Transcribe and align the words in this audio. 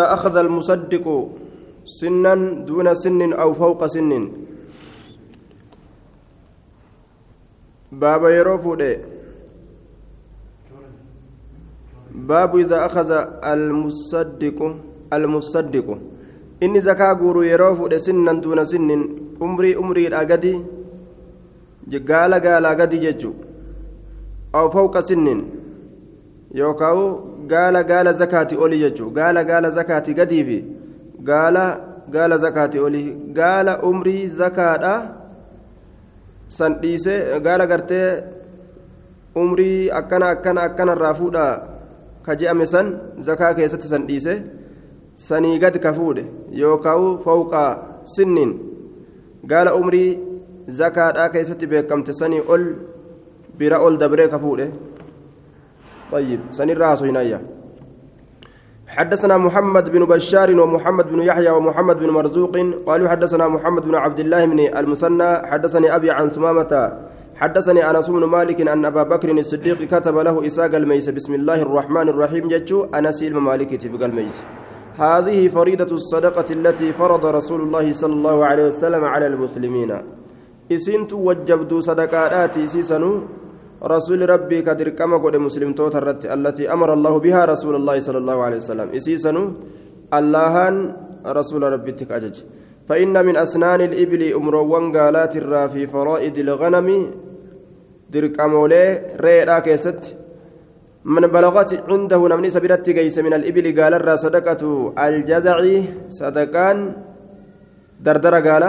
أخذ 0.00 0.36
المصدق 0.36 1.06
سنا 1.84 2.34
دون 2.68 2.94
سن 2.94 3.32
أو 3.32 3.56
فوق 3.56 3.86
سن 3.86 4.28
باب 7.92 8.22
يروفود 8.24 8.82
باب 12.12 12.56
إذا 12.56 12.78
أخذ 12.86 13.10
المصدق 13.44 14.58
المصدق. 15.12 15.98
إني 16.62 16.80
زكاة 16.80 17.12
غورو 17.12 17.42
يروفود 17.42 17.96
سنا 17.96 18.32
دون 18.44 18.64
سن 18.64 18.90
أمري 19.42 19.76
أمري 19.76 20.06
الأغدي 20.12 20.54
قال 22.08 22.32
قال 22.34 22.64
أغدي 22.66 22.98
ججو. 22.98 23.32
أو 24.54 24.70
فوق 24.70 25.00
سن 25.00 25.44
يوكاو 26.60 27.00
gaala 27.52 27.80
gaala 27.90 28.12
zakaati 28.20 28.56
olii 28.64 28.80
jechuun 28.84 29.12
gaala 29.18 29.44
gaala 29.50 29.70
zakaati 29.78 30.14
gadii 30.18 30.44
fi 30.48 30.58
gaala 31.28 31.64
gaala 32.14 32.38
zakaati 32.44 32.78
olii 32.86 33.10
gaala 33.38 33.72
umrii 33.90 34.24
zakaadha 34.40 34.94
san 36.58 36.72
dhiisee 36.82 37.20
gaala 37.46 37.66
gartee 37.72 38.08
umrii 39.42 39.90
akkana 40.00 40.26
akkana 40.34 40.60
akkanarraa 40.68 41.14
fuudha 41.20 41.46
ka 42.26 42.38
je'ame 42.40 42.66
san 42.74 42.86
zakaa 43.28 43.52
keessatti 43.58 43.92
san 43.92 44.06
dhiise 44.08 44.34
sanii 45.28 45.58
gad 45.64 45.78
ka 45.84 45.92
fuudhe 45.98 46.24
yookaan 46.62 47.06
fawqa 47.24 47.62
sinniin 48.14 48.52
gaala 49.52 49.76
umrii 49.80 50.10
zakaadhaa 50.80 51.28
keessatti 51.34 51.70
beekamte 51.72 52.12
sanii 52.20 52.42
ol 52.54 52.64
bira 53.58 53.78
ol 53.86 53.94
dabree 54.02 54.28
ka 54.32 54.38
fuudhe. 54.44 54.66
طيب 56.12 56.40
سنر 56.50 56.84
هنا 56.84 57.40
حدثنا 58.88 59.36
محمد 59.36 59.90
بن 59.92 60.04
بشار 60.04 60.60
ومحمد 60.60 61.06
بن 61.12 61.20
يحيى 61.20 61.50
ومحمد 61.50 61.96
بن 61.98 62.10
مرزوق 62.10 62.56
قالوا 62.86 63.08
حدثنا 63.08 63.48
محمد 63.48 63.82
بن 63.82 63.94
عبد 63.94 64.20
الله 64.20 64.44
بن 64.44 64.60
المثنى 64.76 65.30
حدثني 65.50 65.96
أبي 65.96 66.10
عن 66.10 66.28
ثمامة 66.28 66.72
حدثني 67.36 67.90
أنس 67.90 68.10
بن 68.10 68.24
مالك 68.24 68.60
أن 68.60 68.84
أبا 68.84 69.02
بكر 69.02 69.30
الصديق 69.30 69.82
كتب 69.82 70.18
له 70.18 70.46
اساق 70.46 70.74
الميس 70.74 71.08
بسم 71.08 71.34
الله 71.34 71.62
الرحمن 71.62 72.08
الرحيم 72.08 72.48
جتشو 72.48 72.84
أنس 72.94 73.22
الممالك 73.22 73.80
في 73.80 74.04
الميس. 74.06 74.42
هذه 74.98 75.48
فريدة 75.48 75.90
الصدقة 75.92 76.48
التي 76.50 76.92
فرض 76.92 77.26
رسول 77.26 77.60
الله 77.60 77.92
صلى 77.92 78.12
الله 78.12 78.46
عليه 78.46 78.66
وسلم 78.66 79.04
على 79.04 79.26
المسلمين. 79.26 79.90
إسنت 80.72 81.12
وجبت 81.12 81.74
صدقات 81.74 82.54
سيسنو 82.58 83.12
رسول 83.82 84.30
ربي 84.30 84.62
كدر 84.62 84.88
كما 84.88 85.16
قد 85.16 85.36
مسلم 85.36 85.72
توترت 85.72 86.26
التي 86.26 86.72
أمر 86.72 86.92
الله 86.92 87.14
بها 87.18 87.44
رسول 87.44 87.74
الله 87.74 87.96
صلى 87.98 88.18
الله 88.18 88.38
عليه 88.42 88.56
وسلم. 88.56 88.88
إسيسنو 88.96 89.44
اللهان 90.18 90.76
رسول 91.26 91.62
ربي 91.62 91.92
تكأجج 91.92 92.36
فإن 92.88 93.14
من 93.26 93.36
أسنان 93.36 93.80
الإبل 93.80 94.22
أمروان 94.32 94.84
قالات 94.96 95.36
الرا 95.36 95.66
في 95.66 95.86
فرائد 95.86 96.38
الغنم 96.38 96.88
دركمولي 98.10 98.84
ريدا 99.20 99.58
كيست. 99.58 100.02
من 101.06 101.24
بلغت 101.26 101.70
عنده 101.90 102.20
نمني 102.28 102.50
سبيرت 102.50 102.86
قيس 102.90 103.18
من 103.26 103.32
الإبل 103.38 103.66
قال 103.78 103.94
الرا 103.94 104.16
صدقة 104.16 104.62
الجزع 104.98 105.56
صدقان 106.08 106.78
دردر 108.00 108.34
قال 108.46 108.64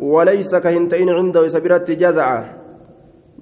وليس 0.00 0.52
كهنتين 0.54 1.08
عنده 1.18 1.48
سبيرت 1.48 1.90
جزعه 1.90 2.63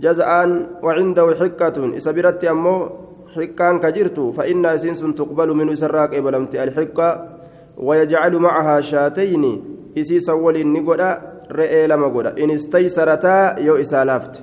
جزعان 0.00 0.66
وعنده 0.82 1.34
حكة 1.40 1.96
إسبرت 1.96 2.44
أمو 2.44 2.90
حكان 3.36 3.80
كجرت 3.80 4.20
فإن 4.20 4.76
سنس 4.76 5.00
تقبل 5.00 5.54
من 5.54 5.74
سراك 5.74 6.14
إبلمت 6.14 6.56
الحكة 6.56 7.28
ويجعل 7.76 8.36
معها 8.36 8.80
شاتين. 8.80 9.64
إسي 9.98 10.20
سول 10.20 10.66
نقدا 10.66 11.10
رئي 11.52 11.86
لما 11.86 12.06
قدا 12.06 12.44
إن 12.44 12.50
استيسرتا 12.50 13.58
يو 13.58 13.76
إسالافت 13.76 14.42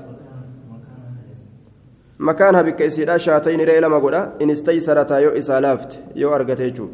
مكانها 2.19 2.61
بك 2.61 2.81
إسيدا 2.81 3.17
شاتين 3.17 3.61
رئي 3.61 3.79
لما 3.79 3.97
قدا 3.97 4.33
إن 4.41 4.49
استيسرتا 4.49 5.17
يو 5.19 5.29
إسالافت 5.29 5.99
يو 6.15 6.35
أرقتيجو. 6.35 6.87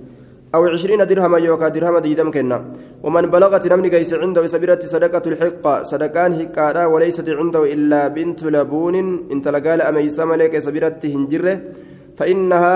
أو 0.55 0.61
عشرين 0.73 1.01
درهما 1.11 1.38
يوكا 1.38 1.67
درهما 1.75 1.99
ديدم 1.99 2.31
كنا. 2.31 2.57
ومن 3.03 3.25
بلغت 3.33 3.67
نمني 3.71 3.89
قيس 3.93 4.11
عنده 4.13 4.43
سبيرة 4.53 4.79
صدقة 4.93 5.25
الحقة. 5.31 5.83
صدقان 5.91 6.31
حقارا 6.39 6.83
وليست 6.93 7.27
عنده 7.39 7.63
إلا 7.73 8.01
بنت 8.16 8.41
لبون. 8.55 8.95
انت 9.33 9.45
لقال 9.47 9.79
أميس 9.81 10.17
ملك 10.19 10.53
سبيرة 10.59 11.01
هنجره. 11.03 11.55
فإنها 12.17 12.73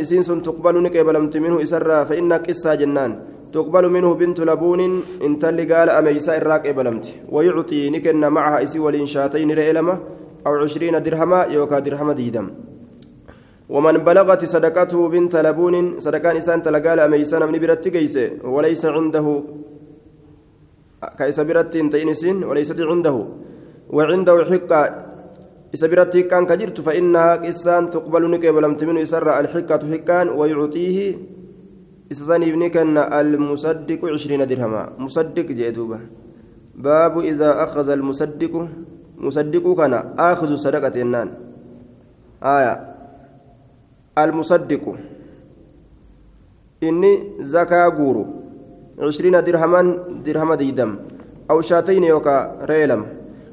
إسينس 0.00 0.28
تقبل 0.46 0.74
نكبلمت 0.82 1.34
منه 1.44 1.56
إسرا. 1.62 2.04
فإن 2.04 2.32
قصة 2.32 2.74
جنان. 2.74 3.12
تقبل 3.54 3.84
منه 3.88 4.14
بنت 4.14 4.38
لبون. 4.40 4.80
انت 5.26 5.44
لقال 5.44 5.88
أميس 5.90 6.28
إراك 6.28 6.66
إبلمت. 6.66 7.06
ويعطي 7.34 7.90
نكن 7.90 8.20
معها 8.36 8.62
إسي 8.62 8.78
والإنشاتين 8.78 9.50
رئلمة 9.60 9.94
أو 10.46 10.52
عشرين 10.62 11.02
درهما 11.02 11.40
يوكا 11.54 11.78
درهما 11.78 12.12
ديدم. 12.12 12.46
ومن 13.70 14.02
بلغت 14.02 14.44
صدقته 14.44 15.08
بنت 15.08 15.36
لبون 15.46 15.74
صدقان 16.02 16.36
إسان 16.36 16.58
تلقال 16.62 16.98
أميسان 17.06 17.42
من 17.46 17.58
برت 17.62 17.88
قيسة 17.88 18.42
وليس 18.42 18.82
عنده. 18.82 19.26
كيس 21.18 21.40
برت 21.40 21.72
تينسين 21.72 22.44
وليست 22.44 22.80
عنده. 22.80 23.16
وعنده 23.94 24.36
حقة. 24.50 24.82
إذا 25.74 25.86
برت 25.86 26.16
كان 26.16 26.46
كجرت 26.50 26.80
فإنها 26.80 27.48
إسان 27.48 27.90
تقبل 27.94 28.30
نكبلم 28.30 28.74
تمن 28.74 28.96
يسر 29.06 29.28
الحقة 29.40 29.82
حقان 29.90 30.28
ويعطيه. 30.28 30.98
إسان 32.12 32.42
ابنك 32.42 32.76
المصدق 33.22 34.00
عشرين 34.02 34.42
درهما. 34.50 34.82
مصدق 34.98 35.46
جئتوبة 35.46 35.98
باب 36.74 37.14
إذا 37.22 37.50
أخذ 37.64 37.88
المصدق. 37.88 38.54
مصدق 39.18 39.64
كان 39.78 39.94
آخذ 40.18 40.50
صدقة 40.54 41.02
النان. 41.02 41.28
آية. 42.42 42.89
المصدق. 44.24 44.94
إني 46.82 47.12
زكاة 47.40 47.88
غورو. 47.88 48.26
عشرين 48.98 49.44
درهما 49.44 49.80
درهم 50.24 50.54
ديدم. 50.54 50.96
أو 51.50 51.60
شاتين 51.60 52.04
يوكا 52.04 52.64
ريلم. 52.70 53.06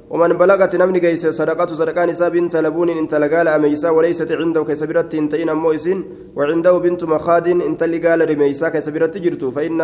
ومن 0.10 0.28
بلغت 0.28 0.76
نمني 0.76 1.00
كيس 1.00 1.28
صدقة 1.28 1.66
صدقان 1.66 2.10
نساء 2.10 2.30
بنت 2.30 2.56
لبون 2.56 2.90
انت 2.90 3.16
لقال 3.16 3.48
أميسا 3.48 3.90
وليست 3.90 4.32
عنده 4.32 4.64
كسبرت 4.64 5.16
انتين 5.16 5.54
مويسين. 5.54 6.04
وعنده 6.36 6.78
بنت 6.78 7.04
مخاد 7.04 7.48
انت 7.48 7.84
لقال 7.84 8.30
رميسا 8.30 8.70
كسبرت 8.70 9.18
جرتو. 9.18 9.52
فإن 9.52 9.80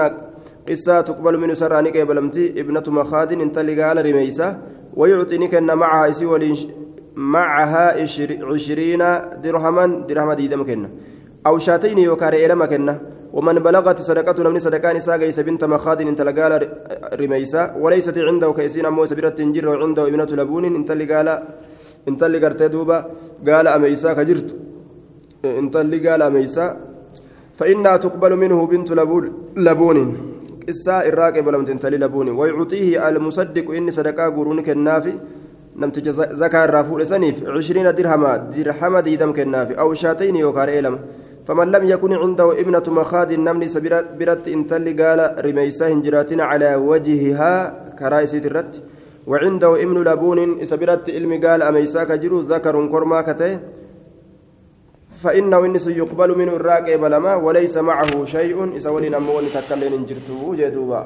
قصة 0.69 1.01
تقبل 1.01 1.37
من 1.37 1.53
سراني 1.53 1.91
كيبلمتي 1.91 2.59
ابنة 2.61 2.83
مخاد 2.87 3.31
انت 3.31 3.59
لقال 3.59 3.97
رميسا. 4.05 4.61
ويعطيني 4.95 5.57
أن 5.57 5.77
معها 5.77 6.09
إسي 6.09 6.25
معها 7.15 8.01
عشرين 8.01 9.03
درهما 9.43 9.85
درهم 10.07 10.31
ديدم 10.33 10.63
كنا. 10.63 10.89
أو 11.47 11.57
شاتين 11.57 11.97
يوكار 11.97 12.33
إلما 12.33 12.65
كنا. 12.65 12.99
ومن 13.33 13.59
بلغت 13.59 14.01
صدقة 14.01 14.49
من 14.49 14.59
صدقان 14.59 14.99
ساقيس 14.99 15.39
بنت 15.39 15.63
مخاد 15.63 16.01
إنت 16.01 16.21
لقال 16.21 16.69
رميسا. 17.21 17.75
وليست 17.81 18.17
عنده 18.17 18.53
كيسين 18.53 18.85
أمو 18.85 19.05
سبيرة 19.05 19.29
تنجر 19.29 19.67
وعنده 19.67 20.07
ابنة 20.07 20.31
لبون 20.31 20.65
إنت 20.65 20.91
لقال 20.91 21.27
إنت 22.07 22.23
اللي 22.23 22.37
قرت 22.45 22.63
دوبا. 22.63 22.97
قال 23.47 23.67
أميسا 23.67 24.13
كجرت. 24.13 24.49
إنت 25.45 25.75
اللي 25.75 26.09
قال 26.09 26.21
أميسا. 26.21 26.65
فإنها 27.57 27.97
تقبل 27.97 28.35
منه 28.35 28.67
بنت 28.67 28.91
لبون 28.91 29.25
لبون. 29.57 29.97
إسا 30.69 31.05
الراقب 31.09 31.49
لم 31.49 31.65
تنتلي 31.65 31.97
لبون. 31.97 32.29
ويعطيه 32.29 33.09
المصدق 33.09 33.71
إني 33.71 33.91
صدقاء 33.91 34.29
قرونك 34.29 34.69
النافي 34.69 35.13
namticha 35.75 36.11
zakaa 36.41 36.63
irraa 36.67 36.83
fuudhe 36.83 37.05
saniif 37.05 37.43
cishriina 37.57 37.93
dirhama 37.93 38.37
dirhama 38.55 39.01
diidam 39.01 39.33
kennaafi 39.33 39.77
aw 39.77 39.89
shaatayni 39.93 40.39
yookaan 40.45 40.69
eelama. 40.69 40.99
فمن 41.47 41.71
لم 41.71 41.83
يكن 41.89 42.13
عنده 42.13 42.59
ابنة 42.61 42.83
مخاد 42.87 43.33
نمني 43.33 43.67
برت 44.19 44.47
انتل 44.47 44.85
قال 45.01 45.19
رميساه 45.45 45.87
هنجراتين 45.93 46.41
على 46.41 46.75
وجهها 46.75 47.53
كرايسيت 47.99 48.45
الرت 48.45 48.73
وعنده 49.27 49.81
ابن 49.83 49.97
لبون 50.07 50.39
إسبرت 50.61 51.09
علم 51.09 51.31
قال 51.45 51.61
أميساك 51.61 52.11
جرو 52.11 52.39
ذكر 52.39 52.75
كرما 52.87 53.21
كته 53.27 53.59
فإنه 55.23 55.59
إنس 55.65 55.87
يقبل 55.87 56.37
منه 56.37 56.53
الراقب 56.55 57.03
لما 57.03 57.35
وليس 57.35 57.77
معه 57.77 58.25
شيء 58.25 58.77
إسولين 58.77 59.13
أمون 59.15 59.43
تكلين 59.55 59.93
انجرته 59.93 60.41
جدوبا 60.59 61.01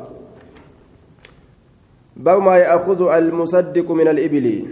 باب 2.17 2.41
ما 2.41 2.57
يأخذ 2.57 3.01
المصدق 3.11 3.91
من 3.91 4.07
الإبل 4.07 4.65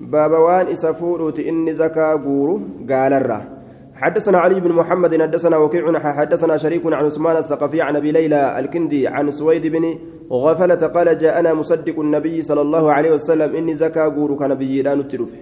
باب 0.00 0.30
وان 0.30 0.66
إسفوروت 0.66 1.40
إني 1.40 1.72
زكا 1.72 2.12
غورو 2.12 2.60
قال 2.90 3.12
الرّ 3.12 3.54
حدثنا 3.94 4.38
علي 4.38 4.60
بن 4.60 4.72
محمد 4.72 5.22
حدثنا 5.22 5.56
وكيع 5.56 5.98
حدثنا 5.98 6.56
شريك 6.56 6.86
عن 6.86 7.04
عثمان 7.04 7.36
الثقفي 7.36 7.82
عن 7.82 7.96
ابي 7.96 8.12
ليلى 8.12 8.58
الكندي 8.58 9.08
عن 9.08 9.30
سويد 9.30 9.66
بن 9.66 9.98
غفلة 10.32 10.74
قال 10.74 11.18
جاءنا 11.18 11.54
مصدق 11.54 12.00
النبي 12.00 12.42
صلى 12.42 12.60
الله 12.60 12.92
عليه 12.92 13.12
وسلم 13.12 13.56
اني 13.56 13.74
زكا 13.74 14.06
غورك 14.06 14.42
نبي 14.42 14.82
لا 14.82 14.94
نتلف 14.94 15.32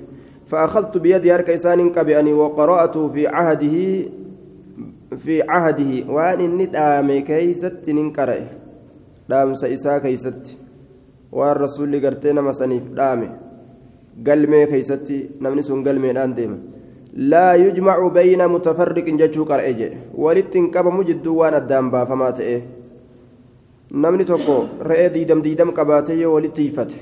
فاخذت 0.47 0.99
بيدي 0.99 1.33
هرك 1.33 1.51
انسان 1.51 1.91
كبأني 1.91 2.33
وقرأت 2.33 2.99
في 2.99 3.27
عهده 3.27 4.09
في 5.17 5.43
عهده 5.49 6.13
وان 6.13 6.41
إني 6.41 6.67
دامي 6.67 7.21
كيست 7.21 7.91
ننقرأ 7.91 8.37
دام 9.29 9.55
سيسا 9.55 9.99
كيست 9.99 10.59
waan 11.39 11.57
rasuulli 11.65 12.01
gartee 12.05 12.33
nama 12.33 12.53
saniif 12.61 12.85
dhaame 12.99 13.29
galmee 14.27 14.67
keeysatti 14.73 15.17
namni 15.41 15.63
sun 15.63 15.83
galmeedhaan 15.87 16.35
deema. 16.37 16.57
Laa 17.31 17.55
yujmacu 17.63 18.11
bayna 18.17 18.49
mutafarriqin 18.49 19.19
jechuu 19.21 19.45
qar'e 19.51 19.73
jedhe 19.81 19.99
walitti 20.25 20.59
hin 20.59 20.71
qabamu 20.75 21.05
jidduu 21.09 21.37
waan 21.41 21.55
addaan 21.61 21.91
baafamaa 21.95 22.33
ta'e. 22.39 22.57
Namni 24.03 24.25
tokko 24.31 24.57
re'ee 24.91 25.09
diidam 25.15 25.43
diidam 25.45 25.73
qabaate 25.79 26.15
yoo 26.21 26.33
walitti 26.35 26.63
hiifate 26.67 26.97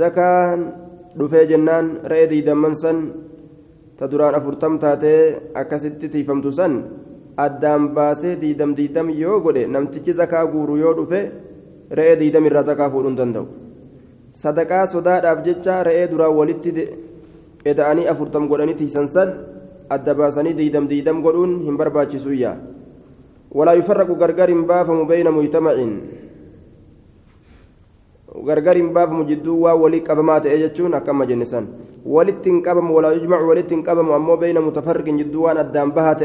zakaan 0.00 0.60
dhufee 1.18 1.46
jennaan 1.50 1.86
re'ee 2.12 2.26
diidamman 2.32 2.74
san 2.82 2.98
ta 3.98 4.06
duraan 4.10 4.34
afurtam 4.38 4.78
taatee 4.78 5.20
akkasitti 5.60 6.08
tiifamtu 6.14 6.52
san 6.58 6.74
addaan 7.44 7.88
baasee 7.96 8.36
diidam 8.42 8.74
diidam 8.76 9.08
yoo 9.22 9.40
godhe 9.40 9.66
namtichi 9.66 10.12
zakaa 10.20 10.44
guuru 10.52 10.76
yoo 10.82 10.94
dhufe 10.98 11.20
re'ee 11.90 12.16
diidam 12.20 12.46
irraa 12.46 12.62
zakaa 12.70 12.90
fuudhuu 12.90 13.10
hin 13.10 13.18
danda'u 13.20 13.46
sadaqaa 14.42 14.86
sodaadhaaf 14.86 15.44
jecha 15.44 15.82
re'ee 15.90 16.08
duraan 16.10 16.34
walitti 16.40 16.88
eda'anii 17.64 18.08
afurtam 18.12 18.48
godhanii 18.48 18.80
tiisan 18.80 19.08
san 19.14 19.32
adda 19.96 20.14
baasanii 20.14 20.58
diidam 20.60 20.88
diidam 20.88 21.22
godhuun 21.22 21.60
hin 21.68 21.78
barbaachisuyyaa 21.80 22.56
ولا 23.48 23.72
يفرق 23.72 24.10
غرغر 24.20 24.50
بافم 24.68 25.06
بين 25.06 25.30
مجتمع 25.30 25.74
غرغر 28.46 28.78
بافم 28.96 29.18
جدو 29.30 29.64
ولي 29.82 29.98
قبمات 30.08 30.44
اجچون 30.46 30.94
اكما 30.94 31.24
جنسان 31.24 31.64
ولتن 32.04 32.60
قبم 32.60 32.90
ولا 32.90 33.10
يجمع 33.16 33.40
ولتن 33.40 33.80
قبم 33.88 34.08
امو 34.12 34.36
بين 34.36 34.60
متفرق 34.60 35.06
جدو 35.20 35.44
وان 35.44 35.56
ادام 35.64 35.90
بهات 35.96 36.20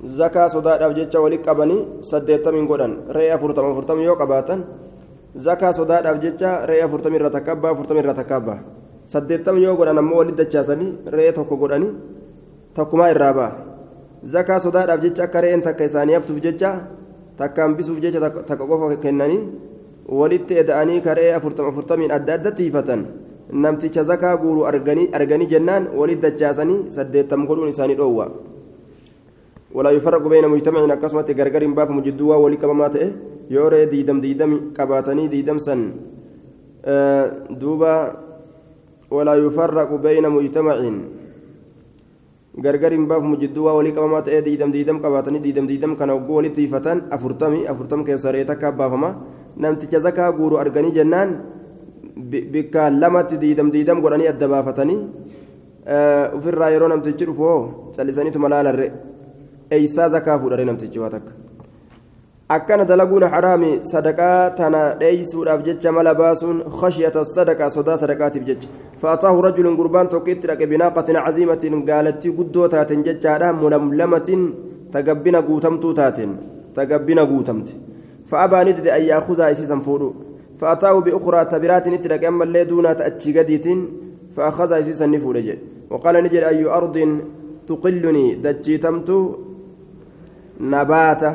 ريا 0.00 0.16
فرتم 0.18 0.18
فرتم 0.18 0.18
يو 0.18 0.18
قباته 0.18 0.18
زكا 0.18 0.44
صداداف 0.54 0.92
جچا 0.98 1.18
ولي 1.24 1.36
قبني 1.46 1.78
سديتم 2.10 2.56
غدان 2.70 2.92
ريا 3.16 3.36
فرتم 3.36 3.64
فرتم 3.76 3.98
يو 4.00 4.14
قباتن 4.20 4.60
زكا 5.46 5.70
صداداف 5.78 6.16
جچا 6.24 6.50
ريا 6.70 6.86
فرتم 6.86 7.14
رتكبا 7.24 7.68
فرتم 7.78 7.96
رتكبا 8.08 8.54
سديتم 9.12 9.56
يو 9.64 9.74
غدان 9.78 9.98
امو 9.98 10.18
ولي 10.18 10.32
دچاسني 10.40 10.86
ريا 11.14 11.30
توكو 11.36 11.54
غداني 11.62 11.88
تكما 12.76 13.06
الرابا 13.10 13.48
zakaa 14.24 14.60
sodaadhaaf 14.64 15.00
jecha 15.04 15.24
akka 15.24 15.40
re'een 15.44 15.62
takka 15.62 15.84
isaanii 15.84 16.16
haftuuf 16.16 16.40
jecha 16.44 16.70
takkaan 17.36 17.76
bisuuf 17.76 18.00
jecha 18.00 18.20
takka 18.20 18.64
qofa 18.70 18.96
kennanii 19.04 19.42
walitti 20.08 20.56
eda'anii 20.62 21.00
karee 21.04 21.32
afurtama 21.38 21.68
afurtamiin 21.68 22.12
adda 22.16 22.34
adda 22.38 22.52
tiifatan 22.60 23.04
namticha 23.52 24.04
zakaa 24.10 24.36
guuru 24.36 24.64
arganii 24.64 25.50
jennaan 25.52 25.88
walit 26.00 26.20
dachaasanii 26.24 26.80
saddeettam 26.96 27.46
godhuun 27.46 27.68
isaanii 27.74 27.98
dhoowwa 28.00 28.28
ولا 29.74 29.90
يفرق 29.90 30.24
بين 30.32 30.46
مجتمع 30.48 30.80
أقسمت 30.96 31.28
غرغر 31.38 31.62
باب 31.78 31.88
مجدوا 31.90 32.36
ولي 32.42 32.56
كما 32.62 32.88
تئ 32.94 33.04
يوري 33.50 33.84
ديدم 33.92 34.18
ديدم 34.24 34.52
قباتني 34.78 35.24
ديدم 35.34 35.58
سن 35.58 35.80
أه 36.84 37.50
دوبا 37.60 37.94
ولا 39.10 39.34
يفرق 39.34 39.90
بين 40.06 40.24
مجتمع 40.30 40.76
qabamaa 42.54 44.22
ta'ee 44.22 44.42
diidam 44.46 44.70
diidam 44.70 45.02
qabaatanii 45.02 45.42
diidam 45.42 45.66
diidam 45.66 45.96
kana 45.98 46.14
ogguu 46.14 46.36
walitti 46.38 46.60
hiifatan 46.62 47.10
afurtamii 47.10 47.66
afurtam 47.66 48.04
keessa 48.06 48.30
re'ee 48.30 48.46
takka 48.46 48.70
baafama 48.70 49.10
namticha 49.56 49.98
zakaa 50.06 50.30
guuru 50.38 50.56
arganii 50.62 50.94
jennaan 50.94 51.30
bikka 52.54 52.90
lamatti 52.90 53.38
diidam 53.42 53.72
diidam 53.74 53.98
godhanii 54.04 54.30
adda 54.32 54.48
baafatanii 54.54 55.00
ofirraa 56.38 56.70
yeroo 56.74 56.88
namtichi 56.88 57.26
dhufu 57.26 57.42
hoo 57.42 57.92
callisaniituma 57.96 58.48
laalarre 58.54 58.86
eeysaa 59.76 60.08
zakaa 60.14 60.38
fuudhare 60.38 60.64
namtichi 60.70 60.98
waa 61.02 61.10
takka. 61.16 61.32
Akkana 62.56 62.84
dalaguun 62.84 63.24
haraami 63.34 63.70
sadaqaa 63.92 64.50
tana 64.58 64.80
dheeysuudhaaf 65.02 65.60
jecha 65.68 65.92
mala 65.92 66.14
baasuun 66.22 66.64
khashiyata 66.80 67.24
sadaqaa 67.36 67.70
sodaa 67.76 68.00
sadaqaatiif 68.02 68.44
jecha. 68.50 68.68
فأتاه 69.02 69.40
رجل 69.40 69.76
قربان 69.76 70.08
توكيت 70.08 70.46
لك 70.46 70.62
بناقة 70.62 71.08
عزيمة 71.24 71.64
قالت 71.88 72.22
قدو 72.38 72.66
تاتن 72.72 73.02
ججارا 73.06 73.52
ململمة 73.62 74.28
تقبنا 74.92 75.40
قوتمت 75.48 75.84
تاتن 75.98 76.30
تقبنا 76.76 77.22
قوتمت 77.30 77.68
فأبى 78.30 78.58
ندد 78.66 78.86
أن 78.96 79.02
يأخذها 79.10 79.50
إسيسا 79.50 79.76
فورو 79.86 80.08
فأتاه 80.60 80.94
بأخرى 81.04 81.40
تبرات 81.52 81.88
نتلك 81.88 82.24
أما 82.24 82.44
اللي 82.44 82.64
دون 82.70 82.86
تأتشي 82.96 83.30
قديت 83.38 83.66
فأخذها 84.34 84.78
إسيسا 84.80 85.06
نفورج 85.06 85.48
وقال 85.90 86.14
نجد 86.24 86.42
أي 86.50 86.64
أرض 86.78 86.96
تقلني 87.68 88.26
دجيتمت 88.44 89.10
نباته 90.60 91.32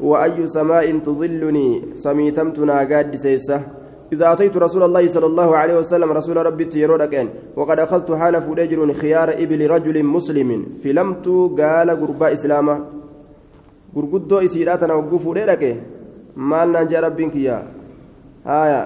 وأي 0.00 0.46
سماء 0.46 0.98
تظلني 0.98 1.94
سميتمت 1.94 2.58
ناقاد 2.60 3.16
سيسه. 3.16 3.60
إذا 4.12 4.32
أتيت 4.32 4.56
رسول 4.56 4.82
الله 4.82 5.06
صلى 5.06 5.26
الله 5.26 5.56
عليه 5.56 5.76
وسلم 5.82 6.12
رسول 6.12 6.36
ربي 6.46 6.64
تيرودك 6.64 7.14
وقد 7.58 7.78
أخذت 7.80 8.12
حال 8.12 8.42
فوليجر 8.42 8.92
خيار 8.92 9.28
إبل 9.42 9.60
رجل 9.70 9.96
مسلم 10.04 10.50
فلمت 10.78 11.26
قال 11.58 11.88
قرباء 11.90 12.32
إسلاما 12.32 12.76
قرقدو 13.96 14.38
إسيراتنا 14.38 14.94
وقفوا 14.94 15.34
لك 15.34 15.62
مال 16.36 16.72
نجا 16.72 17.00
ربك 17.00 17.34
يا. 17.36 17.66
هايا 18.46 18.82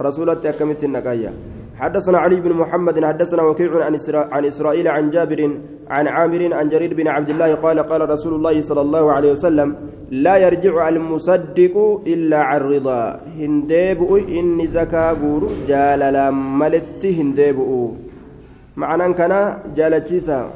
رسولتي 0.00 0.48
أكملت 0.48 0.84
النقايا. 0.84 1.32
حدثنا 1.80 2.18
علي 2.18 2.40
بن 2.40 2.52
محمد 2.52 3.04
حدثنا 3.04 3.42
وكيع 3.42 3.84
عن, 3.84 3.96
عن 4.14 4.44
إسرائيل 4.44 4.88
عن 4.88 5.10
جابر 5.10 5.40
عن 5.90 6.08
عامر 6.08 6.54
عن 6.54 6.68
جرير 6.68 6.94
بن 6.94 7.08
عبد 7.08 7.30
الله 7.30 7.54
قال 7.54 7.78
قال 7.78 8.10
رسول 8.10 8.34
الله 8.34 8.60
صلى 8.60 8.80
الله 8.80 9.12
عليه 9.12 9.30
وسلم 9.32 9.76
لا 10.10 10.36
يرجع 10.36 10.88
المصدق 10.88 12.02
إلا 12.06 12.38
عن 12.38 12.60
رضا. 12.60 13.20
هندبؤ 13.38 14.10
إن 14.38 14.66
زكا 14.66 15.12
غور 15.12 15.42
جالل 15.68 16.30
ملت 16.30 17.02
هندبؤ 17.06 17.70
معنى 18.76 19.14
كان 19.14 19.58
جالتشيسا 19.76 20.50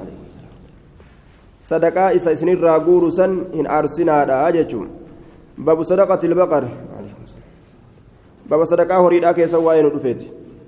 صدقاء 1.60 2.16
إسا 2.16 2.32
راغور 2.62 3.08
سن 3.08 3.32
إن 3.54 3.66
أرسنا 3.66 4.50
باب 5.58 5.82
صدقة 5.82 6.22
البقر. 6.24 6.64
باب 8.50 8.64
صدقاء 8.64 9.00
هريد 9.00 9.24
أكي 9.24 9.46
سواين 9.46 9.86
رفيت 9.86 10.22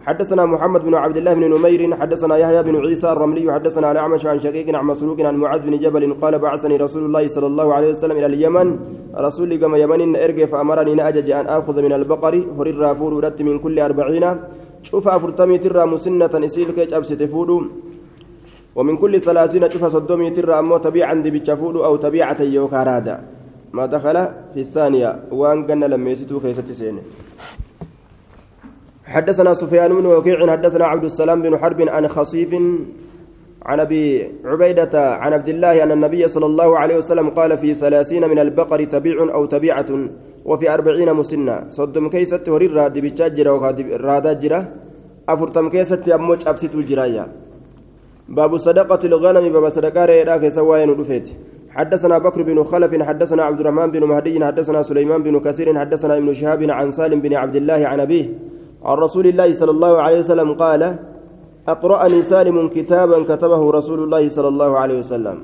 حدثنا 0.07 0.47
محمد 0.47 0.85
بن 0.85 0.95
عبد 0.95 1.17
الله 1.17 1.35
بن 1.35 1.45
نمير 1.55 1.97
حدثنا 1.97 2.37
يحيى 2.37 2.63
بن 2.63 2.77
عيسى 2.77 3.13
الرملي 3.13 3.53
حدثنا 3.53 3.93
الأعمش 3.93 4.27
عن 4.27 4.41
شقيق 4.41 4.77
عن 4.77 4.85
مسروق 4.85 5.21
عن 5.21 5.37
معاذ 5.37 5.61
بن 5.67 5.79
جبل 5.79 6.15
قال 6.23 6.39
بعثني 6.39 6.77
رسول 6.77 7.03
الله 7.05 7.29
صلى 7.29 7.47
الله 7.47 7.75
عليه 7.75 7.91
وسلم 7.91 8.17
إلى 8.17 8.27
اليمن. 8.27 8.69
رسول 9.17 9.51
كما 9.61 9.79
يمن 9.79 10.17
إرجع 10.17 10.45
فأمرني 10.45 10.95
نأجج 10.95 11.31
أن 11.31 11.47
آخذ 11.47 11.83
من 11.83 11.93
البقر. 11.93 12.35
هرر 12.57 12.77
رافور 12.77 13.13
من 13.41 13.59
كل 13.59 13.77
أربعين. 13.79 14.25
شوف 14.83 15.09
أفرتمي 15.09 15.59
ترى 15.59 15.85
مسنة 15.87 16.33
إسيل 16.33 16.73
كيج 16.73 16.93
أبس 16.93 17.09
تفود 17.09 17.51
ومن 18.77 18.97
كل 18.97 19.21
ثلاثين 19.21 19.71
شوف 19.71 19.85
صدومي 19.85 20.31
ترى 20.31 20.59
أمو 20.59 20.77
تبيعا 20.77 21.15
بتشفود 21.15 21.77
أو 21.77 21.97
تبيعة 21.97 22.41
يوكارادا 22.43 23.17
ما 23.73 23.87
دخل 23.87 24.17
في 24.55 24.61
الثانية. 24.61 25.11
وأن 25.31 25.69
قلنا 25.69 25.87
لما 25.87 26.11
يسيتو 26.11 26.41
سينة. 26.73 27.03
حدثنا 29.11 29.55
سفيان 29.55 29.91
بن 29.99 30.07
وكيع 30.07 30.51
حدثنا 30.51 30.85
عبد 30.87 31.05
السلام 31.05 31.43
بن 31.43 31.59
حرب 31.59 31.81
عن 31.89 32.09
خصيف 32.09 32.55
عن 33.63 33.81
أبي 33.81 34.05
عبيدة 34.45 34.95
عن 35.23 35.33
عبد 35.33 35.49
الله 35.49 35.83
أن 35.83 35.93
النبي 35.93 36.29
صلى 36.29 36.47
الله 36.47 36.79
عليه 36.79 36.97
وسلم 36.97 37.31
قال 37.31 37.59
في 37.59 37.75
ثلاثين 37.75 38.29
من 38.31 38.39
البقر 38.39 38.85
تبيع 38.85 39.17
أو 39.35 39.47
تبيعة 39.47 39.91
وفي 40.45 40.75
أربعين 40.75 41.15
مسنة. 41.15 41.71
صدم 41.71 42.09
كيست 42.09 42.49
ورر 42.49 42.89
دبتشاجرة 42.89 43.53
وكادرادا 43.53 44.59
أفرتم 45.29 45.69
كيست 45.69 46.09
أموج 46.09 46.49
أبسط 46.49 46.75
الجرايا. 46.75 47.27
باب 48.29 48.57
صدقة 48.57 49.03
الغنم 49.05 49.45
باب 49.53 49.69
صدقة 49.69 50.49
سواين 50.49 50.91
رفيت 50.91 51.29
حدثنا 51.71 52.19
بكر 52.19 52.43
بن 52.43 52.63
خلف 52.63 53.03
حدثنا 53.03 53.43
عبد 53.43 53.61
الرحمن 53.61 53.91
بن 53.91 54.05
مهدي 54.05 54.45
حدثنا 54.45 54.83
سليمان 54.83 55.23
بن 55.23 55.41
كثير 55.41 55.79
حدثنا 55.79 56.17
ابن 56.17 56.33
شهاب 56.33 56.71
عن 56.71 56.91
سالم 56.91 57.21
بن 57.21 57.35
عبد 57.35 57.57
الله 57.57 57.81
عن 57.87 58.01
أبيه. 58.01 58.27
عن 58.85 58.97
رسول 58.99 59.27
الله 59.27 59.53
صلى 59.53 59.71
الله 59.71 59.93
عليه 60.05 60.19
وسلم 60.19 60.49
قال 60.55 60.97
أقرأني 61.69 62.23
سالم 62.23 62.69
كتابا 62.69 63.19
كتبه 63.31 63.71
رسول 63.71 63.99
الله 64.05 64.29
صلى 64.29 64.49
الله 64.49 64.71
عليه 64.79 64.99
وسلم. 64.99 65.39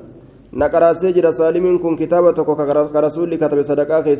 نقرأ 0.53 0.93
سجر 0.93 1.31
سالم 1.31 1.77
كن 1.83 1.95
كتابتك 2.01 2.49
كرسول 2.93 3.35
كتب 3.35 3.61
صدقاء 3.61 4.01
في 4.01 4.15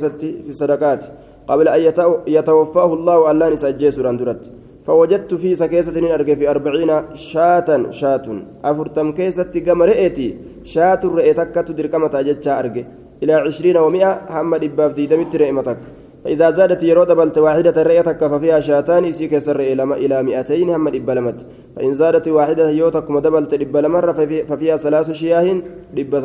صدقات 0.52 1.02
قبل 1.50 1.68
أن 1.68 1.82
يتوفاه 2.28 2.94
الله 2.94 3.32
ألا 3.32 3.50
نسجي 3.50 3.92
سراندرت 3.92 4.42
فوجدت 4.86 5.34
في 5.42 5.56
سكيسة 5.56 6.14
أرجع 6.14 6.34
في 6.40 6.46
أربعين 6.50 6.92
شاة 7.14 7.70
شاة. 8.00 8.28
أفرتم 8.70 9.08
كيسة 9.18 9.54
قم 9.66 9.80
رئتي 9.84 10.28
شاة 10.64 11.02
رئتك 11.20 11.56
تدرك 11.68 11.96
متى 11.96 12.20
جتشا 12.28 12.60
أرجع. 12.60 12.86
إلى 13.24 13.34
عشرين 13.34 13.78
ومئة 13.78 14.12
هم 14.30 14.56
دباب 14.56 14.92
ديدمت 14.94 15.36
رئمتك 15.36 15.78
فإذا 16.28 16.50
زادت 16.52 16.84
يرود 16.84 17.12
بلت 17.12 17.38
واحدة 17.38 17.84
رئيتك 17.84 18.22
ففيها 18.28 18.60
شاتان 18.60 19.06
إسيك 19.06 19.38
سر 19.38 19.60
إلى 20.04 20.24
مئتين 20.24 20.70
هم 20.70 20.88
إبلمت 20.88 21.46
فإن 21.76 21.94
زادت 21.94 22.28
واحدة 22.28 22.70
يوتك 22.70 23.10
مدبلت 23.10 23.54
إبلمرة 23.54 24.12
ففيها 24.50 24.78
ثلاث 24.78 25.12
شياه 25.12 25.62
دب 25.96 26.16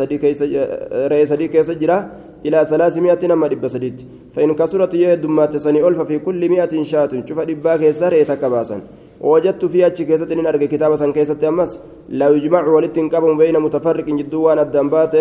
رئي 1.13 1.27
سديك 1.27 1.55
يسجرة 1.55 1.99
إلى 2.47 2.59
ثلاثمائة 2.71 3.27
نما 3.31 3.47
دب 3.47 3.69
سديت 3.69 3.99
فإن 4.35 4.55
كسرت 4.55 4.95
يهدمات 4.95 5.57
سني 5.57 5.89
ألف 5.89 6.01
في 6.01 6.19
كل 6.19 6.49
مئة 6.49 6.83
شات 6.83 7.29
شوف 7.29 7.39
دباك 7.41 7.91
سر 7.91 8.13
يتكباسا 8.13 8.81
ووجدت 9.23 9.65
فيها 9.65 9.89
كيسة 9.89 10.33
إن 10.33 10.47
أرجع 10.47 10.67
كتابة 10.67 10.97
سن 10.97 11.13
كيسة 11.13 11.49
أمس 11.49 11.71
لا 12.09 12.29
يجمع 12.35 12.67
ولتنكب 12.67 13.25
بين 13.39 13.57
متفرق 13.61 14.05
جدوان 14.05 14.59
الدنبات 14.59 15.15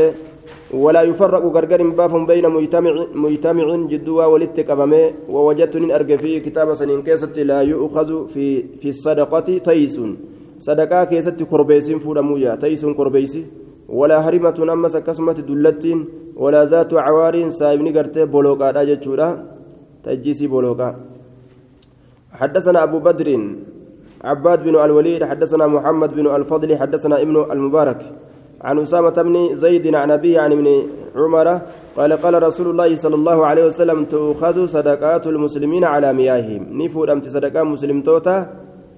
ولا 0.73 1.01
يفرق 1.01 1.43
غرغر 1.55 1.81
باف 1.97 2.13
بين 2.15 2.45
مجتمع 2.49 2.93
مجتمع 3.13 3.65
جدوا 3.91 4.25
ولتكبمه 4.25 5.03
ووجدت 5.29 5.75
إن 5.75 5.91
أرجع 5.91 6.15
في 6.15 6.39
كتابة 6.39 6.73
سن 6.73 7.01
كيسة 7.01 7.35
لا 7.49 7.61
يؤخذ 7.61 8.27
في 8.33 8.45
في 8.81 8.89
الصدقة 8.89 9.49
تيس. 9.67 9.95
صدقة 10.59 11.03
كيسة 11.03 11.39
كربيس 11.51 11.91
فورمويا 11.91 12.55
تيس 12.55 12.85
كربيس. 12.85 13.33
ولا 13.89 14.17
هرمة 14.25 14.57
أمس 14.73 14.97
كسمة 14.97 15.33
دلتين 15.33 15.99
ولا 16.35 16.65
ذات 16.65 16.93
عوار 16.93 17.35
سايبني 17.49 17.91
قرتي 17.97 18.25
بولوكا 18.25 18.71
تجيسي 20.03 20.47
بولوكا. 20.47 20.89
حدثنا 22.31 22.83
أبو 22.83 22.99
بدر 22.99 23.27
عباد 24.23 24.63
بن 24.63 24.75
الوليد 24.79 25.23
حدثنا 25.23 25.67
محمد 25.67 26.13
بن 26.13 26.35
الفضل 26.35 26.77
حدثنا 26.77 27.21
ابن 27.21 27.35
المبارك. 27.51 28.01
عن 28.61 28.79
أسامة 28.79 29.17
بن 29.21 29.55
زيد 29.55 29.95
عن 29.95 30.11
أبيه 30.11 30.39
عن 30.39 30.51
ابن 30.51 30.67
عمر 31.15 31.61
قال 31.97 32.13
قال 32.13 32.43
رسول 32.43 32.67
الله 32.69 32.95
صلى 32.95 33.15
الله 33.15 33.45
عليه 33.45 33.65
وسلم 33.65 34.05
تؤخذ 34.05 34.65
صدقات 34.65 35.27
المسلمين 35.27 35.83
على 35.83 36.13
مياههم. 36.13 36.81
نفود 36.81 37.09
أمت 37.09 37.27
صدقاء 37.27 37.65
مسلم 37.65 38.01
توتا 38.01 38.37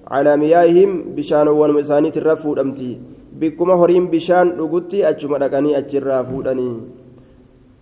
على 0.06 0.36
مياههم 0.36 0.90
بشان 1.16 1.48
والمسانيت 1.48 2.16
الرفود 2.16 2.58
أمتي 2.58 3.00
بكما 3.40 3.74
هريم 3.74 4.10
بشان 4.12 4.46
رقدتي 4.60 5.08
أجمع 5.08 5.36
لكني 5.36 5.78
أجرا 5.78 6.22
فودني 6.22 6.80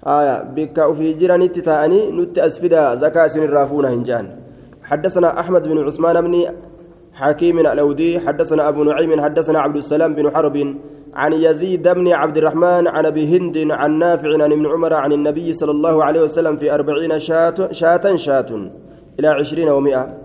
آية 0.06 0.42
بك 0.54 0.78
وفي 0.78 1.12
جيراني 1.12 1.48
تتاني 1.48 2.10
نت 2.10 2.38
أسفدا 2.38 2.94
زكاة 2.94 3.26
سن 3.26 3.42
الرافون 3.42 3.84
هنجان. 3.84 4.26
حدثنا 4.82 5.40
أحمد 5.40 5.62
بن 5.68 5.78
عثمان 5.86 6.20
بن 6.20 6.34
حكيم 7.22 7.58
الأودي 7.58 8.20
حدثنا 8.20 8.68
أبو 8.68 8.84
نعيم 8.84 9.20
حدثنا 9.20 9.60
عبد 9.60 9.76
السلام 9.76 10.14
بن 10.14 10.30
حرب 10.30 10.76
عن 11.14 11.32
يزيد 11.32 11.88
بن 11.88 12.12
عبد 12.12 12.36
الرحمن 12.36 12.88
عن 12.88 13.06
أبي 13.06 13.36
هند 13.36 13.70
عن 13.70 13.98
نافع 13.98 14.32
عن 14.42 14.52
ابن 14.52 14.66
عمر 14.66 14.92
عن 14.94 15.12
النبي 15.12 15.52
صلى 15.52 15.70
الله 15.70 16.04
عليه 16.04 16.22
وسلم 16.22 16.56
في 16.56 16.74
أربعين 16.74 17.18
شاة 17.18 17.54
شاة 17.72 18.16
شاة 18.16 18.70
إلى 19.18 19.28
عشرين 19.28 19.68
ومائة 19.68 20.18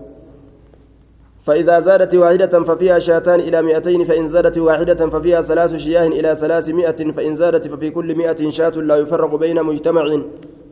فإذا 1.42 1.80
زادت 1.80 2.14
واحدة 2.14 2.62
ففيها 2.62 2.98
شاتان 2.98 3.40
إلى 3.40 3.62
مئتين 3.62 4.04
فإن 4.04 4.26
زادت 4.26 4.58
واحدة 4.58 5.08
ففيها 5.08 5.42
ثلاث 5.42 5.76
شياه 5.76 6.06
إلى 6.06 6.34
ثلاثمائة 6.34 7.10
فإن 7.10 7.36
زادت 7.36 7.68
ففي 7.68 7.90
كل 7.90 8.14
مئة 8.14 8.50
شاة 8.50 8.70
لا 8.70 8.96
يفرق 8.96 9.34
بين 9.34 9.62
مجتمع 9.62 10.20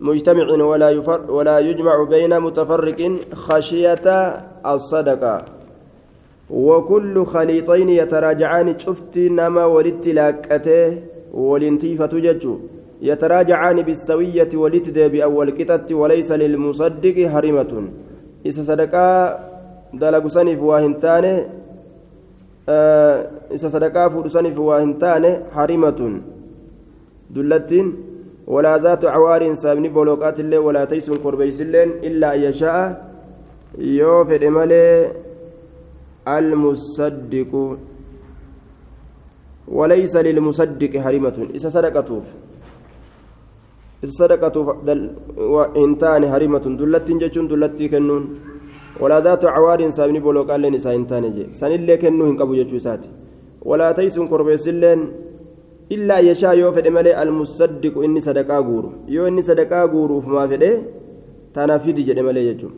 مجتمع 0.01 0.65
ولا 0.65 0.91
يفر 0.91 1.31
ولا 1.31 1.59
يجمع 1.59 2.03
بين 2.03 2.41
متفرق 2.41 3.13
خشية 3.35 4.07
الصدقة. 4.67 5.56
وكل 6.51 7.25
خليطين 7.27 7.89
يتراجعان 7.89 8.79
شفت 8.79 9.19
نما 9.19 9.65
ولدت 9.65 10.09
لاكته 10.09 10.99
ولنتيفة 11.35 12.07
ججو 12.07 12.59
يتراجعان 13.03 13.83
بالسوية 13.83 14.49
ولتد 14.55 14.99
بأول 14.99 15.51
كتت 15.51 15.93
وليس 15.93 16.33
للمصدق 16.33 17.19
هرمة 17.19 17.89
إذا 18.47 18.63
صدقا 18.63 19.47
saniif 19.95 20.61
waa 20.61 20.81
hin 20.81 20.95
taane 21.01 21.33
isa 23.55 23.71
sadaqaa 23.71 24.11
fuudhu 24.11 24.31
saniif 24.31 24.59
waa 24.59 24.81
hin 24.81 24.95
taane 24.99 25.31
harimatun 25.53 26.23
dullattiin 27.35 27.93
walaa 28.47 28.79
zaatu 28.79 29.07
cawaariin 29.07 29.57
saabni 29.57 29.89
bolooqaatillee 29.89 30.59
walaa 30.59 30.87
taysuun 30.87 31.19
korbeysilleen 31.19 31.93
illaa 32.03 32.31
an 32.31 32.43
yashaa'a 32.43 32.95
yoo 33.79 34.25
fedhe 36.26 36.36
malee 36.36 36.36
almusaddiqu 36.38 37.78
وليس 39.78 40.16
للمصدق 40.28 40.94
هرمة 41.06 41.38
إذا 41.58 41.70
صدقتوف 41.76 42.26
إذا 44.04 44.14
صدقتوف 44.22 44.68
إنتان 45.84 46.24
هرمة 46.34 46.66
دلت 46.80 47.08
جتون 47.22 47.46
دلت 47.52 47.80
كنون 47.92 48.24
ولا 49.02 49.18
ذات 49.26 49.44
عوار 49.56 49.80
سابني 49.98 50.20
بولوك 50.26 50.52
قال 50.52 50.62
لني 50.62 50.78
ساين 50.86 51.08
تانجي 51.08 51.44
سان 51.60 51.72
اللي 51.78 51.96
كنو 52.02 52.24
هنقبو 52.30 52.54
يجو 52.60 52.78
ساتي 52.86 53.10
ولا 53.70 53.88
تيسون 53.98 54.28
قربيس 54.32 54.68
اللين 54.74 55.02
إلا 55.96 56.18
يشاء 56.28 56.54
يو 56.60 56.70
فدي 56.76 56.90
ملي 56.96 57.12
المصدق 57.24 57.96
إني 58.06 58.20
صدقا 58.28 58.58
غورو 58.68 58.92
يو 59.16 59.24
إني 59.30 59.42
صدقا 59.50 59.80
غورو 59.94 60.16
فما 60.26 60.44
فدي 60.52 60.72
تنافيدي 61.56 62.02
جدي 62.08 62.22
ملي 62.28 62.42
يجو 62.50 62.70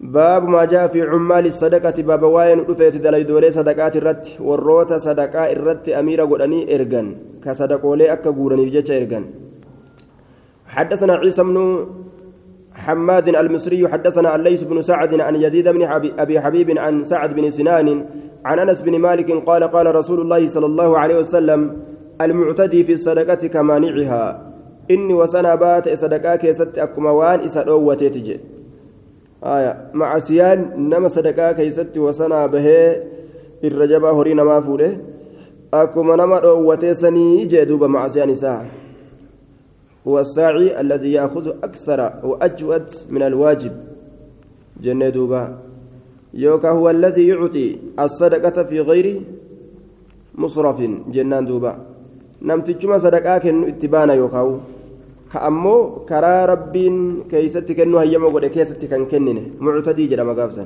باب 0.00 0.48
ما 0.48 0.64
جاء 0.64 0.88
في 0.88 1.02
عمال 1.02 1.46
الصدقة 1.46 2.02
باب 2.02 2.22
واين 2.22 2.60
رفيت 2.60 2.96
دلي 2.96 3.22
دولي 3.22 3.50
صدقات 3.50 3.96
الرت 3.96 4.36
والروتا 4.40 4.98
صدقاء 4.98 5.52
الرت 5.52 5.88
أميرة 5.88 6.24
قدني 6.24 6.74
إرغن 6.74 7.16
كصدقولي 7.44 8.12
أكا 8.12 8.30
غورني 8.30 8.66
بجيش 8.66 8.90
إرغن. 8.90 9.24
حدثنا 10.66 11.14
عيسى 11.14 11.42
بن 11.42 11.86
حماد 12.72 13.28
المصري 13.28 13.88
حدثنا 13.88 14.36
الليث 14.36 14.62
بن 14.62 14.82
سعد 14.82 15.20
عن 15.20 15.34
يزيد 15.36 15.68
بن 15.68 15.82
أبي 16.18 16.40
حبيب 16.40 16.78
عن 16.78 17.02
سعد 17.02 17.34
بن 17.34 17.50
سنان 17.50 18.04
عن 18.44 18.58
أنس 18.58 18.82
بن 18.82 18.98
مالك 18.98 19.30
قال 19.32 19.64
قال 19.64 19.94
رسول 19.94 20.20
الله 20.20 20.46
صلى 20.46 20.66
الله 20.66 20.98
عليه 20.98 21.18
وسلم 21.18 21.76
المعتدي 22.20 22.84
في 22.84 22.92
الصدقة 22.92 23.48
كمانعها 23.48 24.52
إني 24.90 25.14
وسنا 25.14 25.54
بات 25.54 25.88
صدقاك 25.88 26.44
يست 26.44 26.78
أكما 26.78 27.10
وان 27.10 27.40
اسدوته 27.40 28.38
آية. 29.44 29.90
مع 29.94 30.18
سيان 30.18 30.88
نما 30.88 31.08
صدقاك 31.08 31.58
يست 31.58 31.98
وسنا 31.98 32.46
به 32.46 32.96
الرجبا 33.64 34.10
هوري 34.10 34.34
نما 34.34 34.60
فوده. 34.60 34.96
أكما 35.74 36.16
نما 36.16 36.40
دوته 36.40 36.92
سني 36.92 37.44
جدوب 37.44 37.84
مع 37.84 38.08
سيان 38.08 38.34
ساعه 38.34 38.66
هو 40.08 40.18
الساعي 40.20 40.80
الذي 40.80 41.12
يأخذ 41.12 41.48
أكثر 41.48 42.12
وأجود 42.24 42.86
من 43.10 43.22
الواجب. 43.22 43.72
جنة 44.82 45.08
دوبا. 45.08 45.58
يوكا 46.34 46.70
هو 46.70 46.90
الذي 46.90 47.28
يعطي 47.28 47.78
الصدقة 48.00 48.62
في 48.62 48.80
غير 48.80 49.22
مصرف. 50.34 50.80
جنان 51.08 51.44
دوبا. 51.44 51.78
نمتجما 52.42 52.98
صدقاء 52.98 53.38
كنو 53.38 53.66
اتبانا 53.66 54.14
يوكاو. 54.14 54.58
كأمو 55.36 55.76
كرا 56.08 56.34
ربين 56.52 56.96
كيست 57.30 57.68
كنو 57.78 57.98
هيما 58.02 58.28
قد 58.34 58.44
كيست 58.54 58.82
كان 58.90 59.02
كننه 59.10 59.44
معتدي 59.64 60.04
جرى 60.10 60.24
مقابسا 60.30 60.64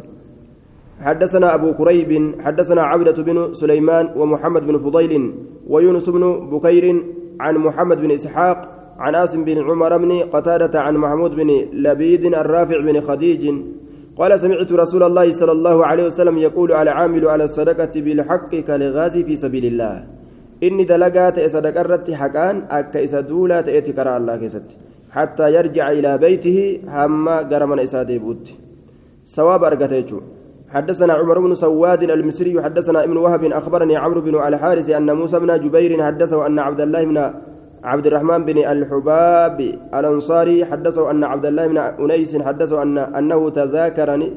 حدثنا 1.07 1.49
أبو 1.57 1.69
كريب 1.79 2.11
حدثنا 2.45 2.83
عبدة 2.91 3.19
بن 3.27 3.37
سليمان 3.61 4.05
ومحمد 4.19 4.63
بن 4.69 4.77
فضيل 4.85 5.13
ويونس 5.73 6.07
بن 6.17 6.25
بكير 6.53 6.85
عن 7.45 7.55
محمد 7.67 7.99
بن 8.05 8.11
إسحاق 8.19 8.59
عن 9.05 9.15
عاصم 9.15 9.45
بن 9.49 9.59
عمر 9.69 9.93
بن 10.05 10.13
قتادة 10.35 10.75
عن 10.81 10.95
محمود 11.05 11.33
بن 11.41 11.51
لبيد 11.87 12.25
الرافع 12.43 12.79
بن 12.87 13.01
خديج 13.01 13.45
قال 14.19 14.41
سمعت 14.41 14.73
رسول 14.73 15.03
الله 15.03 15.27
صلى 15.41 15.53
الله 15.53 15.87
عليه 15.87 16.05
وسلم 16.07 16.39
يقول 16.39 16.73
على 16.73 16.91
عامل 16.91 17.25
على 17.29 17.45
الصدقة 17.45 17.95
بالحق 18.05 18.53
كالغازي 18.69 19.25
في 19.25 19.37
سبيل 19.37 19.65
الله 19.73 20.20
إني 20.67 20.85
دلقات 20.85 21.37
صدقة 21.55 21.83
رت 21.83 22.09
حقان 22.21 22.57
أكا 22.71 23.05
إسدولا 23.05 23.61
تأتي 23.67 23.93
كرا 23.97 24.17
الله 24.17 24.37
كيست 24.43 24.69
حتى 25.17 25.47
يرجع 25.57 25.87
إلى 25.99 26.19
بيته 26.25 26.59
هما 26.97 27.37
قرمنا 27.51 27.83
إسادي 27.85 28.19
بوت 28.25 28.47
سواب 29.25 29.65
أرقتيجو 29.65 30.21
حدثنا 30.75 31.13
عمر 31.13 31.39
بن 31.39 31.55
سواد 31.55 32.03
المصري 32.03 32.63
حدثنا 32.63 33.05
ابن 33.05 33.17
وهب 33.17 33.45
أخبرني 33.45 33.97
عمرو 33.97 34.21
بن 34.21 34.35
الحارث 34.49 34.91
أن 34.91 35.09
موسى 35.17 35.39
بن 35.43 35.61
جبير 35.61 36.03
حدثه 36.03 36.47
أن 36.47 36.59
عبد 36.59 36.81
الله 36.81 37.05
بن 37.05 37.19
عبد 37.85 38.07
الرحمن 38.07 38.45
بن 38.45 38.59
الحباب 38.59 39.61
الأنصاري 39.95 40.65
حدثه 40.65 41.11
أن 41.11 41.25
عبد 41.25 41.47
الله 41.47 41.67
بن 41.67 41.79
أنيس 41.79 42.37
حدثه 42.37 42.83
أن 42.83 42.99
أنه 42.99 43.51
تذاكرني 43.51 44.33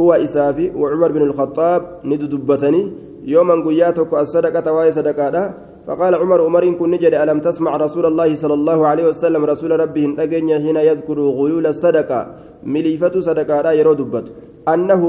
هو 0.00 0.12
إسافي 0.12 0.70
وعمر 0.70 1.12
بن 1.12 1.22
الخطاب 1.22 1.82
نددبتني 2.04 2.92
يوما 3.24 3.64
قياتك 3.66 4.14
الصدقة 4.14 4.72
وهي 4.72 4.90
صدقة 4.90 5.54
فقال 5.86 6.14
عمر 6.14 6.40
عمر 6.40 6.72
كن 6.72 6.90
نجد 6.90 7.14
ألم 7.14 7.40
تسمع 7.40 7.76
رسول 7.76 8.06
الله 8.06 8.34
صلى 8.34 8.54
الله 8.54 8.86
عليه 8.86 9.04
وسلم 9.08 9.44
رسول 9.44 9.80
ربه 9.80 10.14
أجن 10.18 10.48
حين 10.62 10.76
يذكر 10.76 11.18
غيول 11.20 11.66
الصدقة؟ 11.66 12.34
مليفة 12.64 13.20
صدقة 13.20 13.60
لا 13.60 13.72
يرد 13.72 14.24
أنه 14.68 15.02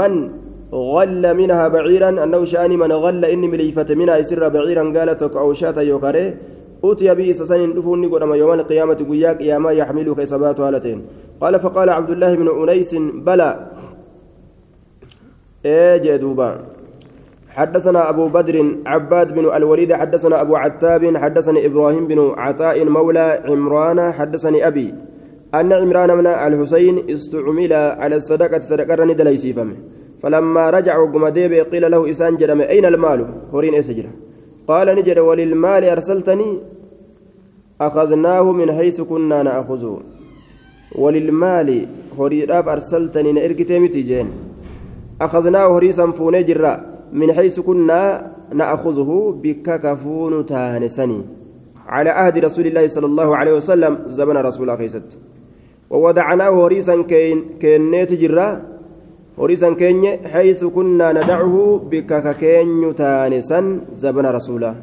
من 0.00 0.30
غل 0.72 1.34
منها 1.36 1.68
بعيرا 1.68 2.08
أنه 2.24 2.44
شأن 2.44 2.70
من 2.70 2.92
غل 2.92 3.24
إني 3.24 3.48
مليفة 3.48 3.94
منها 3.94 4.16
يسر 4.16 4.48
بعيرا 4.48 4.98
قالتك 4.98 5.36
أو 5.36 5.52
شاة 5.52 5.80
يوكري 5.80 6.36
أوتي 6.84 7.14
به 7.14 7.32
سسن 7.32 7.72
دفوني 7.74 8.06
قدام 8.06 8.34
يوم 8.34 8.52
القيامة 8.52 8.94
قياك 9.10 9.40
يا 9.40 9.58
ما 9.58 9.70
يحملك 9.70 10.20
إصابات 10.20 10.60
هالتين. 10.60 11.06
قال 11.40 11.60
فقال 11.60 11.88
عبد 11.90 12.10
الله 12.10 12.34
بن 12.34 12.48
أنيس 12.62 12.94
بلى. 13.26 13.50
إيه 15.64 16.16
دوبا 16.16 16.73
حدثنا 17.54 18.08
أبو 18.10 18.28
بدر 18.28 18.76
عباد 18.86 19.34
بن 19.34 19.44
الوليد 19.56 19.92
حدثنا 19.92 20.40
أبو 20.40 20.56
عتاب 20.56 21.16
حدثني 21.16 21.66
إبراهيم 21.66 22.06
بن 22.06 22.34
عطاء 22.36 22.84
مولى 22.84 23.42
عمران 23.44 24.12
حدثني 24.12 24.66
أبي 24.66 24.94
أن 25.54 25.72
عمران 25.72 26.16
من 26.18 26.26
الحسين 26.26 27.10
استعمل 27.10 27.72
على 27.72 28.16
الصدقة 28.16 28.60
صدقة 28.60 29.04
ندليسيفم 29.04 29.74
فلما 30.22 30.70
رجع 30.70 30.98
وقم 30.98 31.24
قيل 31.72 31.90
له 31.90 32.10
إسان 32.10 32.36
جرم 32.36 32.60
أين 32.60 32.84
المال؟ 32.84 33.26
هورين 33.52 33.74
إسجره 33.74 34.10
قال 34.68 34.96
نجد 34.96 35.18
وللمال 35.18 35.84
أرسلتني 35.84 36.58
أخذناه 37.80 38.52
من 38.52 38.72
حيث 38.72 39.00
كنا 39.00 39.42
نأخذه 39.42 40.00
وللمال 40.94 41.86
هريداف 42.18 42.68
أرسلتني 42.68 43.32
نأرقتي 43.32 43.78
متجين 43.78 44.28
أخذناه 45.20 45.78
هريسا 45.78 46.10
فوني 46.10 46.42
جرا. 46.42 46.93
من 47.14 47.32
حيث 47.32 47.60
كنا 47.60 48.02
نأخذه 48.52 49.10
بك 49.42 49.66
كفون 49.80 50.46
تانسني 50.46 51.20
على 51.86 52.10
عهد 52.10 52.38
رسول 52.38 52.66
الله 52.66 52.84
صلى 52.86 53.06
الله 53.06 53.28
عليه 53.36 53.54
وسلم 53.56 53.92
زمن 54.06 54.36
رسول 54.36 54.74
كيست. 54.74 55.08
ووضعناه 55.90 56.54
هريسا 56.66 57.02
كين 57.02 57.38
كينيت 57.60 58.12
جرا 58.12 58.48
هريسا 59.38 59.70
كين 59.80 60.26
حيث 60.26 60.64
كنا 60.64 61.12
ندعه 61.12 61.56
بك 61.90 62.10
ككين 62.26 62.94
تانسا 62.94 63.60
زمن 63.94 64.26
رسول 64.26 64.56
الله. 64.56 64.74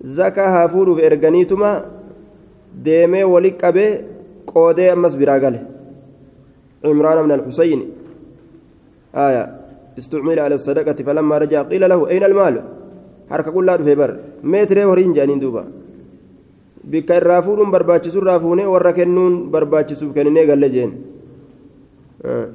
زكا 0.00 0.46
هافور 0.54 0.94
في 0.94 1.06
إرغانيتما 1.06 1.72
wali 3.32 3.50
qabee 3.58 4.00
qoodee 4.46 4.90
ammas 4.90 5.16
biraa 5.16 5.40
gale 5.40 5.60
عمران 6.84 7.24
من 7.24 7.32
الحسين. 7.32 7.80
آية. 9.14 9.59
استعمل 10.00 10.38
على 10.44 10.54
الصدقة 10.58 10.98
فلما 11.06 11.38
رجع 11.42 11.60
قيل 11.70 11.82
له 11.92 12.00
أين 12.12 12.24
المال؟ 12.24 12.56
حركة 13.30 13.50
كلها 13.56 13.76
في 13.76 13.94
بر. 14.00 14.10
متر 14.52 14.78
ورين 14.88 15.12
جانين 15.16 15.38
دوبا. 15.38 15.64
بك 16.84 17.10
الرافون 17.20 17.70
برباتشسو 17.70 18.18
الرافوني 18.18 18.64
وركنون 18.72 19.32
برباتشسو 19.52 20.06
كنيني 20.14 20.42
قال 20.48 20.60
لجين. 20.60 20.90
آه. 22.24 22.48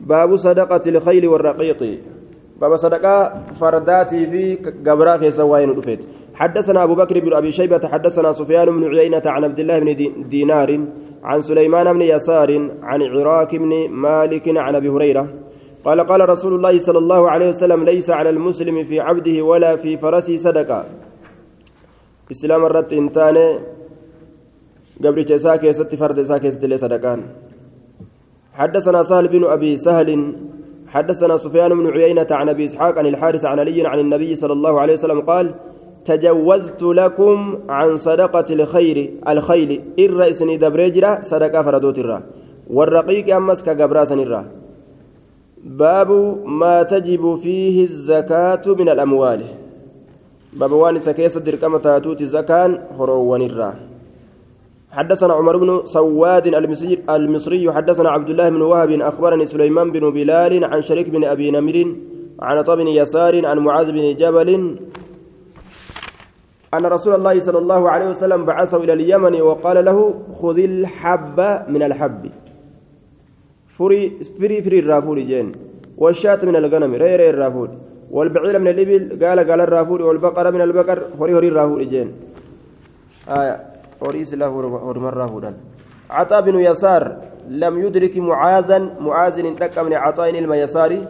باب 0.00 0.30
صدقة 0.36 0.84
الخيل 0.92 1.24
والرقيق. 1.32 1.80
باب 2.60 2.76
صدقة 2.76 3.14
فرداتي 3.60 4.26
في 4.26 4.44
قبرا 4.86 5.16
في 5.16 5.30
سواين 5.30 5.70
رفيت 5.70 6.00
حدثنا 6.34 6.82
أبو 6.82 6.94
بكر 6.94 7.20
بن 7.20 7.32
أبي 7.32 7.52
شيبة 7.52 7.88
حدثنا 7.88 8.32
سفيان 8.32 8.66
بن 8.76 8.84
عيينة 8.94 9.22
عن 9.26 9.44
عبد 9.44 9.60
الله 9.60 9.78
بن 9.78 9.90
دينار 10.28 10.80
عن 11.22 11.40
سليمان 11.40 11.92
بن 11.92 12.02
يسار 12.02 12.50
عن 12.82 13.02
عراك 13.02 13.56
بن 13.56 13.88
مالك 13.88 14.46
عن 14.56 14.74
أبي 14.74 14.88
هريرة. 14.88 15.28
قال 15.88 16.00
قال 16.00 16.28
رسول 16.28 16.54
الله 16.54 16.78
صلى 16.78 16.98
الله 16.98 17.30
عليه 17.30 17.48
وسلم 17.48 17.84
ليس 17.84 18.10
على 18.10 18.30
المسلم 18.30 18.84
في 18.84 19.00
عبده 19.00 19.42
ولا 19.42 19.76
في 19.76 19.96
فرسه 19.96 20.36
صدقة. 20.36 20.84
إسلام 22.30 22.64
الرت 22.64 22.92
إنتان 22.92 23.36
قبل 25.04 25.24
جساك 25.24 25.70
ست 25.70 25.94
فرد 25.94 26.22
ساك 26.22 26.44
صدقان. 26.84 27.20
حدثنا 28.52 29.02
سهل 29.02 29.28
بن 29.28 29.44
أبي 29.44 29.76
سهل. 29.76 30.36
حدثنا 30.88 31.36
سفيان 31.36 31.70
بن 31.78 31.86
عيينة 31.96 32.26
عن 32.30 32.48
أبي 32.48 32.64
إسحاق 32.64 32.98
عن 32.98 33.06
الحارث 33.06 33.44
عن 33.44 33.58
علي 33.58 33.86
عن 33.86 33.98
النبي 33.98 34.34
صلى 34.34 34.52
الله 34.52 34.80
عليه 34.80 34.92
وسلم 34.92 35.20
قال 35.20 35.54
تجوزت 36.04 36.82
لكم 36.82 37.58
عن 37.68 37.96
صدقة 37.96 38.48
الخير 38.50 38.98
الخيل. 39.28 39.70
إر 40.00 40.30
إسني 40.30 40.56
دبريجرا 40.56 41.20
صدقة 41.20 41.62
فردوت 41.62 41.98
الرا 41.98 42.22
والرقيق 42.70 43.36
أمس 43.36 43.62
كجبراس 43.62 44.12
الرا 44.12 44.57
باب 45.68 46.10
ما 46.46 46.82
تجب 46.82 47.36
فيه 47.36 47.84
الزكاة 47.84 48.62
من 48.66 48.88
الأموال. 48.88 49.44
باب 50.52 50.72
وان 50.72 50.98
سكيس 50.98 51.38
دركمة 51.38 51.78
تاتوت 51.78 52.22
زكاة 52.22 52.78
هروان 52.98 53.42
الرا. 53.42 53.74
حدثنا 54.90 55.34
عمر 55.34 55.56
بن 55.56 55.70
سواد 55.84 56.46
المصري, 56.46 56.98
المصري 57.10 57.72
حدثنا 57.72 58.10
عبد 58.10 58.30
الله 58.30 58.48
بن 58.48 58.62
وهب 58.62 58.90
أخبرني 58.90 59.44
سليمان 59.46 59.92
بن 59.92 60.10
بلال 60.10 60.64
عن 60.64 60.82
شريك 60.82 61.08
بن 61.10 61.24
أبي 61.24 61.50
نمر 61.50 61.76
عن 62.40 62.62
طب 62.62 62.76
بن 62.78 62.88
يسار 62.88 63.46
عن 63.46 63.58
معاذ 63.58 63.92
بن 63.92 64.16
جبل 64.16 64.76
أن 66.74 66.86
رسول 66.86 67.14
الله 67.14 67.40
صلى 67.40 67.58
الله 67.58 67.90
عليه 67.90 68.08
وسلم 68.08 68.44
بعثه 68.44 68.76
إلى 68.76 68.92
اليمن 68.92 69.40
وقال 69.40 69.84
له 69.84 70.14
خذ 70.40 70.58
الحب 70.58 71.38
من 71.68 71.82
الحب. 71.82 72.47
فري 73.78 74.02
فري 74.38 74.62
فري 74.62 74.78
الرافور 74.78 75.18
جين. 75.30 75.52
والشاة 76.02 76.40
من 76.48 76.56
الغنم 76.56 76.94
ري 76.94 77.16
ري 77.16 77.30
الرافور 77.30 77.68
والبعير 78.10 78.58
من 78.58 78.68
الإبل 78.68 79.02
قال 79.24 79.38
قال 79.48 79.60
الرافور 79.60 80.02
والبقرة 80.02 80.50
من 80.50 80.60
البقر 80.60 80.98
فري 81.18 81.34
هري 81.34 81.48
الرافور 81.48 81.82
جين. 81.82 82.08
آية 83.28 83.56
هري 84.02 84.24
سلا 84.24 84.46
هرم 84.46 85.06
الرافور 85.06 85.44
عطاء 86.10 86.40
بن 86.40 86.60
يسار 86.60 87.02
لم 87.48 87.74
يدرك 87.84 88.16
معاذا 88.18 88.78
معاذ 89.00 89.38
انتقى 89.38 89.84
من 89.84 89.94
عطاء 89.94 90.38
الميساري 90.38 91.08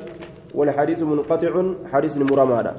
والحديث 0.55 1.03
منقطع 1.03 1.53
حديث 1.93 2.17
مرمانا 2.17 2.75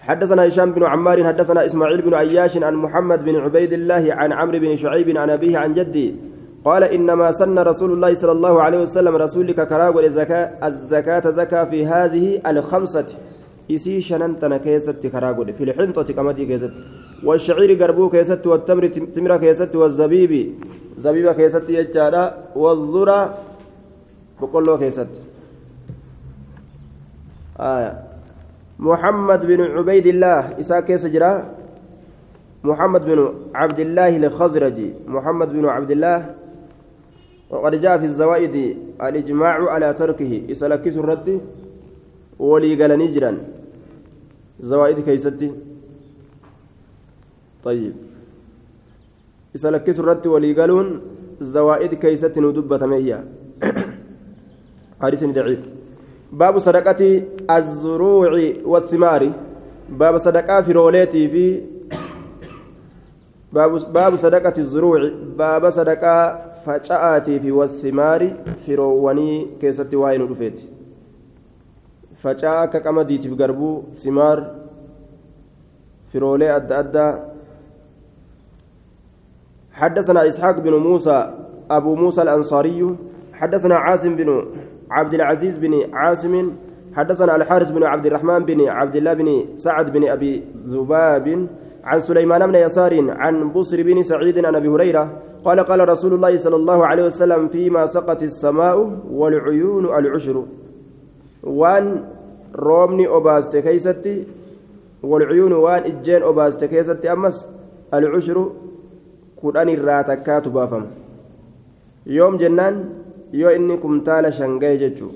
حدثنا 0.00 0.48
هشام 0.48 0.72
بن 0.72 0.84
عمار 0.84 1.24
حدثنا 1.24 1.66
إسماعيل 1.66 2.02
بن 2.02 2.14
عياش 2.14 2.56
عن 2.56 2.74
محمد 2.74 3.24
بن 3.24 3.36
عبيد 3.36 3.72
الله 3.72 4.04
عن 4.14 4.32
عمرو 4.32 4.58
بن 4.58 4.76
شعيب 4.76 5.16
عن 5.16 5.30
أبيه 5.30 5.58
عن 5.58 5.74
جدي 5.74 6.14
قال 6.64 6.84
إنما 6.84 7.32
سن 7.32 7.58
رسول 7.58 7.92
الله 7.92 8.14
صلى 8.14 8.32
الله 8.32 8.62
عليه 8.62 8.80
وسلم 8.82 9.16
رسولك 9.16 9.68
كراغ 9.68 10.04
الزكاة 10.04 10.66
الزكاة 10.66 11.30
زكاة 11.30 11.64
في 11.64 11.86
هذه 11.86 12.40
الخمسة. 12.46 13.06
إسي 13.70 14.00
شننتنا 14.00 14.56
كيست 14.56 15.06
كراغ 15.06 15.44
في 15.52 15.64
الحنطة 15.64 16.08
كمدي 16.16 16.46
كيست. 16.46 16.72
والشعير 17.24 17.82
قربو 17.82 18.08
كيست 18.10 18.46
والتمر 18.46 18.86
تمر 18.86 19.36
كيست 19.36 19.76
والزبيب 19.76 20.32
زبيب 20.98 21.32
كيست 21.32 21.68
يجارا 21.68 22.24
والذرة 22.56 23.38
بقول 24.40 24.76
كيست. 24.76 25.08
آية. 27.60 27.92
محمد 28.78 29.46
بن 29.46 29.60
عبيد 29.60 30.06
الله 30.06 30.60
إساك 30.60 30.96
سجرا 30.96 31.32
محمد 32.64 33.04
بن 33.04 33.18
عبد 33.54 33.80
الله 33.80 34.16
الخزرجي. 34.16 34.90
محمد 35.06 35.48
بن 35.52 35.64
عبد 35.66 35.90
الله 35.90 36.18
وقد 37.50 37.80
جاء 37.80 37.98
في 37.98 38.04
الزوائد 38.04 38.76
الإجماع 39.02 39.70
على 39.70 39.94
تركه. 39.94 40.42
إسلكس 40.50 40.96
الرد 40.96 41.40
ولي 42.38 42.82
قال 42.82 42.98
نجرا 42.98 43.38
زوائد 44.60 45.00
كيستي. 45.00 45.52
طيب. 47.64 47.94
إسلكس 49.54 49.98
الرد 50.00 50.26
ولي 50.26 50.52
قالون 50.52 51.00
زوائد 51.40 51.94
كيست 51.94 52.38
ندبة 52.38 52.86
مية 52.86 53.24
حديث 55.02 55.24
ضعيف. 55.24 55.60
باب 56.32 56.58
صدقة 56.58 57.22
الزروع 57.50 58.52
والثمار. 58.64 59.32
باب 59.88 60.18
صدقة 60.18 60.62
في 60.62 60.72
روليتي 60.72 61.28
في 61.28 61.60
باب 63.54 63.92
باب 63.92 64.16
صدقة 64.16 64.54
الزروع. 64.58 65.10
باب 65.38 65.70
صدقة 65.70 66.53
فجاءتي 66.64 67.40
في 67.40 67.52
والثمار 67.52 68.36
في 68.58 68.74
رواني 68.74 69.46
كيست 69.60 69.94
واين 69.94 70.22
رفيت 70.22 70.60
فجاء 72.16 72.66
كقمدي 72.66 73.18
في 73.18 73.28
قربو 73.30 73.82
ثمار 73.94 74.54
في 76.12 76.18
رولي 76.18 76.56
أدى 76.56 76.74
أدى 76.74 77.08
حدثنا 79.72 80.28
إسحاق 80.28 80.58
بن 80.58 80.74
موسى 80.74 81.34
أبو 81.70 81.94
موسى 81.94 82.22
الأنصاري 82.22 82.96
حدثنا 83.32 83.76
عاصم 83.76 84.16
بن 84.16 84.44
عبد 84.90 85.14
العزيز 85.14 85.58
بن 85.58 85.94
عاصم 85.94 86.52
حدثنا 86.94 87.36
الحارث 87.36 87.70
بن 87.70 87.84
عبد 87.84 88.06
الرحمن 88.06 88.38
بن 88.38 88.68
عبد 88.68 88.96
الله 88.96 89.14
بن 89.14 89.44
سعد 89.56 89.92
بن 89.92 90.08
ابي 90.08 90.44
ذباب 90.66 91.46
عن 91.84 92.00
سليمان 92.00 92.46
بن 92.46 92.54
يسار 92.54 93.10
عن 93.10 93.52
بصر 93.52 93.82
بن 93.82 94.02
سعيد 94.02 94.44
عن 94.44 94.54
أبي 94.54 94.68
هريرة 94.68 95.04
قال 95.44 95.60
قال 95.60 95.88
رسول 95.88 96.14
الله 96.14 96.36
صلى 96.36 96.56
الله 96.56 96.86
عليه 96.86 97.04
وسلم 97.04 97.48
فيما 97.48 97.86
سقت 97.86 98.22
السماء 98.22 98.76
والعيون 99.10 99.84
العشر. 99.98 100.44
وان 101.42 102.04
رومني 102.56 103.06
أوباست 103.06 103.56
كيستي 103.56 104.24
والعيون 105.02 105.52
وان 105.52 105.82
إجين 105.82 106.22
أوباست 106.22 106.64
كيستي 106.64 107.12
أمس 107.12 107.46
العشر 107.94 108.38
كودان 109.36 109.68
الراتكات 109.68 110.48
بافم. 110.48 110.84
يوم 112.06 112.36
جنان 112.36 113.04
shan 113.34 114.58
gahe 114.62 114.78
jechuun 114.78 115.14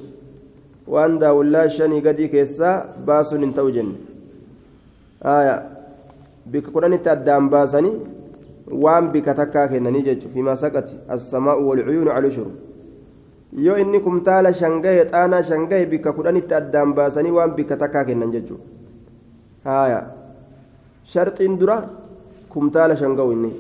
waan 0.86 1.18
daawullaa 1.22 1.68
shanii 1.68 2.00
gadii 2.00 2.28
keessaa 2.34 2.76
baasuun 3.06 3.44
hin 3.46 3.52
ta'u 3.54 3.70
jenne 3.70 3.94
bika 6.52 6.70
kudhanitti 6.76 7.08
addaan 7.14 7.50
baasanii 7.54 7.94
waan 8.84 9.10
bika 9.12 9.34
takkaa 9.40 9.68
kennanii 9.68 10.02
jechuudha 10.08 10.34
fiimaa 10.34 10.56
saqati 10.64 10.96
assamaa'u 11.16 11.68
walcuyuunu 11.68 12.10
calushuru 12.16 12.52
yoo 13.66 13.78
inni 13.84 14.00
kumtaala 14.08 14.52
shangahe 14.60 15.06
xaanaa 15.12 15.42
shangahe 15.52 15.86
bika 15.94 16.12
kudhanitti 16.18 16.54
addaan 16.60 16.94
baasanii 16.98 17.36
waan 17.38 17.56
bika 17.60 17.80
takkaa 17.84 18.04
kennan 18.10 18.34
jechuudha 18.36 18.64
haaya 19.70 20.02
sharxiin 21.14 21.58
dura 21.62 21.80
kumtaala 22.54 22.96
shangahu 23.04 23.32
inni 23.38 23.52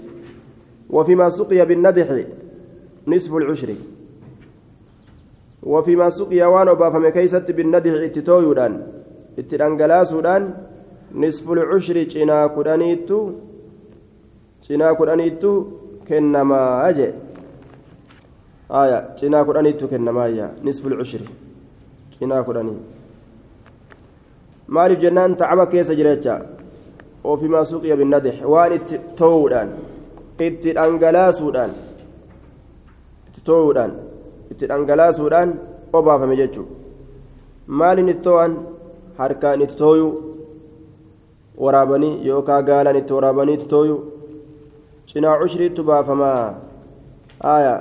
وفيما 0.90 1.30
سقي 1.30 1.64
بالندح 1.64 2.08
نصف 3.08 3.32
العشر 3.36 3.70
وفيما 5.62 6.10
سقي 6.10 6.42
وان 6.42 6.68
وبافم 6.68 7.08
كيست 7.08 7.50
بالندح 7.50 7.92
اتتويودان 8.08 8.72
اتدانغلاسودان 9.38 10.42
نصف 11.14 11.46
العشر 11.50 11.96
جنا 12.12 12.46
كدانيتو 12.54 13.18
جنا 14.64 14.92
كدانيتو 14.92 15.52
كنما 16.08 16.88
أجي 16.88 17.08
آية 18.80 18.98
جنا 19.18 19.42
كدانيتو 19.42 19.86
كنما 19.92 20.24
يا 20.36 20.46
نصف 20.64 20.86
العشر 20.86 21.22
جنا 22.20 22.42
كداني 22.42 22.98
maaliif 24.68 25.00
jennaan 25.00 25.32
tacaba 25.40 25.64
keessa 25.72 25.94
jirecha 25.98 26.34
ofimaa 27.24 27.64
suqiya 27.70 27.96
binnadix 28.00 28.36
waan 28.52 28.72
itti 28.78 28.96
to'uudhaan 29.20 29.68
itti 30.46 30.74
dhangalaasuudhaan 30.78 31.72
itti 33.28 33.40
to'uudhaan 33.48 33.92
itti 34.52 34.68
dhangalaasuudhaan 34.70 35.50
obaafame 35.98 36.36
jechuudha 36.40 36.74
maalin 37.80 38.08
itti 38.12 38.24
to'an 38.28 38.52
harkaan 39.20 39.64
itti 39.64 39.76
tooyuu 39.82 40.12
waraabanii 41.64 42.12
yookaan 42.28 42.64
gaalaan 42.68 42.96
itti 43.00 43.12
waraabanii 43.16 43.54
itti 43.58 43.68
tooyuu 43.74 44.00
cinaa 45.10 45.38
cushriitti 45.40 45.82
baafamaa 45.90 46.54
haaya 47.44 47.74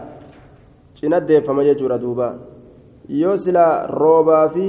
cina 1.00 1.20
deeffama 1.28 1.64
jechuudha 1.68 1.98
duuba. 2.04 2.28
Yoo 3.22 3.38
silaa 3.38 3.88
roobaa 3.88 4.50
fi 4.50 4.66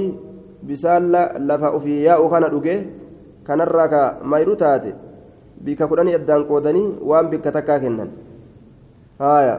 bisaan 0.67 1.11
lafa 1.47 1.69
ofii 1.77 2.03
yaa'u 2.05 2.29
kana 2.33 2.49
dhuge 2.53 2.75
kanarraa 3.47 3.87
ka 3.93 4.01
mayru 4.33 4.55
taate 4.61 4.91
bika 5.63 5.87
kudhanii 5.87 6.15
addaan 6.19 6.45
qoodanii 6.49 6.87
waan 7.09 7.27
bikka 7.31 7.51
takkaa 7.51 7.79
kennan. 7.83 8.09
Haaya 9.19 9.55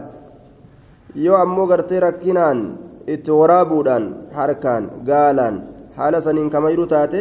yoo 1.24 1.36
ammoo 1.42 1.66
gartee 1.66 2.00
rakkinaan 2.06 2.60
itti 3.06 3.30
waraabuudhaan 3.40 4.04
harkaan 4.38 4.90
gaalaan 5.08 5.56
haala 5.96 6.20
saniin 6.26 6.50
kamayru 6.54 6.86
taate 6.86 7.20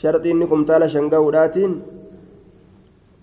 sharxiinni 0.00 0.46
kumtaala 0.52 0.88
shangahuudhaatiin 0.94 1.72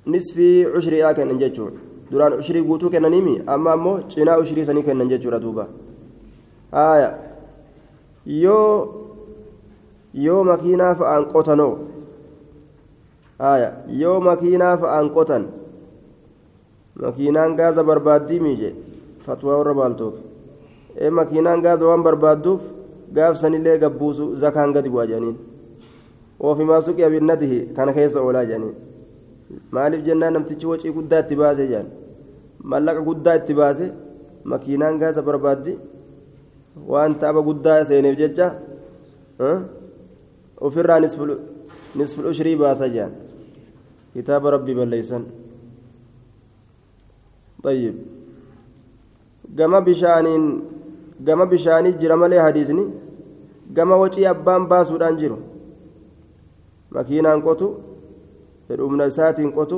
nisfii 0.05 0.65
cushriidhaa 0.73 1.13
kennan 1.19 1.39
jechuudha 1.43 1.79
duraan 2.11 2.33
ushrii 2.41 2.63
guutuu 2.69 2.89
kennaniimi 2.89 3.41
amma 3.55 3.71
ammoo 3.77 3.97
cinaa 4.13 4.37
ushrii 4.43 4.65
sanii 4.69 4.83
kennan 4.83 5.09
jechuudha 5.09 5.39
duuba 5.45 5.67
haaya 6.71 7.09
yoo 8.25 8.69
yoo 10.13 10.43
makiinaa 10.51 10.93
fa'aan 11.01 11.25
qotanoo 11.33 11.73
haaya 13.39 13.69
yoo 14.03 14.19
makiinaa 14.29 14.77
fa'aan 14.77 15.09
qotan 15.17 15.45
makiinaan 17.01 17.55
gaaza 17.59 17.83
barbaaddii 17.91 18.39
miije 18.47 18.73
fatwaa 19.27 19.57
warra 19.61 19.73
baaltuuf 19.81 20.15
ee 20.97 21.09
makiinaan 21.19 21.61
gaaza 21.67 21.85
waan 21.91 22.03
barbaadduuf 22.03 22.61
gaafsanillee 23.13 23.77
gabbuusu 23.83 24.35
zakaan 24.35 24.73
gadi 24.73 24.89
bu'a 24.89 25.05
jedhaniin 25.11 25.37
suqii 26.87 27.03
abinnatihi 27.09 27.59
kana 27.75 27.93
keessa 27.93 28.19
oolaa 28.21 28.45
jedhaniin 28.45 28.75
maaliif 29.71 30.05
jennaan 30.07 30.33
namtichi 30.33 30.65
wacii 30.71 30.91
guddaa 30.97 31.19
itti 31.23 31.35
baase 31.41 31.63
jedhan 31.71 31.87
mallaqa 32.71 33.01
guddaa 33.09 33.35
itti 33.41 33.53
baase 33.59 33.85
makiinaan 34.51 34.99
gaaza 35.01 35.21
barbaaddi 35.21 35.73
waan 36.91 37.15
taaba 37.21 37.41
guddaa 37.49 37.83
seeneef 37.89 38.15
jecha 38.21 38.47
ofirraa 40.67 40.99
nisful 41.95 42.25
ushrii 42.31 42.55
baasa 42.63 42.85
jedhan 42.95 43.13
kitaaba 44.13 44.51
rabbii 44.55 44.75
balleeysan 44.81 45.23
طيب 47.63 47.95
gama 49.55 49.81
bishaaniin 49.85 50.43
gama 51.27 51.45
bishaanii 51.51 51.93
jira 52.01 52.15
malee 52.17 52.39
hadiisni 52.39 52.83
gama 53.77 53.95
wacii 54.01 54.25
abbaan 54.33 54.67
baasuudhaan 54.71 55.17
jiru 55.21 55.37
makiinaan 56.91 57.41
qotu 57.41 57.67
fedhu 58.67 58.83
humna 58.87 59.05
isaatiin 59.11 59.51
qotu 59.57 59.77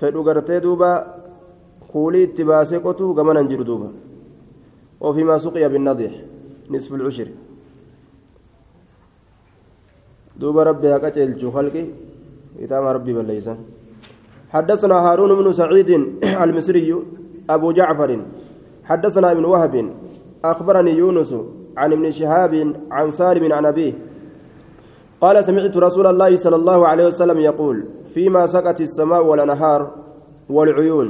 fedhu 0.00 0.22
gartee 0.24 0.60
duuba 0.62 0.90
kuulii 1.92 2.24
itti 2.28 2.44
baasee 2.44 2.80
qotu 2.86 3.14
gamanan 3.14 3.48
jiru 3.48 3.64
duuba 3.70 3.88
ofimaa 5.00 5.38
suqiya 5.38 5.68
binnadiix 5.68 6.14
nisfu 6.70 6.96
lcushri 6.96 7.34
دوب 10.40 10.58
ربي 10.58 10.96
هكذا 10.96 11.50
خلقي 11.54 11.84
كتاب 12.60 12.84
ربي 12.84 13.12
بليسان 13.12 13.58
حدثنا 14.50 14.94
هارون 14.94 15.30
بن 15.38 15.52
سعيد 15.52 15.90
المصري 16.44 16.90
أبو 17.50 17.72
جعفر 17.72 18.10
حدثنا 18.84 19.32
ابن 19.32 19.44
وهب 19.44 19.74
أخبرني 20.44 20.90
يونس 20.90 21.34
عن 21.76 21.92
ابن 21.92 22.10
شهاب 22.10 22.54
عن 22.90 23.10
سالم 23.10 23.52
عن 23.52 23.66
أبيه 23.66 23.92
قال 25.24 25.36
سمعت 25.44 25.76
رسول 25.88 26.06
الله 26.12 26.36
صلى 26.44 26.56
الله 26.56 26.78
عليه 26.90 27.06
وسلم 27.06 27.38
يقول 27.50 27.76
فيما 28.14 28.42
سقت 28.46 28.80
السماء 28.80 29.22
والأنهار 29.26 29.80
والعيون 30.54 31.08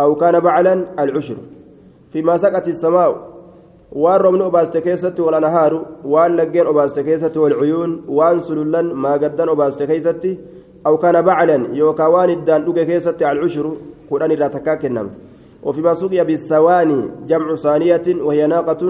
أو 0.00 0.10
كان 0.14 0.40
بعلا 0.40 0.74
العشر 1.02 1.36
فيما 2.12 2.34
سقت 2.36 2.68
السماء 2.68 3.34
waan 4.02 4.20
roobni 4.20 4.42
obaaste 4.42 4.80
keessatti 4.82 5.22
wal 5.22 5.36
anhaaru 5.38 5.78
waan 6.12 6.32
laggeen 6.36 6.66
obaaste 6.66 7.04
keessatti 7.08 7.38
wal 7.38 7.54
cuyuun 7.60 7.92
waan 8.18 8.40
sulullan 8.46 8.86
maagaddan 9.04 9.52
obaaste 9.54 9.86
keessatti 9.90 10.32
aw 10.88 10.94
kana 11.02 11.22
baclan 11.28 11.68
yookaa 11.80 12.08
waan 12.14 12.30
iddaan 12.36 12.64
dhuge 12.66 12.84
keessatti 12.90 13.28
alcushuru 13.30 13.70
kudhan 14.08 14.34
irraa 14.34 14.50
takkaa 14.56 14.76
kennama 14.82 15.12
وفيما 15.64 15.94
سقي 15.94 16.24
بالثواني 16.24 17.00
جمع 17.28 17.54
ثانية 17.54 18.06
وهي 18.20 18.46
ناقة 18.46 18.82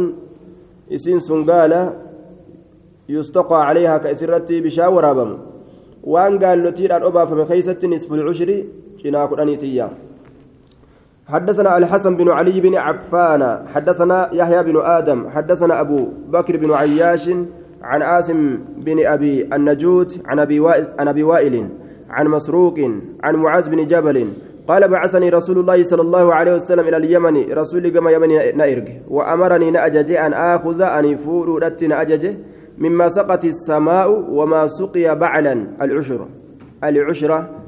إسين 0.92 1.18
سنغالة 1.18 2.03
يستقى 3.08 3.66
عليها 3.66 3.98
كأسرتي 3.98 4.60
بشا 4.60 4.86
ورابم. 4.86 5.38
وان 6.04 6.44
قال 6.44 6.62
لتير 6.62 6.96
الأبا 6.96 7.24
فمن 7.24 7.44
خيسة 7.44 7.76
نصف 7.84 8.12
العشر 8.12 8.64
شناك 9.02 9.38
أنيتيا 9.38 9.90
حدثنا 11.28 11.78
الحسن 11.78 12.16
بن 12.16 12.28
علي 12.30 12.60
بن 12.60 12.74
عفان 12.74 13.66
حدثنا 13.74 14.30
يحيى 14.32 14.62
بن 14.62 14.80
آدم 14.80 15.28
حدثنا 15.28 15.80
أبو 15.80 16.08
بكر 16.28 16.56
بن 16.56 16.72
عياش 16.72 17.30
عن 17.82 18.02
آسم 18.02 18.58
بن 18.76 19.06
أبي 19.06 19.48
النجود 19.54 20.12
عن 20.24 20.38
أبي 20.38 20.60
وائل, 20.60 20.86
عن 20.98 21.08
أبي 21.08 21.22
وائل 21.22 21.68
عن 22.10 22.28
مسروق 22.28 22.74
عن 23.22 23.36
معاذ 23.36 23.70
بن 23.70 23.86
جبل 23.86 24.28
قال 24.68 24.88
بعثني 24.88 25.30
رسول 25.30 25.58
الله 25.58 25.82
صلى 25.82 26.02
الله 26.02 26.34
عليه 26.34 26.54
وسلم 26.54 26.88
إلى 26.88 26.96
اليمن 26.96 27.52
رسول 27.52 27.88
كما 27.88 28.10
يمن 28.10 28.56
نائرج 28.56 28.88
وأمرني 29.08 29.70
نأجج 29.70 30.12
أن 30.12 30.32
آخذ 30.32 30.80
أن 30.80 31.04
يفور 31.04 31.70
نأجج 31.82 32.34
مما 32.78 33.08
سقت 33.08 33.44
السماء 33.44 34.08
وما 34.30 34.68
سقي 34.68 35.16
بعلا 35.16 35.66
العشر 35.82 36.26
العشرة 36.84 37.64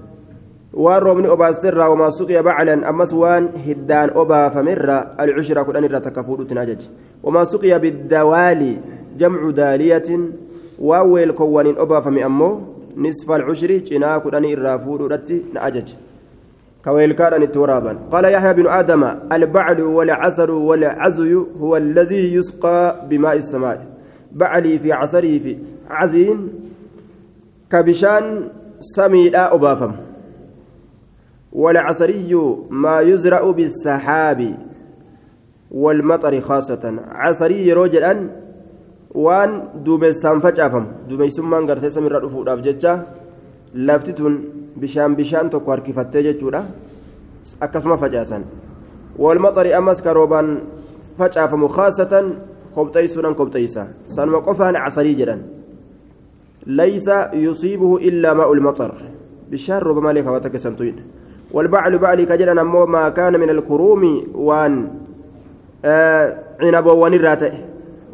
waan 0.77 1.01
roobni 1.03 1.29
obaasterraa 1.29 1.89
wamaa 1.89 2.11
suqiya 2.11 2.43
baclan 2.43 2.85
ammas 2.85 3.13
waan 3.13 3.49
hiddaan 3.67 4.11
obaafamerra 4.15 5.17
alcushra 5.19 5.65
kudhan 5.65 5.85
irra 5.89 6.01
takka 6.05 6.25
fuudhutin 6.25 6.59
ajaji 6.59 6.91
wamaa 7.23 7.45
suqiya 7.53 7.79
biddawaali 7.81 8.79
jamcu 9.17 9.53
daaliyatin 9.53 10.33
waan 10.79 11.11
weelkowwaniin 11.13 11.81
obaafame 11.85 12.25
ammoo 12.29 12.61
nisfa 12.97 13.35
alcushri 13.37 13.81
cinaa 13.89 14.21
kudhanii 14.21 14.53
irraa 14.59 14.79
fuudhuudhatti 14.79 15.45
na 15.53 15.63
ajaji 15.63 15.97
كويلكان 16.87 17.43
الترابا 17.43 17.99
قال 18.11 18.25
يحيى 18.25 18.53
بن 18.55 18.67
آدم 18.67 19.05
البعل 19.33 19.83
والعسل 19.83 20.51
والعزي 20.51 21.35
هو 21.35 21.77
الذي 21.77 22.35
يسقى 22.35 23.07
بماء 23.11 23.37
السماء 23.37 23.96
بعلي 24.33 24.79
في 24.79 24.93
عسره 24.93 25.39
في 25.39 25.59
عزين 25.91 26.49
كبشان 27.71 28.49
سميدا 28.81 29.55
أبافم 29.55 29.93
والعصري 31.53 32.35
ما 32.71 33.01
يزرع 33.01 33.51
بالسحاب 33.51 34.59
والمطر 35.71 36.41
خاصة 36.41 36.95
عصري 37.09 37.73
رجل 37.73 38.05
أن 38.05 38.31
وان 39.15 39.69
دوميسان 39.85 40.41
فجافم 40.41 40.85
دوميسمان 41.09 41.63
غرتي 41.69 41.91
سمير 41.91 42.25
رفوداف 42.25 42.59
ججا 42.61 43.07
لفتتون 43.75 44.45
بشان 44.77 45.15
بشان 45.15 45.51
tokko 45.51 45.71
harkifattee 45.71 46.23
jechuudha. 46.23 46.65
Akkasuma 47.61 47.97
facaasan. 47.97 48.45
Walmaxari 49.19 49.73
ammas 49.73 50.03
karoobaan 50.03 50.61
facaafamu 51.19 51.69
khaasatan 51.69 52.27
kobxeeysuudhaan 52.77 53.35
kobxeeysa 53.41 53.83
sanuma 54.05 54.41
qofaan 54.49 54.75
casarii 54.85 55.17
jedhan 55.21 55.41
ليس 56.67 57.09
يصيبه 57.33 57.97
إلا 57.97 58.35
ماء 58.35 58.53
المطر. 58.53 58.93
بشار 59.51 59.83
ربما 59.83 60.13
لك 60.13 60.27
وتكسنتين 60.27 60.97
والبعل 61.53 61.99
بعلي 61.99 62.27
كجرا 62.27 62.63
ما 62.63 63.09
كان 63.09 63.41
من 63.41 63.51
الكروم 63.51 64.03
وان 64.35 64.89
آه 65.85 66.39
عنبوان 66.61 67.15
الراتئ 67.15 67.53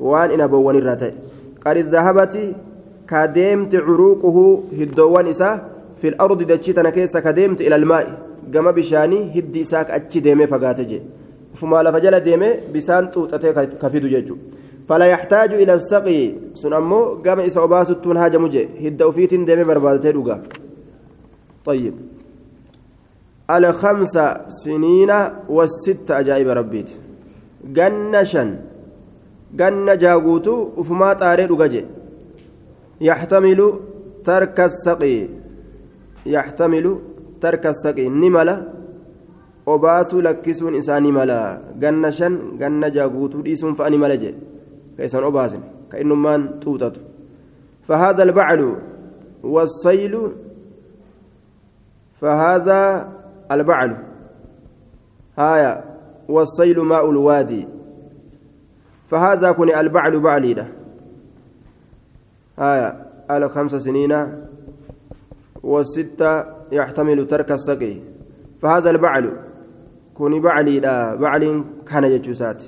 وان 0.00 0.40
عنبوان 0.40 0.76
الراتئ 0.76 1.12
قد 1.66 1.76
ذهبت 1.78 2.54
كديمت 3.08 3.74
عروقه 3.74 4.62
هدوان 4.80 5.26
إساه 5.26 5.60
في 5.96 6.08
الأرض 6.08 6.42
دجتنا 6.42 6.90
كيسا 6.90 7.20
كديمت 7.20 7.60
إلى 7.60 7.76
الماء. 7.76 8.06
قام 8.54 8.70
بشاني 8.72 9.38
هدي 9.38 9.60
إساك 9.60 9.88
أتشي 11.54 11.60
ديمي 11.60 11.60
فقاتجي 11.60 11.60
فما 11.60 11.82
لفجل 11.82 12.20
ديمي 12.20 12.50
بسان 12.74 13.10
توتتي 13.10 13.52
كفيدو 13.52 14.08
جيجو 14.08 14.36
فلا 14.88 15.06
يحتاج 15.06 15.52
إلى 15.54 15.74
السقي 15.74 16.32
سنمو 16.54 17.22
قام 17.24 17.40
إسا 17.40 17.64
أباستون 17.64 18.16
هاجا 18.16 18.38
مجي 18.38 18.68
هد 18.88 19.02
أوفيت 19.02 19.34
ديمي 19.34 19.64
بربادتي 19.64 20.12
دوغا 20.12 20.42
طيب 21.64 21.94
الخمس 23.50 24.18
سنين 24.48 25.12
والست 25.48 26.10
أجائب 26.10 26.48
ربيت 26.48 26.90
جنشا 27.64 28.44
جن 29.54 29.96
جاغوتو 29.98 30.68
وفما 30.76 31.12
طاري 31.12 31.46
دوغا 31.46 31.68
يحتمل 33.00 33.60
ترك 34.24 34.60
السقي 34.60 35.28
يحتمل 36.26 36.98
ترك 37.40 37.66
السقي 37.66 38.08
نملا 38.08 38.81
obaasu 39.66 40.20
lakkisuun 40.22 40.74
isaa 40.74 41.00
ni 41.00 41.12
mala. 41.12 41.60
Ganna 41.78 42.12
shan 42.12 42.58
ganna 42.58 42.90
jaaguutuu 42.90 43.42
dhiisuun 43.42 43.74
fa'a 43.74 43.90
ni 43.90 43.98
mala 43.98 44.16
jee. 44.16 44.34
Ka 44.96 45.04
isaan 45.04 45.24
obaasin 45.24 45.62
ka 45.90 45.98
innummaan 45.98 46.60
xuuxatu 46.60 47.00
فهذا 47.82 48.22
البعل 48.22 48.76
والسيل 49.42 50.32
فهذا 52.14 53.12
البعل 53.52 53.96
هايا 55.38 55.84
والسيل 56.28 56.80
ماء 56.80 57.10
الوادي 57.10 57.68
فهذا 59.06 59.52
كن 59.52 59.74
البعل 59.74 60.20
بعلي 60.20 60.54
ده 60.54 60.66
آية 62.58 63.06
على 63.30 63.48
خمس 63.48 63.74
سنين 63.74 64.14
والستة 65.62 66.44
يحتمل 66.72 67.26
ترك 67.26 67.52
السقي 67.52 67.96
فهذا 68.60 68.90
البعل 68.90 69.36
كوني 70.16 70.40
بعلي 70.40 70.80
لا 70.80 71.14
بعل 71.14 71.64
كان 71.88 72.04
يجوسات 72.04 72.62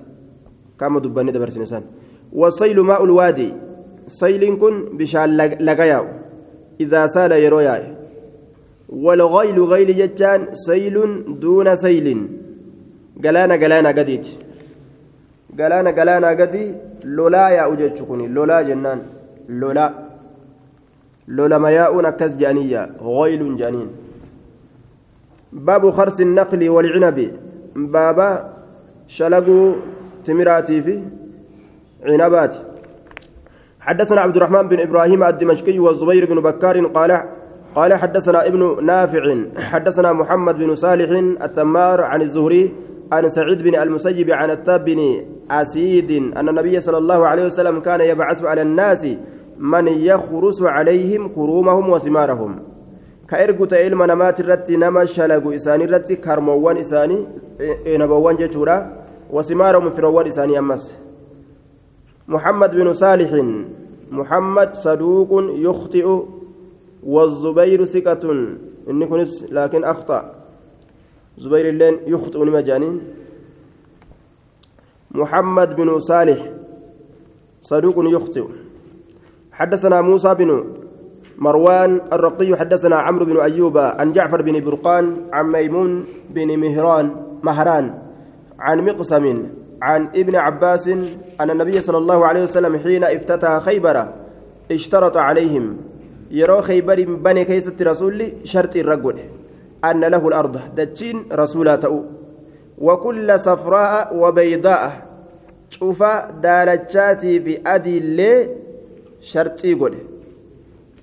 كما 0.80 1.00
دبني 1.00 1.32
دبرس 1.32 1.58
نسان 1.58 1.82
والصيل 2.32 2.80
ماء 2.80 3.04
الوادي 3.04 3.50
صيل 4.06 4.42
كن 4.60 4.74
بشال 4.98 5.36
لقياو 5.66 6.06
إذا 6.80 7.06
سال 7.06 7.32
يرويا 7.32 7.94
والغيل 8.88 9.58
غيل 9.72 9.88
جتان 10.00 10.40
سيل 10.66 10.96
دون 11.40 11.76
سيل 11.76 12.06
قلانا 13.24 13.54
قلانا 13.62 13.88
قديت 13.98 14.26
قلانا 15.58 15.90
قلانا 15.98 16.28
قدي 16.40 16.64
لولا 17.04 17.48
يا 17.56 17.72
أجتشكني 17.72 18.26
لولا 18.28 18.62
جنان 18.68 19.00
lola. 19.48 19.92
Lolama 21.28 21.70
yaa'uun 21.70 22.04
akkas 22.04 22.36
jaaniyya 22.38 22.88
غيل 23.00 23.56
جانين 23.56 23.88
باب 25.54 25.90
خرس 25.90 26.20
النقل 26.20 26.68
والعنب. 26.68 27.30
بابا 27.76 28.54
شلقوا 29.06 29.74
تمراتي 30.24 30.80
في 30.82 31.02
عنبات 32.06 32.56
حدثنا 33.80 34.20
عبد 34.20 34.36
الرحمن 34.36 34.68
بن 34.68 34.80
إبراهيم 34.80 35.24
الدمشقي 35.24 35.78
والزبير 35.78 36.24
بن 36.34 36.40
بكار 36.40 36.86
قال 36.86 37.22
قال 37.74 37.94
حدثنا 37.94 38.46
ابن 38.46 38.84
نافع 38.84 39.36
حدثنا 39.56 40.12
محمد 40.12 40.54
بن 40.58 40.74
صالح 40.74 41.10
التمار 41.42 42.00
عن 42.00 42.22
الزهري 42.22 42.72
عن 43.12 43.28
سعيد 43.28 43.62
بن 43.62 43.76
المسيب 43.76 44.30
عن 44.30 44.50
التاب 44.50 44.84
بن 44.84 45.24
أسيد 45.50 46.10
أن 46.36 46.48
النبي 46.48 46.80
صلى 46.80 46.98
الله 46.98 47.26
عليه 47.26 47.44
وسلم 47.44 47.80
كان 47.80 48.00
يبعث 48.00 48.44
على 48.44 48.62
الناس 48.62 49.06
من 49.58 49.88
يخرس 49.88 50.62
عليهم 50.62 51.28
كرومهم 51.28 51.90
وثمارهم. 51.90 52.73
كأرجو 53.28 53.64
تيل 53.64 53.96
من 53.96 54.12
مات 54.12 54.40
الرتي 54.40 54.76
نما 54.76 55.04
شلقوا 55.04 55.54
إساني 55.54 55.84
الرتي 55.84 56.16
كرموان 56.16 56.76
إساني 56.76 57.26
نبوان 57.86 58.36
جتورا 58.36 59.04
وثمارهم 59.30 59.90
فروان 59.90 60.26
إساني 60.26 60.58
أمس 60.58 60.98
محمد 62.28 62.70
بن 62.74 62.92
صالح 62.92 63.30
محمد 64.10 64.74
صدوق 64.74 65.30
يخطئ 65.68 66.06
والزبير 67.02 67.84
ثقة 67.84 68.24
إني 68.90 69.06
كنس 69.06 69.46
لكن 69.50 69.84
أخطأ 69.84 70.34
زبير 71.38 71.68
اللين 71.68 71.98
يخطئ 72.06 72.44
مجانين 72.44 73.00
محمد 75.10 75.76
بن 75.76 75.98
صالح 75.98 76.50
صدوق 77.62 77.94
يخطئ 77.98 78.44
حدثنا 79.52 80.00
موسى 80.00 80.34
بن 80.34 80.64
مروان 81.38 82.00
الرقي 82.12 82.56
حدثنا 82.56 82.96
عمرو 82.96 83.24
بن 83.24 83.40
أيوب 83.40 83.78
عن 83.78 84.12
جعفر 84.12 84.42
بن 84.42 84.60
برقان 84.60 85.16
عن 85.32 85.52
ميمون 85.52 86.04
بن 86.30 86.58
مهران 86.58 87.10
مهران 87.42 87.94
عن 88.58 88.84
مقسم 88.84 89.46
عن 89.82 90.08
ابن 90.14 90.36
عباس 90.36 90.88
أن 91.40 91.50
النبي 91.50 91.80
صلى 91.80 91.98
الله 91.98 92.26
عليه 92.26 92.42
وسلم 92.42 92.76
حين 92.76 93.04
افتتح 93.04 93.58
خيبر 93.58 94.08
اشترط 94.70 95.16
عليهم 95.16 95.76
يرى 96.30 96.62
خيبر 96.62 97.04
بني 97.04 97.44
كيسة 97.44 97.76
رسول 97.80 98.32
شرط 98.44 98.76
الرجل 98.76 99.18
أن 99.84 100.04
له 100.04 100.28
الأرض 100.28 100.60
دجين 100.76 101.24
رسولا 101.32 101.76
تأو 101.76 102.04
وكل 102.78 103.40
صفراء 103.40 104.16
وبيضاء 104.16 105.02
شوف 105.70 106.02
دالتشاتي 106.42 107.40
في 107.40 107.60
أدي 107.66 107.98
اللي 107.98 108.48
sharxii 109.32 109.74
godhe 109.80 110.13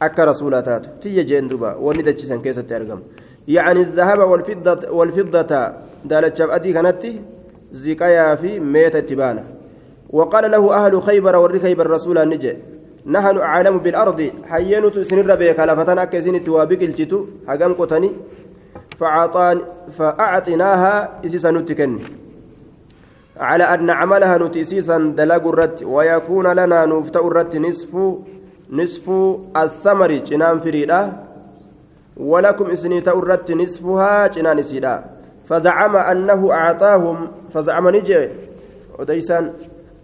akka 0.07 0.25
rasuulaa 0.31 0.63
taatu. 0.69 0.89
Tiyya 1.01 1.23
jeen 1.23 1.49
duba 1.51 1.75
wanni 1.85 2.03
dachisan 2.03 2.41
keessatti 2.45 2.73
argamu. 2.81 3.03
يعني 3.47 3.81
الذهب 3.81 4.19
والفضة 4.19 4.91
والفضة 4.91 5.73
دالتشاب 6.05 6.49
أدي 6.49 6.73
كانت 6.73 7.05
زكايا 7.71 8.35
في 8.35 8.59
ميت 8.59 8.97
تبانا 8.97 9.43
وقال 10.09 10.51
له 10.51 10.63
أهل 10.73 11.01
خيبر 11.01 11.35
والركيب 11.35 11.81
الرسول 11.81 12.17
النجي 12.17 12.53
نحن 13.05 13.37
أعلم 13.37 13.77
بالأرض 13.77 14.31
حينت 14.49 14.99
سنر 14.99 15.35
بيك 15.35 15.59
لفتن 15.59 15.99
أكزين 15.99 16.43
توابق 16.43 16.81
الجتو 16.81 17.25
حقام 17.47 17.73
قطني 17.73 18.11
فأعطان 18.97 19.57
فأعطيناها 19.97 20.93
إسيسا 21.25 21.51
نتكني 21.51 22.01
على 23.37 23.63
أن 23.63 23.85
نعملها 23.85 24.37
نتيسيسا 24.37 24.97
دلاق 25.17 25.47
الرد 25.47 25.83
ويكون 25.83 26.47
لنا 26.47 26.85
نفتأ 26.85 27.19
الرد 27.27 27.53
نصف 27.55 27.91
نصف 28.71 29.05
الثمر 29.57 30.11
جنان 30.11 30.59
فريدا 30.59 31.01
ولكم 32.17 32.65
إسنيت 32.65 33.07
الرد 33.07 33.51
نصفها 33.51 34.27
جنان 34.27 34.61
سيدا. 34.61 34.95
فزعم 35.45 35.95
أنه 35.95 36.51
أعطاهم 36.51 37.17
فزعم 37.53 37.89
نجي 37.89 38.29
وديسان 38.99 39.51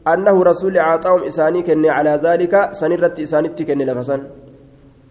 أنه 0.08 0.44
رسول 0.44 0.78
أعطاهم 0.78 1.24
إساني 1.24 1.62
كني 1.62 1.90
على 1.90 2.20
ذلك 2.24 2.70
سنرت 2.72 3.20
إساني 3.20 3.50
كني 3.50 3.86
لفسن. 3.86 4.22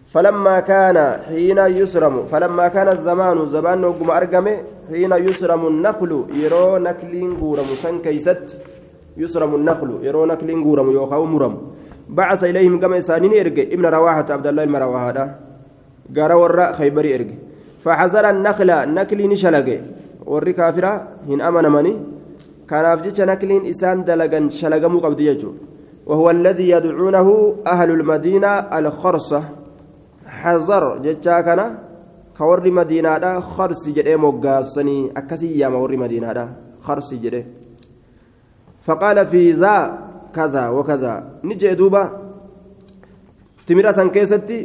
فلما 0.07 0.59
كان 0.59 0.97
حين 1.27 1.57
يسرم 1.57 2.25
فلما 2.31 2.67
كان 2.67 2.87
الزمان 2.87 3.45
زمان 3.45 3.83
وقم 3.83 4.09
أرقمه 4.11 4.57
حين 4.89 5.13
يسرم 5.13 5.67
النخل 5.67 6.11
يرو 6.33 6.77
نكلين 6.77 7.31
غورم 7.41 7.69
سن 7.83 7.99
كيست 7.99 8.57
يسرم 9.17 9.55
النخل 9.55 9.89
يرو 10.07 10.25
نكلين 10.25 10.63
غورم 10.63 10.91
يوخاو 10.91 11.25
مرم. 11.25 11.55
بعث 12.09 12.43
إليهم 12.43 12.79
كما 12.79 12.97
إسانين 12.97 13.33
إرقى 13.39 13.63
ابن 13.73 13.85
رواحة 13.85 14.25
عبد 14.29 14.47
الله 14.47 14.65
بن 14.65 14.75
رواحة. 14.75 15.19
قال 16.17 16.31
ورا 16.33 16.71
خيبري 16.71 17.15
إرقى 17.15 17.35
فحذر 17.83 18.29
النخل 18.29 18.69
نكلين 18.93 19.35
شلقه 19.35 19.79
warri 20.27 20.53
kaafira 20.53 21.23
hin 21.27 21.39
amanamani 21.39 21.93
kanaaf 22.67 22.99
jecha 23.05 23.23
nakliin 23.23 23.63
isaan 23.71 24.03
dalagan 24.03 24.51
shalagamuu 24.51 25.01
qabdi 25.01 25.25
jechuudha 25.31 25.65
وهو 26.07 26.29
الذي 26.31 26.69
يدعونه 26.69 27.55
أهل 27.67 27.89
المدينة 27.91 28.47
الخرصة. 28.47 29.43
حذر 30.27 30.83
جتشا 31.03 31.41
كان. 31.41 31.61
كور 32.37 32.71
مدينة 32.71 33.39
خرس 33.39 33.89
جدي 33.89 34.15
موغاسني 34.15 35.11
أكسي 35.17 35.59
يا 35.59 35.67
مور 35.67 35.97
مدينة 35.97 36.49
خرس 36.85 37.13
جدي 37.13 37.45
فقال 38.81 39.27
في 39.27 39.51
ذا 39.51 40.06
كذا 40.37 40.63
وكذا 40.77 41.13
نجي 41.49 41.73
دوبا 41.79 42.03
تمرا 43.67 43.91
سنكيستي 43.97 44.59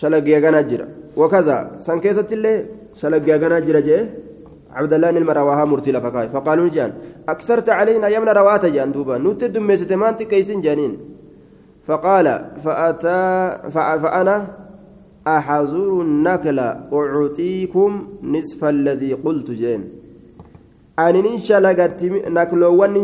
شلقيا 0.00 0.38
جرا 0.70 0.86
وكذا 1.20 1.56
سنكيستي 1.86 2.34
اللي 2.38 2.54
شلقيا 3.00 3.36
جرا 3.42 3.58
جي 3.88 3.98
عبد 4.78 4.92
الله 4.96 5.10
بن 5.10 5.22
مرواها 5.28 5.64
مرتي 5.70 5.90
لفكاي 5.92 6.28
فقالوا 6.34 6.68
جان 6.76 6.90
أكثرت 7.32 7.68
علينا 7.78 8.08
يمن 8.14 8.28
روات 8.40 8.64
جان 8.74 8.92
دوبا 8.94 9.14
نوت 9.24 9.42
دمست 9.54 9.92
مانتي 10.02 10.24
كيسن 10.30 10.60
جانين 10.66 10.92
فقال 11.86 12.26
فأتى 12.64 13.20
فأنا 14.02 14.36
أحزر 15.26 16.00
النكل 16.06 16.58
أعطيكم 16.92 17.90
نصف 18.22 18.60
الذي 18.64 19.12
قلت 19.24 19.50
جين 19.50 19.82
أني 20.98 21.20
ننشلقت 21.22 22.00
نكلوان 22.36 22.94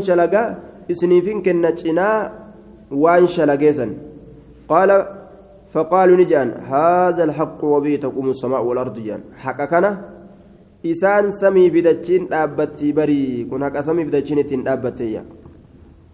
ننشلقا 0.92 0.98
إسنيفين 0.98 1.42
كنتشنا 1.42 2.08
وان 2.90 3.26
شلقيسا 3.26 3.86
قال 4.68 4.90
فقالوا 5.72 6.16
نجان 6.16 6.48
هذا 6.50 7.24
الحق 7.24 7.64
وبه 7.64 7.96
تقوم 7.96 8.30
السماء 8.30 8.62
والأرض 8.64 8.96
جان 9.04 9.20
حق 9.36 9.60
كان 9.64 9.86
إسان 10.86 11.30
سمي 11.30 11.70
في 11.70 11.80
دجين 11.80 12.32
أبتي 12.32 12.92
بري 12.92 13.46
كن 13.50 13.64
حق 13.64 13.80
سمي 13.80 14.04
في 14.04 14.10
دجين 14.10 14.46
تين 14.46 14.68
أبتي 14.68 15.22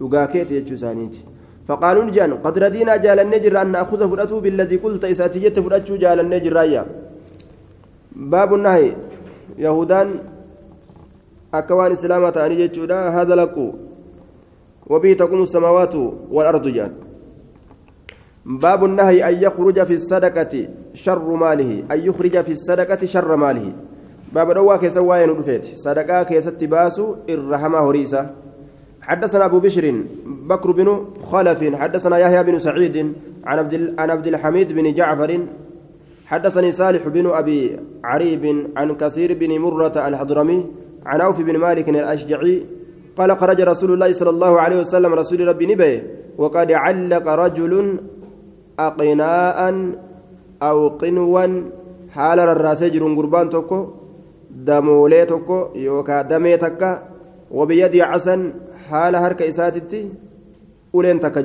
يقاكيت 0.01 0.51
يجو 0.51 0.77
سانيتي 0.77 1.23
فقالوا 1.69 2.05
نجان 2.05 2.35
قد 2.45 2.59
ردينا 2.59 2.97
جال 2.97 3.19
النجر 3.21 3.55
أن 3.63 3.69
نأخذ 3.73 4.01
فرأته 4.11 4.41
بالذي 4.41 4.77
قلت 4.77 5.05
إساتي 5.05 5.39
جت 5.43 5.61
فرأته 5.61 5.97
جال 5.97 6.21
النجر 6.21 6.53
رايا 6.53 6.83
باب 8.33 8.55
النهي 8.55 8.89
يهودان 9.59 10.09
أكوان 11.55 11.93
إسلامة 11.93 12.37
أن 12.47 12.53
يجتودا 12.53 12.99
هذا 13.09 13.35
لكو 13.35 13.88
وبه 14.89 15.13
تقوم 15.13 15.43
السماوات 15.43 15.95
والأرض 16.31 16.69
جان. 16.69 16.93
باب 18.47 18.85
النهي 18.85 19.29
أن 19.29 19.43
يخرج 19.43 19.83
في 19.83 19.95
الصدقة 19.95 20.69
شر 20.95 21.29
ماله 21.37 21.83
أن 21.93 21.99
يخرج 22.01 22.41
في 22.45 22.53
الصدقة 22.53 23.07
شر 23.07 23.37
ماله. 23.37 23.73
باب 24.33 24.53
دوا 24.53 24.77
كيسوا 24.77 25.17
ينودفيت 25.17 25.67
صدقة 25.75 26.23
كيست 26.23 26.65
باسو 26.65 27.15
الرحمة 27.29 27.79
هريسة. 27.79 28.31
حدثنا 29.03 29.45
أبو 29.45 29.61
بشر 29.61 30.03
بكر 30.27 30.71
بن 30.73 31.05
خلف 31.23 31.75
حدثنا 31.75 32.19
يحيى 32.19 32.43
بن 32.43 32.59
سعيد 32.59 32.97
عن 33.45 33.59
عبد 33.59 33.95
عن 33.99 34.11
عبد 34.11 34.27
الحميد 34.27 34.73
بن 34.73 34.95
جعفر. 34.95 35.41
حدثني 36.27 36.73
صالح 36.73 37.09
بن 37.09 37.27
أبي 37.27 37.81
عريب 38.05 38.45
عن 38.77 38.95
كثير 38.95 39.35
بن 39.35 39.59
مرة 39.59 40.09
الحضرمي 40.09 40.67
عن 41.07 41.21
عوف 41.21 41.41
بن 41.41 41.57
مالك 41.57 41.89
الأشجعي 41.89 42.78
قال 43.19 43.31
خرج 43.39 43.61
رسول 43.61 43.91
الله 43.93 44.13
صلى 44.13 44.31
الله 44.31 44.53
عليه 44.61 44.79
وسلم 44.87 45.11
رسول 45.15 45.49
ربي 45.49 45.67
نبي 45.67 45.93
وقد 46.39 46.69
علق 46.73 47.27
رجل 47.45 47.73
أقناء 48.79 49.59
أو 50.63 50.79
قنوا. 50.89 51.47
حال 52.15 52.39
الراسي 52.41 52.91
جرون 52.91 53.13
قربان 53.19 53.49
توكو 53.49 53.81
دمولي 54.51 55.25
توكو 55.27 55.59
يوكا 55.77 56.23
دمي 56.23 56.57
تكا 56.57 56.91
وبيدي 57.51 58.03
عسن. 58.03 58.41
حال 58.89 59.15
هرك 59.17 59.43
إساتتي 59.43 60.03
أولين 60.95 61.21
تكا 61.21 61.41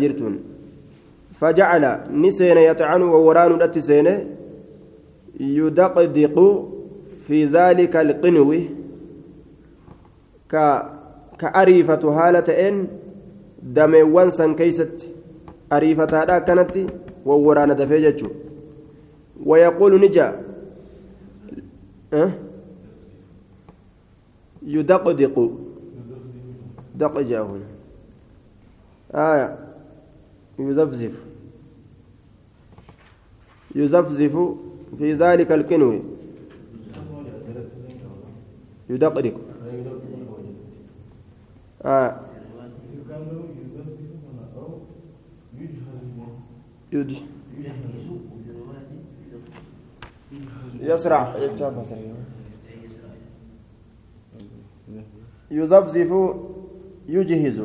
فجعل 1.33 1.83
نسين 2.11 2.57
يطعن 2.57 3.01
ووران 3.01 3.51
الاتسين 3.57 4.07
يدقدق 5.39 6.37
في 7.25 7.45
ذلك 7.45 7.93
القنو. 7.95 8.51
ك 10.51 10.53
كأريفة 11.43 12.03
هالة 12.17 12.67
إن 12.69 12.87
دميوان 13.63 14.29
سن 14.29 14.55
كيست 14.55 15.09
أريفة 15.73 16.11
هذا 16.23 16.39
كانت 16.39 16.75
وورانا 17.25 17.73
دفيجة 17.73 18.27
ويقول 19.45 20.01
نجا 20.01 20.27
أه؟ 22.13 22.31
يدقدق 24.63 25.51
دق 26.95 27.19
جاء 27.19 27.43
هنا 27.45 27.67
آية 29.15 29.57
يزفزف 30.59 31.13
يزفزف 33.75 34.35
في 34.97 35.13
ذلك 35.13 35.51
الكنو 35.51 35.99
يدقدق 38.89 39.52
آه. 41.85 42.19
يسرع. 50.81 51.35
يذبذف 55.51 56.11
يجهز. 57.07 57.59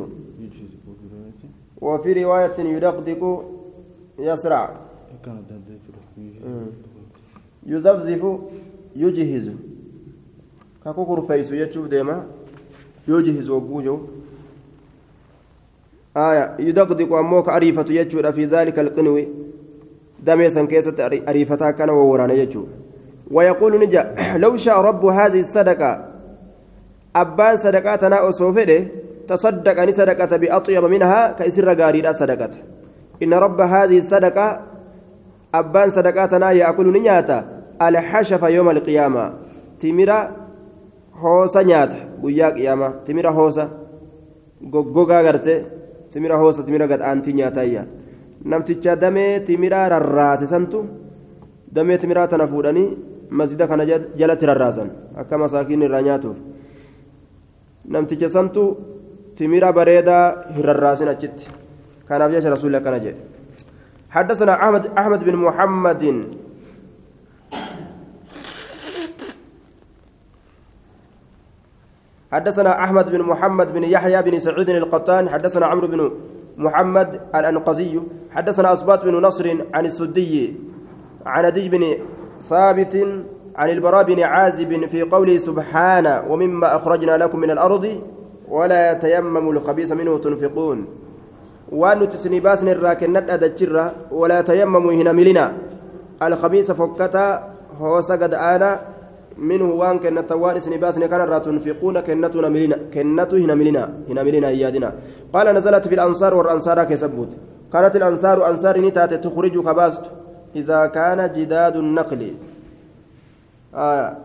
وفي 1.81 2.25
رواية 2.25 2.59
يدقدق 2.59 3.23
يسرع. 4.19 4.81
يذبذف 7.67 8.41
يجهز. 8.97 9.57
كاكوكور 10.85 11.21
فيسو 11.21 11.55
يتشوف 11.55 11.87
ديما. 11.87 12.38
يجهز 13.09 13.51
وبوجو. 13.51 13.99
آية 16.17 16.55
يدقدق 16.59 17.13
أموك 17.13 17.49
أريفة 17.49 17.85
يجود 17.91 18.31
في 18.31 18.45
ذلك 18.45 18.79
القنوي 18.79 19.29
دمي 20.27 20.51
سنكيسة 20.51 21.23
أريفتا 21.29 21.71
كان 21.71 21.91
وورانا 21.91 22.33
يجود. 22.33 22.69
ويقول 23.31 23.81
نجا 23.81 24.15
لو 24.43 24.57
شاء 24.57 24.81
رب 24.81 25.05
هذه 25.07 25.41
الصدقة. 25.41 26.05
أبان 27.17 27.57
صدقاتنا 27.57 28.29
أصوفده 28.29 28.87
تصدق 29.29 29.83
أن 29.83 29.91
صدقة 29.91 30.37
بأطيب 30.37 30.85
منها 30.85 31.33
كإسر 31.33 31.69
غاريدا 31.81 32.13
صدقة. 32.13 32.51
إن 33.23 33.35
رب 33.35 33.61
هذه 33.61 33.99
الصدقة 33.99 34.61
أبان 35.55 35.91
صدقاتنا 35.91 36.51
يأكل 36.51 36.93
نياتا. 36.93 37.45
الحشف 37.83 38.43
يوم 38.43 38.71
القيامة. 38.71 39.33
تمرة 39.81 40.48
هوسا 41.22 41.62
نياتا 41.62 41.98
guyyaa 42.24 42.52
qiyaamaa 42.56 42.92
timira 43.06 43.32
hoosa 43.32 43.64
goggogaa 44.74 45.24
garte 45.24 45.54
timira 46.12 46.38
hoosa 46.42 46.64
timira 46.64 46.88
gadhaantii 46.92 47.34
nyaataayya 47.40 47.84
namticha 48.52 48.96
damee 48.96 49.40
timiraa 49.48 49.90
rarraase 49.94 50.48
santu 50.54 50.80
damee 51.76 51.98
timiraa 51.98 52.28
tana 52.28 52.48
fuudhanii 52.48 52.88
masjida 53.40 53.68
kana 53.68 53.84
jalatti 54.20 54.46
rarraasan 54.52 54.90
akka 55.22 55.36
masaakiin 55.44 55.82
irraa 55.88 56.02
nyaatuuf 56.08 56.38
namticha 57.94 58.30
santu 58.36 58.64
timira 59.38 59.70
bareedaa 59.78 60.26
hin 60.56 60.66
rarraasin 60.70 61.08
achitti 61.14 61.46
kanaaf 62.08 62.32
jecha 62.36 62.50
rasuulli 62.56 62.78
akkana 62.82 63.00
jedhe 63.06 63.22
حدثنا 64.18 64.54
أحمد 64.64 64.84
أحمد 65.02 65.22
بن 65.28 65.36
محمد 65.46 66.04
حدثنا 72.33 72.85
أحمد 72.85 73.11
بن 73.11 73.23
محمد 73.23 73.73
بن 73.73 73.85
يحيى 73.85 74.23
بن 74.23 74.39
سعيد 74.39 74.71
القطان 74.71 75.29
حدثنا 75.29 75.67
عمرو 75.67 75.87
بن 75.89 76.11
محمد 76.57 77.21
الأنقزي 77.35 78.01
حدثنا 78.31 78.73
أصبات 78.73 79.05
بن 79.05 79.15
نصر 79.23 79.57
عن 79.75 79.85
السدي 79.87 80.57
عن 81.27 81.45
أدي 81.45 81.69
بن 81.69 81.95
ثابت 82.41 83.25
عن 83.57 83.71
البراء 83.71 84.03
بن 84.03 84.21
عازب 84.21 84.87
في 84.87 85.03
قوله 85.03 85.39
سبحانه 85.39 86.25
ومما 86.29 86.77
أخرجنا 86.77 87.17
لكم 87.17 87.39
من 87.41 87.51
الأرض 87.51 88.01
ولا 88.49 88.93
يتيمموا 88.93 89.53
الخبيث 89.53 89.93
منه 89.93 90.19
تنفقون. 90.19 90.87
وأن 91.73 92.09
تسنباسن 92.09 92.69
الراكنة 92.69 93.27
أدجرة 93.29 93.93
ولا 94.11 94.41
تيمموا 94.41 94.93
هنا 94.93 95.13
ملنا. 95.13 95.53
الخبيث 96.23 96.71
فكتا 96.71 97.55
هو 97.81 98.01
سقد 98.01 98.35
آنا 98.35 98.81
منه 99.39 99.65
وان 99.65 99.99
كنت 99.99 100.33
وان 100.33 100.57
اسني 100.57 100.77
باسني 100.77 101.09
كان 101.09 101.21
را 101.21 101.39
تنفقون 101.39 102.01
كنتو 102.01 102.41
نملنا 102.41 102.77
كنتو 102.95 103.37
هنا 103.37 103.55
ملنا 103.55 103.85
هنا 104.09 104.23
ملنا 104.23 104.49
إيادنا. 104.49 104.93
قال 105.33 105.47
نزلت 105.55 105.89
في 105.89 105.95
الأنصار 105.95 106.35
والأنصار 106.35 106.85
كسبوت 106.85 107.29
كانت 107.73 107.97
الأنصار 107.97 108.49
أنصار 108.51 108.81
نتات 108.81 109.15
تخرج 109.15 109.59
كباست. 109.59 110.05
إذا 110.57 110.87
كان 110.87 111.33
جداد 111.33 111.77
النقل 111.77 112.35
آه 113.75 114.17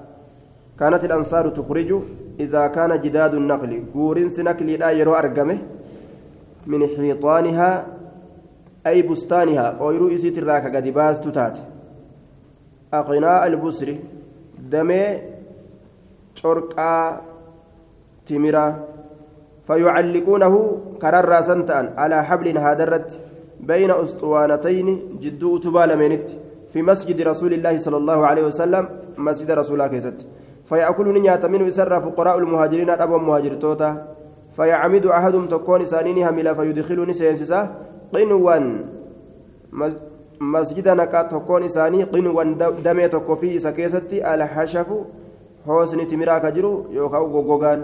كانت 0.80 1.04
الأنصار 1.04 1.49
تخرج. 1.49 2.02
إذا 2.39 2.67
كان 2.67 3.02
جداد 3.02 3.34
النقل 3.34 3.84
غورنس 3.95 4.39
نقل 4.39 4.65
لا 4.65 4.91
يرو 4.91 5.13
ارغمه 5.13 5.58
من 6.67 6.88
حيطانها 6.88 7.86
أي 8.87 9.02
بستانها. 9.02 9.67
أو 9.79 9.92
يرو 9.92 10.08
إسيت 10.15 10.37
الراكة 10.37 10.75
قد 10.75 10.87
باست 10.87 11.27
تات 11.27 11.58
أقناء 12.94 13.48
البصر. 13.48 13.90
Damee 14.74 15.08
corqaa 16.40 17.21
timiraa 18.26 18.71
فيعلقونه 19.67 20.56
كرر 21.02 21.32
سنتان 21.42 21.86
على 21.98 22.17
حبل 22.28 22.58
هذا 22.58 22.84
الرد 22.84 23.12
بين 23.60 23.92
أسطوانتين 23.92 24.88
جدو 25.24 25.58
أتبال 25.58 25.90
منت 26.02 26.30
في 26.71 26.82
مسجد 26.82 27.21
رسول 27.21 27.54
الله 27.54 27.78
صلى 27.78 27.98
الله 27.98 28.19
عليه 28.28 28.44
وسلم 28.44 28.84
مسجد 29.17 29.52
رسول 29.52 29.74
الله 29.74 29.88
كيست 29.88 30.17
فيأكل 30.69 31.08
نيات 31.21 31.46
منه 31.46 31.65
يسر 31.67 31.94
فقراء 32.06 32.38
المهاجرين 32.38 32.90
أبو 32.90 33.17
مهاجر 33.17 33.54
توتا 33.63 33.90
فيعمد 34.56 35.06
أحدهم 35.06 35.46
تكون 35.48 35.86
سانينها 35.86 36.32
ملا 36.32 36.54
فيدخلني 36.54 37.13
سينسسا 37.13 37.60
قنوا 38.13 38.56
masjida 40.40 40.96
naqaa 40.96 41.23
tokkoon 41.29 41.63
isaanii 41.63 42.06
qinwan 42.13 42.56
damee 42.84 43.10
tokko 43.10 43.36
fi 43.36 43.56
isa 43.56 43.71
keessatti 43.71 44.21
alhashafu 44.21 45.06
hoosni 45.67 46.06
timiraa 46.06 46.40
ka 46.40 46.52
jiru 46.52 46.88
yookaan 46.94 47.29
goggogaan 47.31 47.84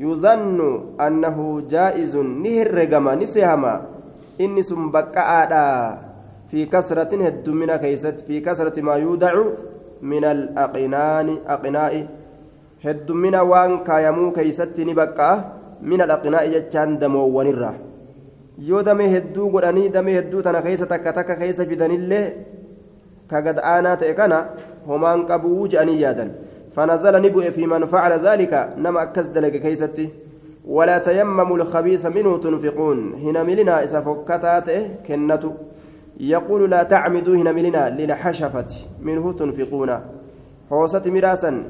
yuzannu 0.00 0.96
annahu 0.98 1.62
jaa'izun 1.74 2.42
ni 2.42 2.56
herregama 2.58 3.16
ni 3.16 3.26
seehama 3.26 3.74
inni 4.38 4.62
sun 4.62 4.90
baqqa'aadha 4.90 5.62
fi 6.50 6.66
kasratin 6.66 7.22
heddumina 7.22 7.78
keeysatti 7.78 8.24
fi 8.26 8.42
kasrati 8.42 8.82
maa 8.82 8.98
yuudacu 8.98 9.44
min 10.02 10.24
alaqinaani 10.34 11.40
aqinaa'i 11.56 12.04
heddumina 12.84 13.44
waan 13.52 13.80
kaayamuu 13.88 14.30
keeysatti 14.38 14.84
ni 14.84 14.94
baqqa'a 15.00 15.42
min 15.80 16.00
alaqinaa'i 16.06 16.52
jechaan 16.56 16.98
damoowwanirraa 17.00 17.74
yoo 18.58 18.82
damee 18.82 19.08
hedduu 19.08 19.50
godhanii 19.50 19.88
damee 19.88 20.14
hedduu 20.14 20.42
tana 20.42 20.62
keessa 20.62 20.86
takka 20.86 21.12
takka 21.12 21.36
keessa 21.36 21.66
fidanillee 21.66 22.26
ka 23.30 23.42
gad 23.42 23.58
aanaa 23.58 23.96
ta'e 23.96 24.14
kana 24.14 24.46
homaan 24.86 25.26
qabuu 25.26 25.68
je'anii 25.68 26.00
yaadan. 26.00 26.30
فنزل 26.76 27.22
نبؤ 27.22 27.50
في 27.50 27.66
من 27.66 27.84
فعل 27.84 28.12
ذلك 28.26 28.68
نما 28.78 29.02
أكس 29.02 29.26
دلق 29.26 29.48
كيستي 29.48 30.08
ولا 30.66 30.98
تيمموا 30.98 31.56
الخبيث 31.56 32.06
منه 32.06 32.38
تنفقون 32.38 33.14
هنا 33.14 33.42
ملنا 33.42 33.84
إذا 33.84 34.00
فكتات 34.00 34.68
كنتو 35.06 35.50
يقول 36.20 36.70
لا 36.70 36.82
تعمدوا 36.82 37.36
هنا 37.36 37.52
ملنا 37.52 37.90
للحشفة 37.90 38.70
منه 39.02 39.32
تنفقون 39.32 39.90
حوصة 40.70 41.02
مراسا 41.06 41.62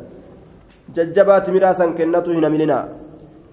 ججبات 0.94 1.50
مراسا 1.50 1.86
كنتو 1.98 2.30
هنا 2.32 2.48
ملنا 2.48 2.88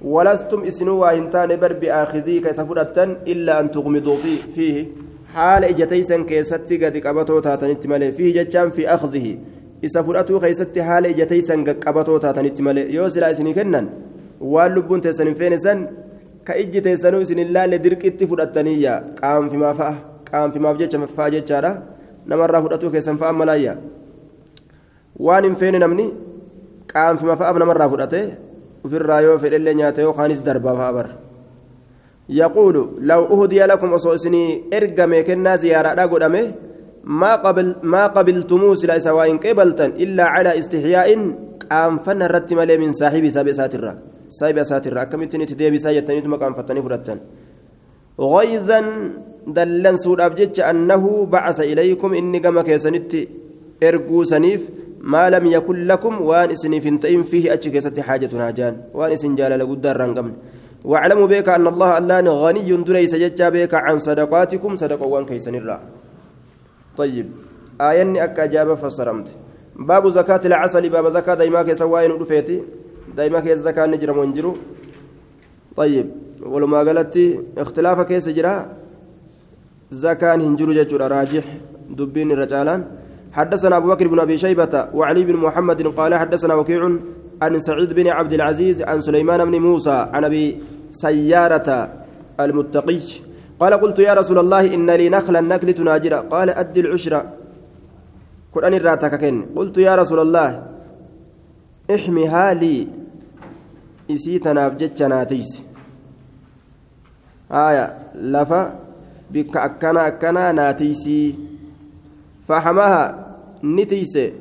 ولستم 0.03 0.63
اسنوا 0.63 1.01
وإنتان 1.01 1.55
بر 1.55 1.73
بآخذي 1.73 2.39
كيسفرتا 2.39 3.03
إلا 3.27 3.59
أن 3.59 3.71
تغمضوا 3.71 4.17
فيه, 4.17 4.41
فيه 4.55 4.85
حال 5.33 5.63
إجتيسا 5.63 6.17
كيستي 6.29 6.85
قد 6.85 6.97
قبطوا 6.97 7.39
تاتنت 7.39 7.87
مالي 7.87 8.11
فيه 8.11 8.43
ججان 8.43 8.69
في 8.69 8.89
أخذه 8.89 9.37
ijateysan 9.81 11.63
qaqqabatoo 11.65 12.19
taatanitti 12.19 12.61
malee 12.61 12.85
yoo 12.95 13.09
silaa 13.09 13.31
isinii 13.33 13.53
kennan 13.53 13.87
waan 14.53 14.75
lubbuun 14.75 15.01
teessan 15.01 15.27
hin 15.27 15.35
feene 15.39 15.57
san 15.57 15.79
ka 16.43 16.53
ijji 16.63 16.81
teessanuu 16.87 17.21
isin 17.25 17.39
hin 17.41 17.53
laalle 17.55 17.79
dirqitti 17.85 18.27
fudhattaniyya 18.27 18.93
qaanfimaa 19.21 19.73
fa'a 19.79 19.95
qaanfimaaf 20.29 20.77
jecha 20.81 21.07
fa'a 21.17 21.29
jechaadha 21.35 21.71
namarraa 22.33 22.61
fudhatuu 22.65 22.91
keessan 22.95 23.17
fa'a 23.23 23.33
malaayya 23.41 23.73
waan 25.27 25.49
hin 25.49 25.55
feene 25.63 25.79
namni 25.83 26.07
qaanfima 26.93 27.37
fa'aaf 27.41 27.57
namarraa 27.63 27.89
fudhate 27.95 28.21
ofirraa 28.85 29.21
yoo 29.27 29.37
fedhellee 29.43 29.75
nyaate 29.81 30.07
yookaanis 30.07 30.45
darbaa 30.47 30.77
fa'a 30.79 30.93
bara 30.99 31.11
يقول 32.31 32.75
لو 33.11 33.21
أهدي 33.33 33.59
لكم 33.71 33.93
أصوصني 33.93 34.43
إرقم 34.73 35.11
كنا 35.27 35.55
زيارة 35.55 35.89
قدامه 36.11 36.43
ما 37.03 37.35
قبل 37.35 37.67
ما 37.83 38.03
قبلتموه 38.07 38.75
سلا 38.81 38.99
سواء 38.99 39.29
قبلتا 39.45 39.85
إلا 40.03 40.23
على 40.33 40.51
استحياء 40.59 41.09
قام 41.71 41.93
فن 42.05 42.21
الرت 42.27 42.49
ملي 42.59 42.77
من 42.83 42.91
صاحب 43.01 43.23
سابع 43.35 43.51
ساترة 43.59 43.91
سابع 44.39 44.63
ساترة 44.63 45.03
كم 45.11 45.23
تني 45.31 45.45
تدي 45.49 45.67
بساية 45.73 45.99
تني 46.07 46.21
قام 46.41 46.53
فتني 46.53 46.81
فرتن 46.85 47.19
غيظا 48.33 48.79
دلن 49.55 49.95
سود 50.03 50.19
أبجد 50.27 50.59
أنه 50.71 51.03
بعث 51.35 51.59
إليكم 51.71 52.09
إني 52.19 52.39
قام 52.45 52.57
كيسنت 52.67 53.13
إرجو 53.83 54.23
سنيف 54.31 54.61
ما 55.01 55.29
لم 55.29 55.45
يكن 55.45 55.87
لكم 55.87 56.21
وان 56.21 56.51
اسني 56.51 56.81
فنتين 56.81 57.23
فيه 57.23 57.53
أتشكيست 57.53 57.99
حاجة 57.99 58.29
ناجان. 58.35 58.77
وان 58.93 59.11
اسن 59.11 59.35
جال 59.35 59.59
لقدر 59.59 59.97
رنقمن 59.97 60.33
واعلموا 60.83 61.27
بك 61.27 61.49
أن 61.49 61.67
الله 61.67 61.97
ألان 61.97 62.27
غني 62.27 62.69
دريس 62.83 63.15
ججا 63.15 63.49
بك 63.49 63.73
عن 63.73 63.97
صدقاتكم 63.97 64.75
صدقوا 64.75 65.07
وان 65.13 65.25
كيسن 65.25 65.55
الرّ 65.55 65.79
طيب. 66.97 67.27
آياني 67.81 68.23
أكا 68.23 68.45
جابة 68.45 68.75
فسرمت. 68.75 69.27
باب 69.75 70.07
زكاة 70.09 70.41
العسل 70.45 70.89
باب 70.89 71.09
زكاة 71.09 71.33
دايما 71.33 71.61
كي 71.63 71.73
سواين 71.75 72.11
ودفيتي 72.11 72.63
دايما 73.17 73.39
كي 73.39 73.55
زكاة 73.55 73.85
نجرم 73.85 74.17
ونجرو 74.17 74.53
طيب. 75.75 76.07
ولما 76.45 76.77
قالت 76.77 77.15
اختلاف 77.57 78.01
كيس 78.01 78.29
زكاة 79.91 80.35
هنجرو 80.35 80.73
ججر 80.73 81.01
راجح 81.11 81.45
دبين 81.89 82.31
الرجالان. 82.31 83.00
حدثنا 83.33 83.77
أبو 83.77 83.87
بكر 83.87 84.07
بن 84.07 84.19
أبي 84.19 84.37
شيبة 84.37 84.87
وعلي 84.93 85.23
بن 85.23 85.35
محمد 85.35 85.87
قال 85.87 86.15
حدثنا 86.15 86.55
وكيع 86.55 86.99
عن 87.41 87.59
سعيد 87.59 87.93
بن 87.93 88.07
عبد 88.07 88.33
العزيز 88.33 88.81
عن 88.81 89.01
سليمان 89.01 89.45
بن 89.45 89.59
موسى 89.59 90.07
عن 90.13 90.23
أبي 90.23 90.63
سيارة 90.91 91.89
المتقي. 92.39 92.99
قال 93.59 93.73
قلت 93.73 93.99
يا 93.99 94.13
رسول 94.13 94.37
الله 94.37 94.73
إن 94.73 94.89
لي 94.91 95.09
نخلا 95.09 95.41
نكل 95.41 95.73
تناجرة 95.73 96.15
قال 96.15 96.49
أدي 96.49 96.79
العشرة 96.79 97.33
قرآن 98.53 98.73
الراتك 98.73 99.23
قلت 99.55 99.77
يا 99.77 99.95
رسول 99.95 100.19
الله 100.19 100.63
احمها 101.95 102.53
لي. 102.53 102.87
إسيتنا 104.11 104.67
بجتنا 104.67 105.23
تيس. 105.23 105.63
آية 107.51 108.11
لفا 108.15 108.79
بك 109.31 109.57
أكنا 109.57 110.07
أكنا 110.07 110.51
ناتيسي. 110.51 111.35
فحماها 112.47 113.20
نتيسي 113.64 114.32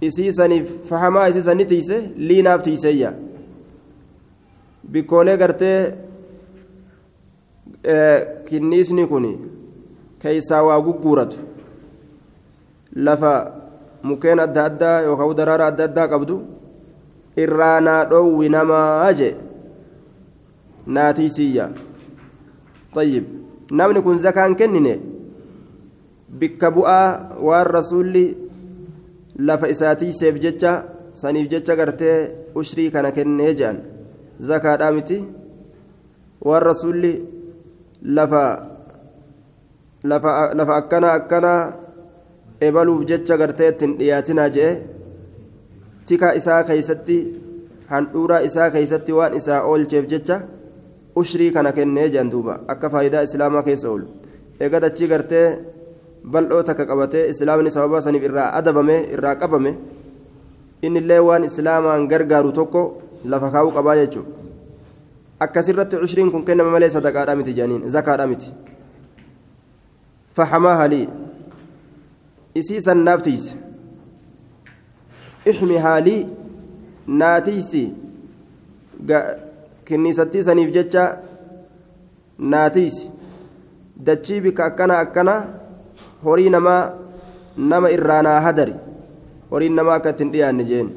isiisaniif 0.00 0.68
fahamaa 0.88 1.26
isiisan 1.30 1.56
ni 1.58 1.64
tiise 1.66 1.96
liinaaf 2.16 2.62
tiiseeyya 2.62 3.10
bikkoolee 4.92 5.36
gartee 5.40 5.80
kinniisni 8.48 9.06
kun 9.06 9.26
keeysaa 10.22 10.62
waa 10.68 10.80
gugguuratu 10.86 11.36
lafa 13.08 13.32
mukeen 14.02 14.40
adda 14.46 14.64
addaa 14.70 15.00
yookaan 15.08 15.36
daraara 15.40 15.66
adda 15.72 15.84
addaa 15.90 16.08
qabdu 16.14 16.36
irraa 17.46 17.80
naa 17.80 18.04
dhoowwi 18.10 18.48
namaa 18.56 19.12
jee 19.20 19.34
naatiisiyya 20.86 21.68
طيب 22.94 23.24
namni 23.70 24.00
kun 24.02 24.18
zakaan 24.18 24.56
kennine 24.56 25.00
Bikka 26.39 26.71
bu'aa 26.75 27.07
waan 27.47 27.67
rasuulli 27.77 28.25
lafa 29.47 29.67
isaatiiseef 29.73 30.35
jecha 30.45 30.71
saniif 31.21 31.47
jecha 31.53 31.75
gartee 31.79 32.17
ushrii 32.61 32.89
kana 32.95 33.11
kennee 33.17 33.53
jedhan 33.59 33.77
zakaadhaa 34.49 34.91
miti 34.97 35.17
waan 36.47 36.63
rasuulli 36.69 37.13
lafa 38.17 38.43
lafa 40.11 40.73
akkana 40.79 41.09
akkana 41.19 41.53
ebaluuf 42.67 43.05
jecha 43.11 43.37
gartee 43.41 43.69
ittiin 43.73 43.93
dhiyaatinaa 43.99 44.49
jee 44.57 44.71
tika 46.05 46.33
isaa 46.39 46.63
keeysatti 46.69 47.17
handhuuraa 47.91 48.41
isaa 48.49 48.69
keeysatti 48.75 49.11
waan 49.19 49.37
isaa 49.39 49.61
oolcheef 49.69 50.05
jecha 50.13 50.41
ushrii 51.21 51.51
kana 51.55 51.71
kennee 51.77 52.07
jedhan 52.09 52.31
duuba 52.33 52.59
akka 52.73 52.89
faayidaa 52.93 53.23
islaamaa 53.27 53.63
keessa 53.67 53.89
oolu 53.93 54.07
eegad 54.59 54.83
achii 54.89 55.07
gartee 55.13 55.47
bal'oo 56.31 56.63
takka 56.63 56.85
qabatee 56.85 57.29
islaamni 57.29 57.71
sababa 57.71 58.01
saniif 58.01 58.23
irraa 58.23 58.51
adabame 58.59 58.95
irraa 59.13 59.35
qabame 59.35 59.71
innillee 60.81 61.19
waan 61.19 61.43
islaamaan 61.49 62.07
gargaaru 62.07 62.51
tokko 62.51 62.81
lafa 63.25 63.51
kaa'uu 63.51 63.71
qabaa 63.77 63.95
jechuudha 63.95 64.31
akkasirratti 65.39 65.95
ushriin 66.05 66.31
kun 66.31 66.45
kennama 66.45 66.71
malee 66.71 66.89
sadaqaadhaa 66.95 67.35
miti 67.35 67.53
jedhaniin 67.57 67.89
zakaadhaa 67.95 68.27
miti 68.27 68.49
fahamaa 70.35 70.75
halii 70.81 71.07
isii 72.61 72.81
san 72.81 73.03
naaftiise 73.07 73.51
ixmi 75.51 75.77
haalii 75.85 76.21
naatiisi 77.07 77.83
kinniisattii 79.85 80.43
saniif 80.43 80.71
jecha 80.77 81.03
naatiisi 82.39 83.11
dachii 84.05 84.41
bika 84.41 84.65
akkana 84.65 84.97
akkana 85.05 85.35
horii 86.23 86.49
namaa 86.49 86.93
nama 87.57 87.91
irraanaa 87.91 88.39
hadari 88.41 88.75
horiin 89.51 89.75
namaa 89.75 89.95
akka 90.01 90.11
dhiyaanne 90.11 90.65
jeen. 90.65 90.89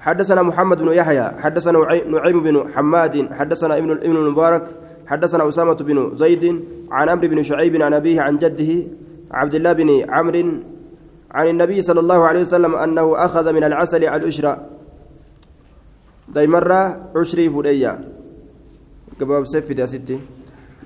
حدثنا 0.00 0.42
محمد 0.42 0.78
بن 0.78 0.92
يحيى 0.92 1.44
حدثنا 1.44 1.78
نعيم 2.08 2.40
بن 2.40 2.72
حماد 2.72 3.32
حدثنا 3.32 3.78
ابن 3.78 3.90
ابن 3.90 4.16
المبارك 4.16 4.64
حدثنا 5.06 5.48
أسامة 5.48 5.74
بن 5.74 6.16
زيد 6.16 6.44
عن 6.90 7.08
عمرو 7.08 7.28
بن 7.28 7.42
شعيب 7.42 7.82
عن 7.82 7.92
أبيه 7.94 8.20
عن 8.20 8.38
جده 8.38 8.70
عبد 9.30 9.54
الله 9.54 9.72
بن 9.72 9.90
عمرو 10.08 10.52
عن 11.30 11.46
النبي 11.48 11.82
صلى 11.82 12.00
الله 12.00 12.20
عليه 12.24 12.40
وسلم 12.40 12.74
أنه 12.74 13.06
أخذ 13.24 13.52
من 13.52 13.64
العسل 13.64 14.04
على 14.04 14.22
الأشرى 14.22 14.52
دايمرة 16.32 17.12
عشري 17.16 17.50
فدية. 17.50 17.92
قباب 19.20 19.44
سيف 19.44 19.70
يا 19.70 19.86
ستي 19.86 20.16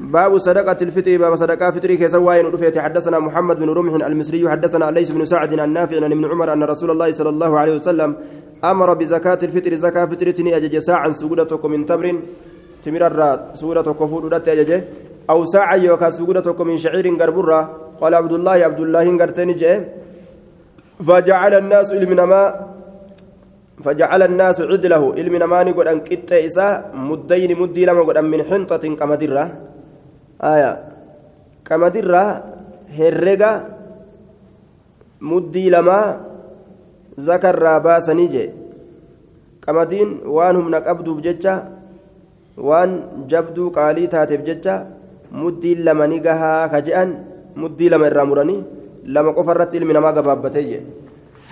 باب 0.01 0.39
صدقة 0.39 0.77
الفطر 0.83 1.17
باب 1.17 1.35
صدقة 1.35 1.71
فطري 1.71 1.97
كسواين 1.97 2.47
رفيت 2.47 2.79
حدثنا 2.79 3.19
محمد 3.19 3.57
بن 3.63 3.71
رمح 3.71 4.07
المصري 4.07 4.49
حدثنا 4.49 4.91
ليس 4.91 5.11
بن 5.11 5.25
سعد 5.25 5.59
عن 5.61 5.73
نافع 5.73 5.97
عن 6.05 6.13
ابن 6.13 6.25
عمر 6.25 6.53
أن 6.53 6.63
رسول 6.63 6.91
الله 6.91 7.13
صلى 7.13 7.29
الله 7.29 7.59
عليه 7.59 7.75
وسلم 7.75 8.11
أمر 8.65 8.95
بزكاة 8.95 9.39
الفطر. 9.43 9.75
زكاة 9.75 10.05
فطرتني 10.07 10.57
أجج 10.57 10.79
ساعا 10.79 11.11
سودتك 11.11 11.65
من 11.65 11.87
تمر 11.87 12.07
تمر 12.83 13.07
الرات 13.07 13.41
سورة 13.55 13.89
كفور 14.01 14.23
أجج 14.37 14.71
أو 15.31 15.45
ساعة 15.45 15.77
يوكا 15.77 16.11
سجودة 16.11 16.65
من 16.65 16.77
شعير 16.77 17.07
قربرة 17.21 17.61
قال 18.01 18.15
عبد 18.15 18.33
الله 18.33 18.53
عبد 18.69 18.81
الله 18.81 19.07
قرتني 19.19 19.53
جاء 19.53 19.79
فجعل 21.07 21.53
الناس 21.55 21.93
إلمنما 21.93 22.43
فجعل 23.85 24.23
الناس 24.23 24.61
عدله. 24.61 25.03
إلمنما 25.21 25.59
نقول 25.63 25.89
أن 25.89 26.01
كت 26.01 26.33
إسا 26.33 26.91
مدين 26.95 27.51
مدي 27.61 27.83
لما 27.87 28.03
قد 28.03 28.19
من 28.19 28.43
حنطة 28.43 28.85
كمدرة 28.99 29.45
آية 30.43 30.73
كمدرة 31.67 32.25
هرقة 32.99 33.53
مدي 35.21 35.65
لما 35.71 36.01
ذكر 37.21 37.79
باسني 37.79 38.27
جاء 38.27 38.51
قمدين 39.67 40.09
وانهم 40.27 40.67
نقبدوا 40.71 41.15
بججة 41.19 41.55
وان 42.57 42.91
جبدوا 43.29 43.71
قالي 43.71 44.07
تاتف 44.07 44.41
ججة 44.41 44.77
muddii 45.35 45.83
lama 45.83 46.07
ni 46.07 46.21
gahaa 46.23 46.71
ka 46.73 46.79
je'an 46.87 47.11
muddii 47.59 47.91
lama 47.93 48.07
irraa 48.11 48.27
muranii 48.31 48.61
lama 49.15 49.35
qofa 49.37 49.55
irratti 49.55 49.77
ilmi 49.81 49.95
namaa 49.97 50.13
gabaabbatee 50.19 50.63
jedhe 50.69 50.87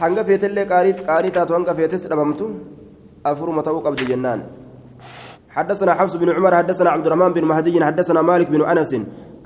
hanga 0.00 0.22
feetellee 0.28 0.66
qaarii 0.72 1.32
taatu 1.36 1.56
hanga 1.56 1.74
feetes 1.78 2.04
dhabamtu 2.12 2.46
afuruma 3.30 3.64
ta'uu 3.66 3.82
qabdi 3.86 4.06
jennaan 4.10 4.40
حدثنا 5.52 5.94
حفص 5.94 6.16
بن 6.16 6.30
عمر 6.30 6.54
حدثنا 6.54 6.90
عبد 6.90 7.06
الرحمن 7.06 7.32
بن 7.32 7.44
مهدي 7.44 7.84
حدثنا 7.84 8.22
مالك 8.22 8.50
بن 8.50 8.64
أنس 8.64 8.96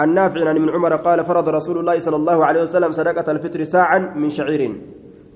النافع 0.00 0.48
عن 0.48 0.56
ابن 0.56 0.68
عمر 0.70 0.96
قال 0.96 1.24
فرض 1.24 1.48
رسول 1.48 1.78
الله 1.78 1.98
صلى 1.98 2.16
الله 2.16 2.44
عليه 2.44 2.62
وسلم 2.62 2.92
صدقة 2.92 3.32
الفطر 3.32 3.64
ساعا 3.64 3.98
من 3.98 4.30
شعير. 4.30 4.62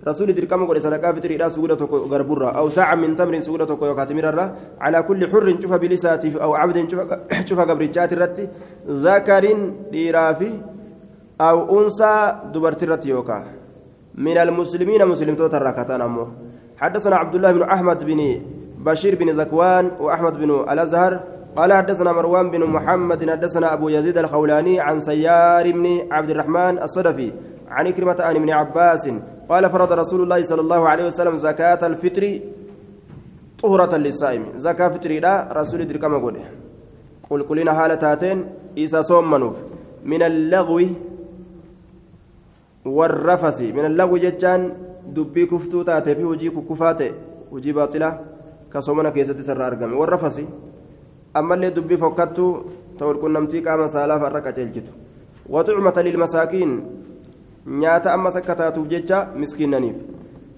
رسول 0.09 0.33
دركم 0.35 0.67
قول 0.67 0.83
صدقة 0.83 1.13
فطر؟ 1.13 1.31
إلى 1.31 1.49
سورة 1.49 1.81
غربرة 2.13 2.49
أو 2.61 2.71
ساعة 2.71 2.95
من 2.95 3.15
تمر 3.15 3.41
سورة 3.41 3.71
وكاتمير 3.73 4.27
على 4.81 5.03
كل 5.03 5.21
حر 5.31 5.47
شوف 5.63 5.73
بلساته 5.75 6.33
أو 6.43 6.55
عبد 6.55 6.77
شوف 7.49 7.61
قبرجات 7.71 8.13
الرتي 8.13 8.49
ذكر 8.89 9.45
ديرافي 9.93 10.53
أو 11.41 11.57
أنثى 11.81 12.15
دبرت 12.55 12.83
الرتي 12.83 13.09
يوكا. 13.09 13.39
من 14.15 14.39
المسلمين 14.39 15.07
مسلم 15.07 15.35
توتر 15.37 15.65
أمه 16.05 16.27
حدثنا 16.77 17.17
عبد 17.17 17.35
الله 17.35 17.51
بن 17.53 17.63
أحمد 17.63 18.05
بن 18.05 18.21
بشير 18.85 19.15
بن 19.15 19.41
ذكوان 19.41 19.91
وأحمد 20.01 20.35
بن 20.41 20.51
الأزهر 20.51 21.21
قال 21.57 21.73
حدثنا 21.73 22.13
مروان 22.13 22.51
بن 22.51 22.65
محمد 22.65 23.31
حدثنا 23.31 23.73
أبو 23.73 23.89
يزيد 23.89 24.19
الخولاني 24.19 24.81
عن 24.81 24.99
سيار 24.99 25.73
بن 25.73 25.87
عبد 26.11 26.31
الرحمن 26.31 26.83
الصدفي 26.83 27.33
عن 27.69 27.89
كلمة 27.89 28.17
عن 28.21 28.37
ابن 28.37 28.51
عباس 28.51 29.11
قال 29.49 29.71
فرض 29.71 29.93
رسول 29.93 30.21
الله 30.23 30.43
صلى 30.43 30.61
الله 30.61 30.89
عليه 30.89 31.07
وسلم 31.07 31.35
زكاة 31.37 31.87
الفطر 31.87 32.41
طهرة 33.63 33.97
للصائم. 33.97 34.45
زكاة 34.57 34.89
فطر 34.89 35.11
لا 35.11 35.49
رسول 35.53 35.87
دركما 35.87 36.19
قوله. 36.19 36.45
قل 37.31 37.43
كلنا 37.43 37.73
حالة 37.73 37.95
تاتين 37.95 38.39
إيسا 38.79 39.03
صوم 39.03 39.31
منوف. 39.31 39.57
من 40.05 40.23
اللغو 40.23 40.81
والرفث. 42.85 43.61
من 43.77 43.85
اللغو 43.85 44.17
جتان 44.17 44.73
دبي 45.07 45.47
كفتو 45.47 45.83
تاتي 45.83 46.15
في 46.15 46.25
وجي 46.25 46.51
كفاتي 46.51 47.13
وجي 47.53 47.73
باطلة. 47.73 48.11
كصومنا 48.73 49.11
كيستي 49.11 49.43
سر 49.43 49.67
أرقم 49.67 49.93
والرفث 49.99 50.37
أما 51.37 51.55
اللي 51.55 51.71
دبي 51.71 51.97
فكتو 51.97 52.47
تقول 52.99 53.17
كنا 53.23 53.41
متيك 53.41 53.69
أما 53.69 53.87
سالاف 53.87 54.23
الركة 54.29 54.51
جلجتو 54.51 54.93
وطعمة 55.53 55.97
للمساكين 56.07 56.71
nyaata 57.67 58.13
amma 58.13 58.31
sakkataatuuf 58.31 58.89
jecha 58.89 59.29
miskiinaniif 59.37 59.97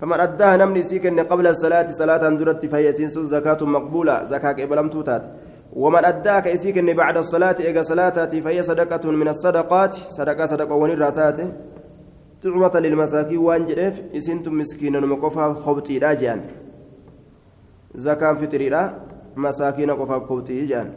faman 0.01 0.21
addaa 0.21 0.57
namni 0.57 0.81
isii 0.85 1.01
kenne 1.05 1.25
qabla 1.31 1.55
salaati 1.55 1.97
salaataan 2.01 2.39
duratti 2.39 2.69
fayyasiinsuun 2.75 3.27
zakaatu 3.33 3.67
maqbuula 3.67 4.27
zakaa 4.33 4.55
qeebalamtuu 4.55 5.03
taate. 5.03 5.29
ومن 5.77 6.05
أداك 6.05 6.49
إسيك 6.49 6.79
إن 6.79 6.93
بعد 6.93 7.17
الصلاة 7.17 7.57
إيجا 7.61 7.83
صلاتي 7.83 8.41
فهي 8.41 8.63
صدقة 8.63 9.11
من 9.11 9.29
الصدقات 9.29 9.95
صدقة 9.95 10.47
صدقة 10.47 10.75
ونراتات 10.75 11.39
تعمة 12.43 12.75
للمساكين 12.75 13.39
وانجرف 13.39 14.03
إسنتم 14.17 14.53
مسكينا 14.59 15.01
مقفا 15.01 15.53
خبتي 15.53 15.99
راجعا 15.99 16.37
زكاة 17.95 18.35
فطري 18.35 18.71
مساكين 19.37 19.91
قفا 19.91 20.19
خبتي 20.29 20.67
جان 20.67 20.93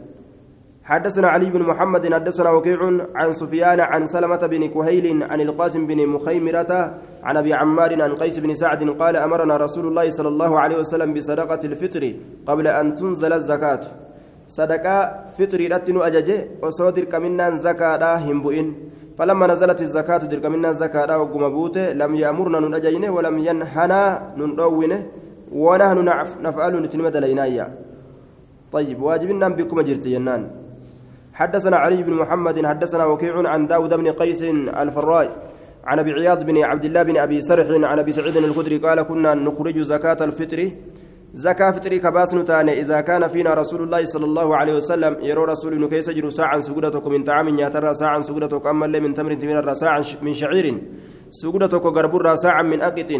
حدثنا 0.84 1.28
علي 1.28 1.50
بن 1.50 1.62
محمد 1.62 2.14
حدثنا 2.14 2.50
وكيع 2.50 2.78
عن 3.14 3.32
سفيان 3.32 3.80
عن 3.80 4.06
سلمة 4.06 4.36
بن 4.46 4.66
كهيل 4.68 5.22
عن 5.22 5.40
القاسم 5.40 5.86
بن 5.86 6.06
مخيمرة 6.06 6.94
عن 7.22 7.36
أبي 7.36 7.54
عمار 7.54 8.02
عن 8.02 8.14
قيس 8.14 8.38
بن 8.38 8.54
سعد 8.54 8.90
قال 8.90 9.16
أمرنا 9.16 9.56
رسول 9.56 9.86
الله 9.86 10.10
صلى 10.10 10.28
الله 10.28 10.60
عليه 10.60 10.78
وسلم 10.78 11.14
بصدقة 11.14 11.60
الفطر 11.64 12.14
قبل 12.46 12.66
أن 12.66 12.94
تنزل 12.94 13.32
الزكاة. 13.32 13.80
صدقة 14.48 15.24
فطر 15.38 15.60
رتن 15.72 15.96
أججة 16.00 16.48
وصودر 16.62 17.04
كمنا 17.04 17.56
زكاة 17.56 18.16
همبئن 18.26 18.74
فلما 19.18 19.46
نزلت 19.46 19.80
الزكاة 19.82 20.18
در 20.30 20.38
كمنا 20.38 20.72
زكاة 20.72 21.18
وقم 21.18 21.48
بوته 21.48 21.92
لم 21.92 22.14
يأمرنا 22.14 22.60
ننأجينه 22.60 23.10
ولم 23.10 23.38
ينهنا 23.38 24.00
ننروينه 24.36 25.00
ونحن 25.64 25.98
نفعل 26.46 26.72
نتنمد 26.84 27.16
لينايا 27.16 27.66
طيب 28.72 28.98
واجبنا 29.02 29.48
بكم 29.48 29.80
جرت 29.80 30.06
جنان. 30.12 30.42
حدثنا 31.38 31.76
علي 31.76 32.02
بن 32.02 32.12
محمد 32.22 32.56
حدثنا 32.66 33.04
وكيع 33.10 33.34
عن 33.52 33.66
داود 33.66 33.92
بن 33.94 34.08
قيس 34.20 34.42
الفراء 34.82 35.28
عن 35.84 35.98
أبي 35.98 36.12
عياض 36.12 36.44
بن 36.48 36.56
عبد 36.70 36.84
الله 36.84 37.02
بن 37.02 37.16
أبي 37.16 37.42
سرح 37.48 37.68
عن 37.90 37.98
أبي 37.98 38.12
سعيد 38.12 38.36
الخدري 38.36 38.76
قال 38.84 38.98
كنا 39.02 39.34
نخرج 39.34 39.78
زكاة 39.92 40.20
الفطر. 40.28 40.60
زكاة 41.34 41.70
فطر 41.70 41.96
كباس 41.96 42.34
نتاني 42.34 42.72
إذا 42.80 43.00
كان 43.00 43.28
فينا 43.28 43.54
رسول 43.54 43.80
الله 43.82 44.04
صلى 44.04 44.24
الله 44.24 44.56
عليه 44.56 44.74
وسلم 44.76 45.12
يرى 45.20 45.44
رسول 45.52 45.88
كيس 45.92 46.10
جرو 46.10 46.30
ساعة 46.30 46.60
سجودتك 46.60 47.06
من 47.06 47.24
طعام 47.28 47.58
ياتر 47.58 47.92
ساعة 47.92 48.20
سجودتك 48.20 48.66
أما 48.66 48.86
من 48.86 49.14
تمر 49.14 49.34
تمر 49.34 49.74
ساعة 49.74 50.04
من 50.22 50.32
شعير 50.32 50.66
سجودتك 51.30 51.84
غربر 51.96 52.34
ساعة 52.34 52.62
من 52.62 52.80
أقط 52.82 53.10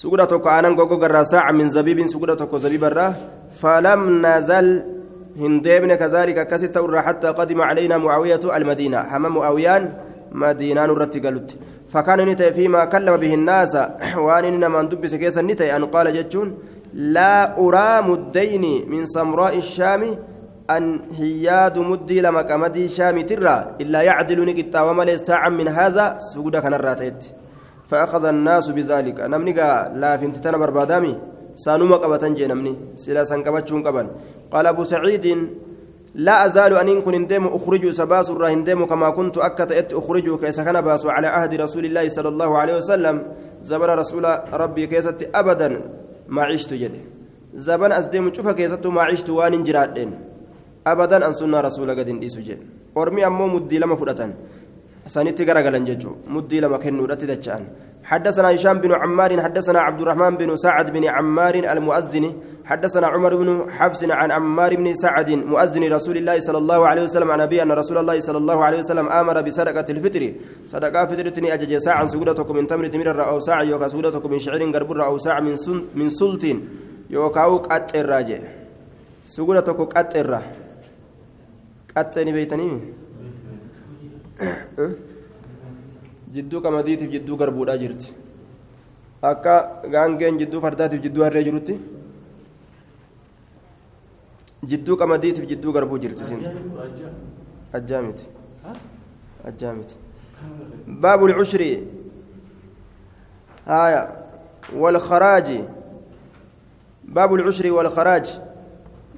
سجودتك 0.00 0.46
أنا 0.46 0.68
غوغو 0.68 1.22
ساعة 1.22 1.52
من 1.52 1.68
زبيب 1.68 2.06
سجودتك 2.06 2.52
زبيب 2.56 2.84
فلم 3.60 4.00
نزل 4.26 4.66
هندبن 5.40 5.94
كذلك 5.94 6.38
كست 6.50 6.78
حتى 7.06 7.28
قدم 7.28 7.60
علينا 7.68 7.96
معاوية 7.98 8.40
المدينة. 8.56 8.98
حمام 9.10 9.34
معاويان 9.34 9.82
مدينة 10.32 10.86
نرتي 10.86 11.20
قالت. 11.24 11.50
فكان 11.92 12.20
نتي 12.28 12.52
فيما 12.52 12.84
كلم 12.84 13.16
به 13.16 13.34
الناس. 13.34 13.74
وأن 14.24 14.44
إنما 14.44 14.82
ندبس 14.82 15.14
كيسا 15.14 15.42
نتي 15.42 15.76
أن 15.76 15.84
قال 15.84 16.06
جتون 16.16 16.48
لا 17.16 17.58
أرى 17.58 17.90
مدين 18.08 18.64
من 18.90 19.02
سمراء 19.06 19.56
الشام 19.56 20.02
أن 20.70 20.84
هياد 21.20 21.78
مدي 21.78 22.20
لما 22.20 22.42
كمدي 22.42 22.88
شام 22.88 23.20
ترى 23.20 23.56
إلا 23.80 24.00
يعدل 24.02 24.38
نقطة 24.50 24.84
وملي 24.86 25.18
ساعة 25.18 25.48
من 25.48 25.68
هذا 25.68 26.06
سجود 26.18 26.56
كان 26.56 26.74
الراتيت 26.74 27.20
فأخذ 27.86 28.24
الناس 28.24 28.70
بذلك. 28.70 29.20
نمني 29.20 29.52
لا 30.02 30.16
فنتتنا 30.16 30.58
بربادامي. 30.58 31.14
سانوما 31.56 31.96
قبتن 31.96 32.34
جنمني 32.34 32.74
سلا 32.96 33.24
سنقبتشون 33.24 33.80
قبن. 33.86 34.06
قال 34.52 34.66
أبو 34.66 34.84
سعيد 34.84 35.26
لا 36.14 36.46
أزال 36.46 36.72
أن 36.76 37.02
كن 37.02 37.14
اندم 37.14 37.46
أخرج 37.46 37.90
سباس 37.90 38.30
الرا 38.30 38.48
اندم 38.48 38.84
كما 38.84 39.10
كنت 39.10 39.38
أكت 39.38 39.92
أخرج 39.92 40.40
كيس 40.40 40.60
كان 40.60 40.80
باس 40.80 41.06
على 41.06 41.26
عهد 41.26 41.54
رسول 41.54 41.84
الله 41.84 42.08
صلى 42.08 42.28
الله 42.28 42.50
عليه 42.58 42.76
وسلم. 42.76 43.16
زبن 43.62 43.90
رسول 44.00 44.24
ربي 44.52 44.86
كيست 44.86 45.30
أبدا 45.34 45.68
ما 46.28 46.42
عشت 46.42 46.74
جده. 46.74 47.02
زبن 47.54 47.92
أزدم 47.92 48.32
شوف 48.32 48.48
كيست 48.48 48.86
ما 48.86 49.02
عشت 49.02 49.30
وان 49.30 49.62
جرادين 49.62 50.10
أبدا 50.86 51.26
أن 51.26 51.32
سنة 51.32 51.60
رسول 51.60 51.90
قد 51.90 52.08
انديس 52.08 52.36
جد. 52.38 52.60
أرمي 52.96 53.26
أمو 53.26 53.46
مدي 53.46 53.78
لما 53.78 53.96
فرطان 53.96 54.34
سانيتي 55.06 55.44
غرغلن 55.48 55.84
ججو 55.88 56.12
مدي 56.34 56.60
لما 56.60 56.78
كنو 56.82 57.04
رتدچان 57.10 57.62
حدثنا 58.10 58.54
هشام 58.54 58.78
بن 58.84 58.92
عمار 59.02 59.30
حدثنا 59.44 59.80
عبد 59.80 60.00
الرحمن 60.00 60.36
بن 60.36 60.56
سعد 60.56 60.86
بن 60.94 61.04
عمار 61.16 61.54
المؤذن 61.54 62.24
حدثنا 62.64 63.06
عمر 63.06 63.32
بن 63.36 63.48
حفص 63.70 64.04
عن 64.20 64.30
عمار 64.30 64.76
بن 64.76 64.94
سعد 64.94 65.30
مؤذن 65.30 65.92
رسول 65.92 66.16
الله 66.16 66.36
صلى 66.46 66.58
الله 66.58 66.80
عليه 66.86 67.02
وسلم 67.02 67.30
عن 67.30 67.40
أبي 67.40 67.62
أن 67.62 67.72
رسول 67.72 67.98
الله 67.98 68.20
صلى 68.20 68.38
الله 68.38 68.58
عليه 68.64 68.78
وسلم 68.78 69.06
آمر 69.08 69.36
بصدقة 69.42 69.88
الفطر. 69.94 70.22
صدقة 70.66 71.00
فطرتني 71.06 71.54
أجج 71.54 71.72
ساعة 71.86 72.06
سجودتكم 72.06 72.54
من 72.56 72.66
تمر 72.66 72.86
تمر 72.86 73.18
أو 73.30 73.38
ساعة 73.40 73.62
يوكا 73.62 73.88
سجودتكم 73.88 74.30
من 74.30 74.38
شعير 74.38 74.62
قربر 74.74 75.04
أو 75.04 75.18
ساعة 75.18 75.40
من 75.40 75.56
سن 75.56 75.78
من 75.98 76.08
سلط 76.10 76.44
يوكاو 77.10 77.56
قط 77.70 77.90
الراجع. 77.96 78.38
سجودتكم 79.24 79.84
قط 79.84 80.12
الرا. 80.16 80.40
قطني 81.96 82.32
بيتني 82.32 82.68
jidduu 86.34 86.60
qamadiitiif 86.60 87.10
jidduu 87.10 87.36
garbuudhaa 87.36 87.76
jirti 87.82 88.12
akka 89.22 89.54
gaangeen 89.94 90.38
jidduu 90.38 90.60
fardaatiif 90.60 91.02
jidduu 91.06 91.24
harree 91.24 91.44
jirutti 91.44 91.78
jidduu 94.72 94.96
qamadiitiif 94.96 95.46
jidduu 95.48 95.72
garbuu 95.72 95.98
jirti 96.04 96.24
sin 96.24 96.40
ajjaa 97.72 98.02
miti 98.02 98.26
ajjaa 99.48 99.72
miti 99.72 99.94
baabu 100.86 101.28
lcushri 101.28 101.72
haya 103.66 104.06
والخراج 104.74 105.64
باب 107.04 107.34
العشر 107.34 107.72
والخراج 107.72 108.40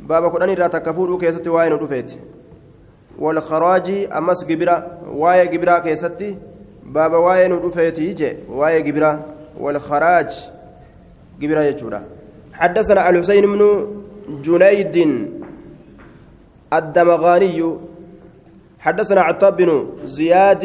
باب 0.00 0.32
كدن 0.32 0.54
را 0.54 0.66
تكفور 0.66 1.18
كيست 1.18 1.48
واين 1.48 1.78
دفيت 1.78 2.10
والخراج 3.18 4.08
أمس 4.18 4.44
جبرة 4.44 4.86
واي 5.12 5.46
جبرة 5.46 5.78
كيستي؟ 5.78 6.36
بابا 6.86 7.16
واي 7.16 7.48
ندفيتي 7.48 8.12
جي 8.12 8.36
واي 8.48 8.82
جبرة 8.82 9.24
والخراج 9.60 10.30
جبرة 11.40 11.60
يجورا 11.60 12.02
حدثنا 12.52 13.10
الحسين 13.10 13.44
بن 13.46 13.86
جنيد 14.44 14.96
الدمغاني 16.72 17.74
حدثنا 18.80 19.20
عتاب 19.20 19.56
بن 19.56 19.86
زياد 20.04 20.64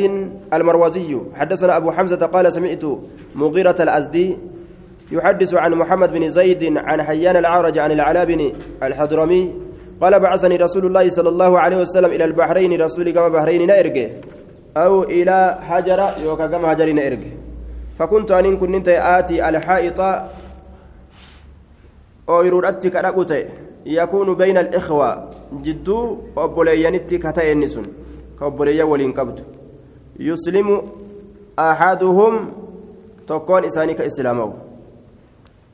المروزي 0.54 1.18
حدثنا 1.34 1.78
أبو 1.78 1.92
حمزة 1.92 2.26
قال 2.26 2.54
سمعت 2.54 2.84
مغيرة 3.36 3.76
الأزدي 3.80 4.38
يحدث 5.12 5.54
عن 5.54 5.72
محمد 5.74 6.12
بن 6.12 6.30
زيد 6.30 6.78
عن 6.78 7.04
حيان 7.04 7.36
العرج 7.36 7.78
عن 7.78 7.92
العلاء 7.92 8.26
بن 8.26 8.54
الحضرمي 8.84 9.54
قال 10.04 10.20
بعثني 10.20 10.56
رسول 10.56 10.86
الله 10.86 11.10
صلى 11.10 11.30
الله 11.30 11.52
عليه 11.60 11.78
وسلم 11.78 12.12
إلى 12.12 12.26
البحرين 12.26 12.82
رسول 12.82 13.08
كما 13.16 13.28
بحرين 13.28 13.62
نيرجه 13.72 14.12
أو 14.78 15.04
إلى 15.04 15.58
حجر 15.68 16.00
يوكا 16.24 16.48
كما 16.48 16.70
حجر 16.70 16.92
نيرجه 16.92 17.32
فكنت 17.98 18.32
أن 18.32 18.58
كنت 18.58 18.88
آتي 18.90 19.50
الحائط 19.50 20.00
أو 22.30 22.42
يرودتي 22.44 22.90
كراكوتي 22.90 23.46
يكون 23.86 24.36
بين 24.36 24.58
الإخوة. 24.58 25.30
جدو 25.64 26.18
أبوليانتي 26.38 27.18
كتاي 27.18 27.52
النسون. 27.52 27.86
كأبوليا 28.40 28.84
ولين 28.84 29.12
قبض 29.12 29.40
يسلم 30.20 30.68
أحدهم 31.60 32.34
تكون 33.28 33.66
إساني 33.66 33.94
كإسلامه 33.94 34.54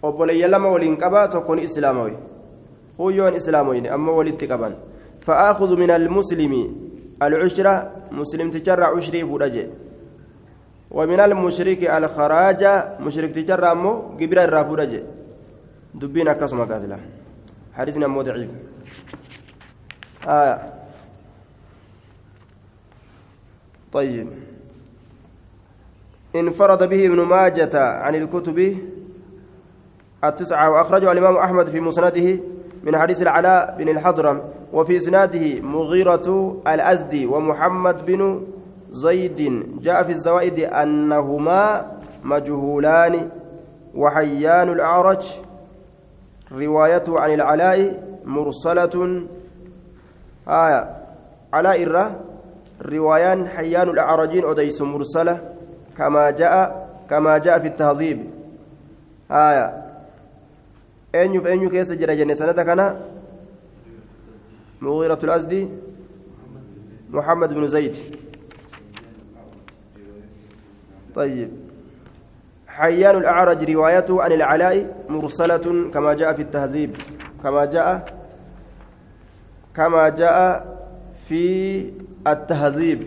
أبوليا 0.04 0.48
لما 0.48 0.70
ولين 0.70 0.96
قبا 0.96 1.26
تكون 1.26 1.60
إسلامه. 1.60 2.29
هو 3.00 3.10
إسلامه 3.10 3.94
أما 3.94 4.12
ولدت 4.12 4.52
قبا 4.52 4.76
فآخذ 5.22 5.76
من 5.76 5.92
المسلم 5.92 6.54
العشرة 7.22 7.92
مسلم 8.12 8.50
تجرى 8.50 8.84
عشري 8.84 9.26
فرجه 9.26 9.68
ومن 10.92 11.20
المشرك 11.20 11.84
الخراج 11.84 12.64
مشرك 13.00 13.32
تجرى 13.32 13.72
أمه 13.72 13.94
قبر 14.20 14.44
الرافورجه 14.44 15.04
دبين 15.96 16.28
أكسما 16.28 16.64
قاتلة 16.64 17.00
حديثنا 17.74 18.08
مو 18.08 18.22
ضعيف. 18.22 18.50
آه. 20.28 20.60
طيب. 23.92 24.28
انفرد 26.36 26.90
به 26.90 27.06
ابن 27.06 27.22
ماجة 27.22 27.76
عن 27.76 28.16
الكتب 28.16 28.78
التسعة 30.24 30.72
وأخرجه 30.72 31.12
الإمام 31.12 31.36
أحمد 31.36 31.70
في 31.70 31.80
مسنده. 31.80 32.40
من 32.84 32.98
حديث 32.98 33.22
العلاء 33.22 33.76
بن 33.78 33.90
الحضرم 33.90 34.42
وفي 34.74 34.98
إسناده 34.98 35.62
مغيرة 35.62 36.58
الأزدي 36.68 37.26
ومحمد 37.26 38.06
بن 38.06 38.48
زيد. 38.90 39.64
جاء 39.82 40.04
في 40.04 40.12
الزوائد 40.12 40.60
أنهما 40.60 41.86
مجهولان 42.24 43.30
وحيان 43.96 44.70
الأعرج. 44.70 45.24
روايته 46.52 47.20
عن 47.20 47.32
العلاء 47.34 48.04
مرسلة. 48.26 49.24
آية. 50.48 50.82
علاء 51.54 51.84
الره 51.84 52.16
روايان 52.86 53.48
حيان 53.48 53.90
الأعرجين 53.90 54.46
أديس 54.46 54.82
مرسلة. 54.82 55.40
كما 55.98 56.30
جاء 56.30 56.88
كما 57.10 57.38
جاء 57.38 57.60
في 57.60 57.68
التهذيب. 57.68 58.20
آية. 59.32 59.89
في 61.12 61.48
أين 61.50 61.70
كيس 61.70 61.92
جرى 61.94 62.16
جنة 62.16 62.34
سنة 62.34 62.52
كان 62.52 63.02
مغيرة 64.82 65.20
الأزدي 65.24 65.68
محمد 67.10 67.54
بن 67.54 67.68
زيد 67.68 67.98
طيب. 71.16 71.50
حيان 72.68 73.16
الأعرج 73.18 73.72
روايته 73.72 74.24
عن 74.24 74.32
العلاء 74.32 74.76
مرسلة 75.10 75.90
كما 75.94 76.14
جاء 76.14 76.34
في 76.34 76.42
التهذيب 76.42 76.96
كما 77.44 77.66
جاء 77.66 78.06
كما 79.76 80.10
جاء 80.10 80.38
في 81.28 81.44
التهذيب 82.28 83.02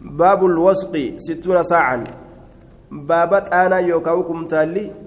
باب 0.00 0.44
الوسق 0.44 1.14
ستون 1.18 1.62
ساعة 1.62 2.04
بابت 2.90 3.48
أنا 3.52 3.78
يوكاوكم 3.78 4.46
تالي 4.46 5.05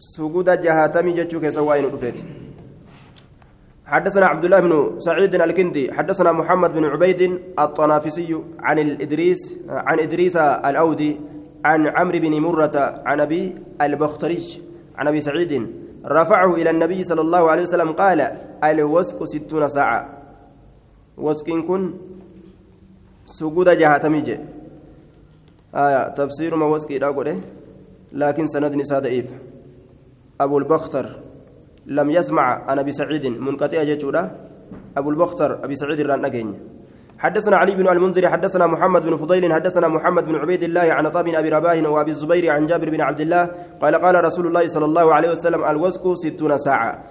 سجود 0.00 0.48
جهاتمي 0.64 1.12
جتشوك 1.12 1.48
سواين 1.48 1.84
رفيت 1.84 2.14
حدثنا 3.86 4.26
عبد 4.26 4.44
الله 4.44 4.60
بن 4.60 4.72
سعيد 4.98 5.34
الكندي 5.34 5.92
حدثنا 5.92 6.32
محمد 6.32 6.72
بن 6.72 6.84
عبيد 6.84 7.20
الطنافسي 7.58 8.40
عن 8.60 8.78
الإدريس 8.78 9.54
عن 9.68 10.00
إدريس 10.00 10.36
الأودي 10.36 11.20
عن 11.64 11.86
عمرو 11.86 12.18
بن 12.18 12.40
مرة 12.40 13.02
عن 13.04 13.20
أبي 13.20 13.56
البختري 13.82 14.42
عن 14.96 15.08
أبي 15.08 15.20
سعيد 15.20 15.66
رفعه 16.06 16.54
إلى 16.54 16.70
النبي 16.70 17.04
صلى 17.04 17.20
الله 17.20 17.50
عليه 17.50 17.62
وسلم 17.62 17.92
قال 17.92 18.20
الوسك 18.64 19.24
ستون 19.24 19.68
ساعة. 19.68 20.08
وسك 21.18 21.50
كن 21.50 21.94
سجود 23.24 23.68
جهاتميج 23.68 24.28
آية 25.74 26.08
تفسير 26.08 26.56
ما 26.56 26.66
وسك 26.66 26.90
لكن 28.12 28.46
سند 28.46 28.74
نساء 28.74 29.00
ضعيف. 29.00 29.49
أبو 30.40 30.58
البختر 30.58 31.06
لم 31.86 32.10
يسمع 32.10 32.70
عن 32.70 32.78
أبي 32.78 32.92
سعيد 32.92 33.26
منقطع 33.26 33.82
جيتشورا. 33.82 34.30
أبو 34.96 35.10
البختر 35.10 35.64
أبي 35.64 35.74
سعيد 35.76 36.00
ران 36.00 36.54
حدثنا 37.18 37.56
علي 37.56 37.74
بن 37.74 37.88
المنذر 37.88 38.28
حدثنا 38.28 38.66
محمد 38.66 39.02
بن 39.02 39.16
فضيل 39.16 39.52
حدثنا 39.52 39.88
محمد 39.88 40.24
بن 40.24 40.34
عبيد 40.34 40.62
الله 40.62 40.92
عن 40.92 41.08
طاب 41.08 41.28
أبي 41.28 41.48
رباه 41.48 41.88
وأبي 41.90 42.10
الزبير 42.10 42.50
عن 42.50 42.66
جابر 42.66 42.90
بن 42.90 43.00
عبد 43.00 43.20
الله 43.20 43.50
قال 43.82 43.94
قال 43.94 44.24
رسول 44.24 44.46
الله 44.46 44.66
صلى 44.66 44.84
الله 44.84 45.14
عليه 45.14 45.30
وسلم 45.30 45.64
الوسك 45.64 46.14
ستون 46.14 46.58
ساعة. 46.58 47.04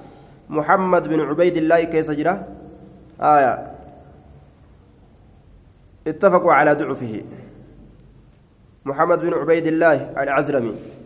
محمد 0.50 1.08
بن 1.08 1.20
عبيد 1.20 1.58
الله 1.58 1.84
كيس 1.84 2.12
جرى 2.12 2.44
آية. 3.22 3.72
اتفقوا 6.08 6.54
على 6.54 6.74
ضعفه. 6.74 7.22
محمد 8.86 9.20
بن 9.20 9.34
عبيد 9.34 9.68
الله 9.68 9.96
العزرمي. 10.18 10.99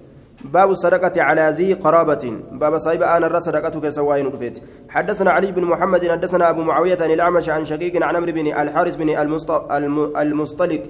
باب 0.43 0.71
الصدقة 0.71 1.21
على 1.21 1.53
ذي 1.57 1.73
قرابة. 1.73 2.33
باب 2.51 2.77
صاحب 2.77 3.01
أنا 3.01 3.27
الرا 3.27 3.39
صدقتك 3.39 3.89
سواين 3.89 4.27
رفيت 4.27 4.59
حدثنا 4.89 5.31
علي 5.31 5.51
بن 5.51 5.63
محمد 5.63 6.11
حدثنا 6.11 6.49
أبو 6.49 6.61
معاوية 6.61 6.97
عن 7.01 7.11
الأعمش 7.11 7.49
عن 7.49 7.65
شقيق 7.65 8.03
عن 8.03 8.15
عمرو 8.15 8.31
بن 8.31 8.47
الحارث 8.47 8.95
بن 8.95 9.09
المصطلق 10.17 10.83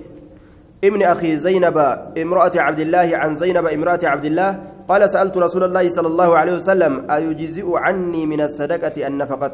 ابن 0.84 1.04
أخي 1.04 1.38
زينب 1.38 1.78
امرأة 2.18 2.52
عبد 2.56 2.80
الله 2.80 3.10
عن 3.14 3.36
زينب 3.36 3.66
امرأة 3.66 4.00
عبد 4.04 4.26
الله 4.26 4.60
قال 4.88 5.10
سألت 5.10 5.38
رسول 5.38 5.64
الله 5.64 5.90
صلى 5.90 6.08
الله 6.08 6.38
عليه 6.38 6.54
وسلم 6.54 7.12
أيجزئ 7.12 7.68
عني 7.76 8.26
من 8.26 8.42
الصدقة 8.42 9.08
النفقة 9.08 9.52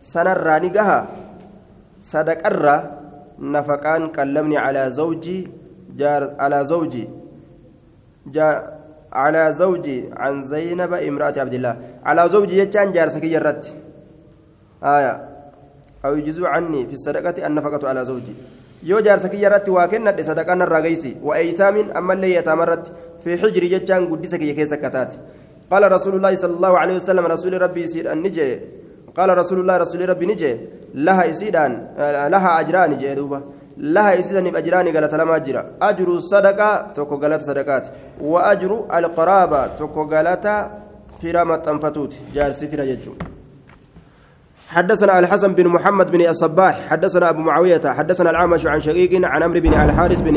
سنرى 0.00 0.68
نقها 0.68 1.06
صدق 2.00 2.46
الرا 2.46 2.90
نفقان 3.38 4.08
كلمني 4.08 4.56
على 4.56 4.90
زوجي 4.90 5.48
جار 5.96 6.34
على 6.38 6.64
زوجي 6.64 7.08
جار 8.26 8.74
على 9.14 9.52
زوجي 9.52 10.10
عن 10.16 10.42
زينب 10.42 10.92
امرأة 10.92 11.34
عبد 11.36 11.54
الله 11.54 11.74
على 12.04 12.28
زوجي 12.28 12.58
يجان 12.58 12.92
جارسك 12.92 13.24
يرت 13.24 13.64
آية 14.84 15.14
أو 16.04 16.16
يجزو 16.16 16.46
عني 16.46 16.86
في 16.86 16.94
الصدقة 16.98 17.46
النفقة 17.46 17.88
على 17.88 18.04
زوجي 18.04 18.34
yoo 18.84 19.00
jaarsa 19.00 19.28
kiyya 19.32 19.48
irratti 19.48 19.70
waa 19.72 19.88
kennadhe 19.88 20.24
sadaqaan 20.28 20.60
irraa 20.60 20.80
gaysi 20.86 21.16
wa 21.28 21.38
eeytaamin 21.40 21.86
ammallee 22.00 22.32
yataama 22.36 22.64
irratti 22.66 22.90
fi 23.22 23.36
xijri 23.42 23.70
jechaan 23.74 24.04
guddisa 24.10 24.36
kiyya 24.38 24.54
keessa 24.58 24.76
akkataate 24.78 25.16
qaala 25.70 25.88
rasuulullaahi 25.88 26.36
sala 26.42 26.54
allahu 26.58 26.76
alehi 26.82 26.98
wasalam 27.00 27.26
rasuuli 27.34 27.58
rabbii 27.64 27.84
isiidhaan 27.88 28.20
ni 28.24 28.30
jee 28.38 28.50
qaala 29.16 29.38
rasuulullaahi 29.40 29.80
rasuuli 29.84 30.06
rabbii 30.12 30.28
ni 30.32 30.36
jee 30.42 30.54
laha 31.08 31.24
isiidhaan 31.32 31.72
laha 32.34 32.50
ajraani 32.60 33.00
jee 33.02 33.14
duuba 33.20 33.40
isiisaniif 34.18 34.54
ajiraani 34.56 34.92
galata 34.92 35.16
lamaa 35.16 35.40
jira 35.40 35.64
ajru 35.80 36.20
sadaqaa 36.20 36.94
tokko 36.94 37.16
galata 37.16 37.44
sadaqaati 37.44 37.90
wa 38.20 38.46
ajru 38.50 38.86
alqaraaba 38.88 39.68
tokko 39.76 40.04
galata 40.04 40.70
fira 41.20 41.44
maxxanfatuuti 41.44 42.16
jaarsi 42.34 42.68
fira 42.68 42.86
jechuudha 42.86 43.34
حدثنا 44.74 45.18
الحسن 45.18 45.54
بن 45.54 45.66
محمد 45.68 46.10
بن 46.10 46.20
الصباح 46.20 46.88
حدثنا 46.88 47.30
ابو 47.30 47.40
معاويه 47.40 47.80
حدثنا 47.84 48.30
العامش 48.30 48.66
عن 48.66 48.80
شقيق 48.80 49.26
عن 49.26 49.42
عمرو 49.42 49.60
بن 49.60 49.74
الحارث 49.74 50.20
بن 50.20 50.36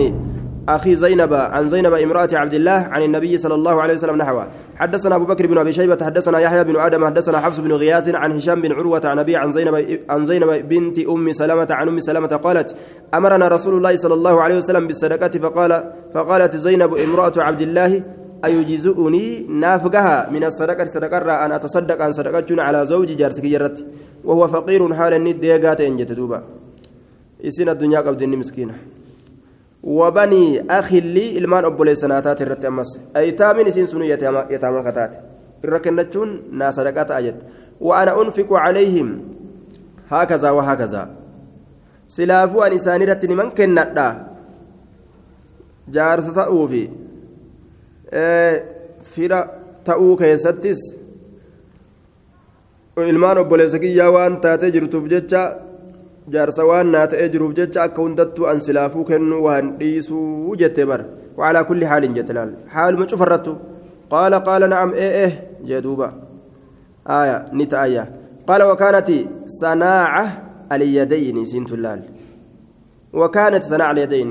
أخي 0.70 0.96
زينب 0.96 1.34
عن 1.34 1.70
زينب 1.70 1.94
امرأة 1.94 2.28
عبد 2.34 2.54
الله 2.54 2.72
عن 2.72 3.02
النبي 3.04 3.38
صلى 3.38 3.56
الله 3.56 3.82
عليه 3.82 3.94
وسلم 3.94 4.16
نحوه. 4.16 4.48
حدثنا 4.76 5.16
أبو 5.16 5.26
بكر 5.26 5.48
بن 5.48 5.58
أبي 5.58 5.74
شيبة 5.74 5.98
حدثنا 6.06 6.40
يحيى 6.40 6.64
بن 6.64 6.76
آدم 6.80 7.06
حدثنا 7.06 7.40
حفص 7.40 7.60
بن 7.60 7.72
غياث 7.72 8.10
عن 8.16 8.32
هشام 8.32 8.62
بن 8.62 8.72
عروة 8.72 9.02
عن 9.06 9.20
أبي 9.20 9.36
عن 9.36 9.52
زينب 9.52 10.00
عن 10.10 10.26
زينب 10.26 10.70
بنت 10.70 11.00
أم 11.00 11.34
سلمة 11.34 11.68
عن 11.70 11.88
أم 11.88 12.00
سلمة 12.00 12.28
قالت 12.28 12.76
أمرنا 13.14 13.48
رسول 13.48 13.78
الله 13.78 13.96
صلى 13.96 14.14
الله 14.14 14.42
عليه 14.42 14.58
وسلم 14.58 14.88
بالصدقة 14.88 15.40
فقال 15.40 15.72
فقالت 16.14 16.56
زينب 16.56 16.96
امرأة 16.96 17.34
عبد 17.38 17.62
الله 17.62 18.04
أيجزئني 18.46 19.48
نافقها 19.50 20.30
من 20.30 20.44
الصدقة 20.44 20.86
صدقة 20.86 21.46
أن 21.46 21.52
أتصدق 21.52 22.02
عن 22.02 22.12
صدقة 22.12 22.62
على 22.62 22.86
زوج 22.86 23.16
جارسك 23.16 23.46
جرت. 23.46 23.86
وهو 24.24 24.48
فقير 24.48 24.94
حال 24.94 25.14
الند 25.14 25.44
يقات 25.44 25.82
إن 25.82 25.96
جتدوبا 25.96 26.40
isin 27.44 27.70
addunyaa 27.70 28.02
qabdinni 28.02 28.38
miskiina 28.38 28.74
وبني 29.88 30.68
أخي 30.68 31.00
لي 31.00 31.38
إلمان 31.40 31.64
أبو 31.66 31.84
ليسناتات 31.88 32.42
الرتمس 32.42 33.16
أيتام 33.16 33.70
سين 33.70 33.88
سنو 33.88 34.04
يتامى 34.04 34.82
كتات 34.84 35.14
الركنتشون 35.64 36.30
ناس 36.52 36.80
ركات 36.80 37.12
أجد. 37.12 37.38
وأنا 37.80 38.12
أنفق 38.22 38.54
عليهم. 38.54 39.08
هكذا 40.12 40.50
وهكذا. 40.52 41.04
سلافو 42.08 42.60
أن 42.62 42.72
إسانيرة 42.76 43.24
من 43.24 43.50
كنتا 43.56 44.08
جارس 45.88 46.28
تأوفي. 46.34 46.86
fira 49.04 49.40
ta'uu 49.84 50.16
keessattis 50.16 50.80
ilmaan 52.98 53.38
obboleessa 53.38 53.80
kiyyaa 53.80 54.12
waan 54.16 54.38
taatee 54.42 54.72
jirtuuf 54.72 55.10
jecha 55.12 55.42
jaarsa 56.34 56.66
waan 56.70 56.92
naa 56.96 57.08
ta'ee 57.14 57.30
jiruuf 57.36 57.54
jecha 57.60 57.84
akka 57.84 58.02
hundattuu 58.02 58.50
an 58.52 58.60
silaafuu 58.68 59.06
kennuu 59.12 59.44
waan 59.48 59.72
dhiisuu 59.80 60.56
jettee 60.64 60.90
bara 60.92 61.06
وعلى 61.38 61.64
كل 61.64 61.86
حال 61.86 62.14
جتلال 62.14 62.50
حال 62.74 63.00
ما 63.00 63.08
شوف 63.08 63.24
قال 64.10 64.34
قال 64.36 64.70
نعم 64.70 64.90
إيه 64.94 65.12
إيه 65.26 65.32
جدوبا 65.66 66.14
آية 67.08 67.38
نتايا 67.54 68.04
قال 68.48 68.62
وكانت 68.64 69.10
صناعة 69.48 70.26
اليدين 70.72 71.46
سنتلال 71.46 72.02
وكانت 73.14 73.64
صناعة 73.64 73.92
اليدين 73.92 74.30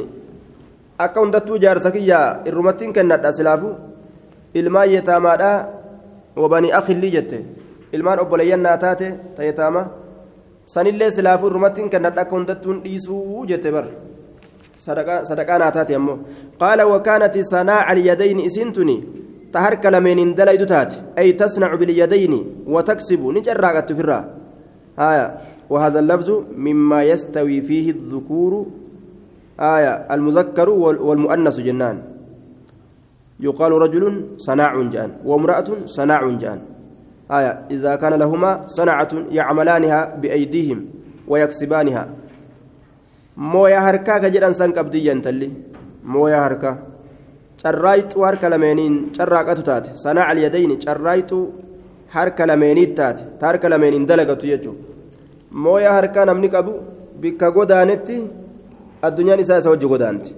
أكون 1.00 1.30
دتو 1.30 1.56
جارسكيا 1.56 2.48
الرمتين 2.48 2.92
كانت 2.92 3.24
أسلافو 3.24 3.72
ilmaan 4.56 4.88
yetaamaadha 4.88 5.68
wabanii 6.42 6.72
akhillii 6.78 7.10
jette 7.14 7.38
ilmaan 7.92 8.20
obboleeyyannaa 8.22 8.76
taate 8.84 9.08
ta 9.36 9.44
yetaama 9.44 9.82
sanillee 10.74 11.10
silaafuu 11.16 11.50
irrumattiin 11.50 11.90
kannadha 11.94 12.26
akka 12.26 12.36
hundattuun 12.36 12.82
dhiisuu 12.84 13.46
jette 13.50 13.72
bar 13.76 13.86
sadaqaa 15.28 15.58
naa 15.64 15.72
taate 15.76 15.98
ammoo 16.00 16.18
qaala 16.62 16.86
wakaanati 16.94 17.44
sanaaca 17.52 17.92
alyadayni 17.94 18.48
isiintuni 18.50 18.96
ta 19.52 19.66
harka 19.66 19.90
lameeniin 19.96 20.34
dalaydu 20.40 20.66
taate 20.72 20.96
ay 21.22 21.32
tasnacu 21.42 21.78
bilyadayni 21.84 22.40
wataksibu 22.78 23.32
ni 23.32 23.46
carraaqattu 23.48 23.96
firraa 24.00 24.24
آية 24.98 25.26
وهذا 25.70 25.98
اللفظ 26.00 26.30
مما 26.56 27.04
يستوي 27.04 27.60
فيه 27.60 27.90
الذكور 27.90 28.66
آية 29.60 29.92
المذكر 30.14 30.68
والمؤنث 31.08 31.60
جنان 31.60 31.96
يقال 33.40 33.72
رجل 33.72 34.04
صناع 34.36 34.82
جان 34.82 35.10
وامرأة 35.24 35.68
صناع 35.84 36.30
جان 36.30 36.58
آية 37.30 37.52
إذا 37.70 37.96
كان 37.96 38.14
لهما 38.14 38.66
صنعة 38.66 39.08
يعملانها 39.30 40.14
بأيديهم 40.22 40.86
ويكسبانها 41.28 42.08
مويا 43.36 43.78
هركا 43.78 44.18
كجدان 44.18 44.52
سانك 44.52 44.78
أبديا 44.78 45.14
تلي 45.24 45.50
مويا 46.04 46.46
هركا 46.46 46.78
harka 47.64 48.50
lameeniin 48.50 49.10
carraaqatu 49.16 49.62
taate 49.62 49.90
sanaa 49.94 50.26
alyadayni 50.32 50.76
carraayxuu 50.84 51.44
harka 52.14 52.46
lameeniit 52.46 52.94
taate 52.94 53.22
ta 53.38 53.46
harka 53.46 53.68
lameeniin 53.68 54.06
dalagatu 54.10 54.46
jechuudha 54.46 54.82
mooyaa 55.64 55.94
harkaa 55.98 56.24
namni 56.30 56.48
qabu 56.48 56.72
bikka 57.20 57.50
godaanetti 57.50 58.16
addunyaan 59.08 59.40
isaa 59.40 59.58
isa 59.62 59.68
hojii 59.68 59.88
godaanti 59.94 60.34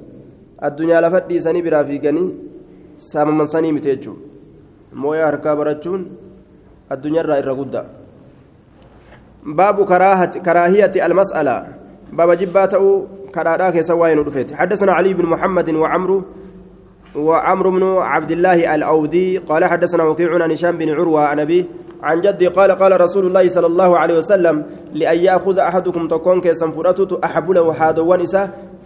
addunyaa 0.68 1.00
lafa 1.00 1.20
dhiisanii 1.28 1.62
biraa 1.66 1.84
fiiganii 1.90 2.30
saamamansanii 3.10 3.72
miti 3.72 3.88
jechuudha 3.88 4.22
mooyaa 5.02 5.30
guddaa 7.54 7.84
baabu 9.44 9.84
karaahiyati 9.86 11.00
almas'ala 11.00 11.66
baaba 12.12 12.36
jibbaa 12.36 12.66
ta'uu 12.68 13.08
karaadhaa 13.32 13.72
keessa 13.72 13.94
waa'ee 13.94 14.14
nu 14.14 14.24
dhufeeti 14.24 14.54
حدثنا 14.54 14.92
علي 14.92 15.14
بن 15.14 15.26
محمد 15.26 15.70
وعمرو 15.70 16.24
وعمرو 17.16 17.70
بن 17.70 17.84
عبد 17.98 18.30
الله 18.30 18.74
الأودي 18.74 19.38
قال 19.38 19.64
حدثنا 19.64 20.04
وكيع 20.04 20.42
عن 20.42 20.50
هشام 20.50 20.78
بن 20.78 20.90
عروة 20.90 21.20
عن 21.24 21.40
أبيه 21.40 21.64
عن 22.02 22.20
جدي 22.20 22.46
قال 22.46 22.70
قال 22.72 23.00
رسول 23.00 23.26
الله 23.26 23.48
صلى 23.48 23.66
الله 23.66 23.98
عليه 23.98 24.16
وسلم 24.18 24.64
لأن 24.94 25.18
يأخذ 25.18 25.58
أحدكم 25.58 26.08
تكون 26.08 26.40
كيسا 26.40 26.70
فرأتت 26.70 27.12
أحب 27.24 27.50
له 27.50 27.72
حادوان 27.72 28.24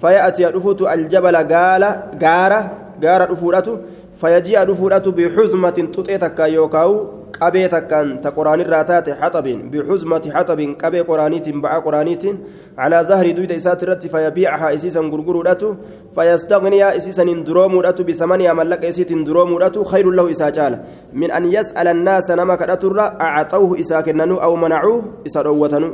فيأتي 0.01 0.45
رفوت 0.47 0.83
الجبل 0.83 1.37
قال 1.37 1.85
قارة 2.23 2.71
قارة 3.05 3.25
رفوته 3.33 3.79
فيجيء 4.15 4.63
رفوته 4.71 5.11
بحزمة 5.11 5.79
تطيتك 5.95 6.39
يوكاو 6.41 7.23
qabee 7.33 7.69
takkaan 7.69 8.21
ta 8.23 8.31
qoraanirraa 8.37 8.85
taate 8.85 9.17
haxabin 9.21 9.71
bixuzmati 9.73 10.29
haxabin 10.35 10.77
qabee 10.83 11.05
qoraaniitiin 11.11 11.63
ba'a 11.65 11.81
qoraaniitiin 11.87 12.37
calaa 12.77 13.03
zahri 13.11 13.33
duyda 13.39 13.55
isaati 13.61 13.85
irratti 13.87 14.13
fayabiicahaa 14.15 14.73
isiisan 14.77 15.11
gurguruudhatu 15.13 15.77
fayastagniyaa 16.17 16.93
isiisanin 17.01 17.45
duroomuudhatu 17.47 18.05
bisamaniyaa 18.05 18.55
mallaqa 18.61 18.93
isiitiin 18.93 19.27
duroomuudhatu 19.27 19.85
khayrun 19.91 20.17
lahu 20.17 20.29
isaa 20.35 20.53
caala 20.57 20.83
min 21.13 21.31
an 21.39 21.45
yas'ala 21.57 21.91
annaasa 21.97 22.37
nama 22.37 22.57
kadhaturra 22.57 23.05
acxawhu 23.29 23.79
isaa 23.85 24.03
kennanuu 24.07 24.43
aw 24.47 24.53
manacuuh 24.65 25.01
isa 25.25 25.45
dhoowwatanuu 25.47 25.93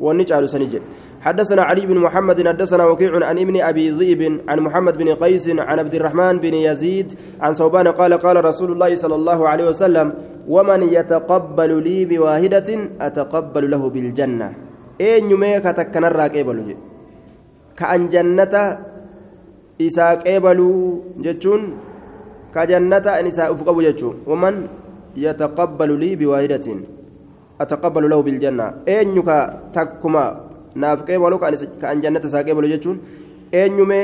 sani 0.00 0.66
jedhe 0.66 1.10
حدثنا 1.20 1.62
علي 1.62 1.84
بن 1.86 1.98
محمد 2.00 2.48
حدثنا 2.48 2.84
وكيع 2.84 3.12
عن 3.12 3.38
ابن 3.38 3.60
أبي 3.60 3.90
ذئب 3.90 4.40
عن 4.48 4.58
محمد 4.60 4.94
بن 4.96 5.08
قيس 5.20 5.48
عن 5.48 5.78
عبد 5.78 5.94
الرحمن 5.94 6.38
بن 6.40 6.54
يزيد 6.54 7.08
عن 7.40 7.52
ثوبان 7.52 7.88
قال 7.88 8.12
قال 8.14 8.44
رسول 8.44 8.72
الله 8.72 8.94
صلى 8.94 9.14
الله 9.14 9.48
عليه 9.48 9.66
وسلم 9.68 10.12
ومن 10.48 10.80
يتقبل 10.82 11.82
لي 11.82 12.04
بواحدة 12.04 12.68
أتقبل 13.00 13.70
له 13.70 13.82
بالجنة. 13.90 14.48
أين 15.00 15.30
يميك 15.30 15.64
تكنر 15.64 16.20
قبل 16.20 16.58
كأن 17.76 18.08
جنة 18.08 18.54
إساء 19.80 20.12
قبل 20.24 20.60
جتون 21.20 21.62
كجنة 22.54 23.06
إساء 23.28 23.52
أفقب 23.52 23.76
جتون 23.80 24.14
ومن 24.26 24.54
يتقبل 25.16 25.90
لي 26.00 26.16
بواحدة. 26.16 26.66
أتقبل 27.60 28.10
له 28.10 28.18
بالجنة 28.22 28.66
أين 28.88 29.16
يك 29.16 29.30
تكما 29.72 30.50
naaf 30.74 31.02
qeebalu 31.06 31.38
ka'an 31.38 31.98
jannata 32.02 32.28
isaa 32.28 32.44
qeebalu 32.46 32.68
jechuun 32.70 32.98
eenyume 33.52 33.98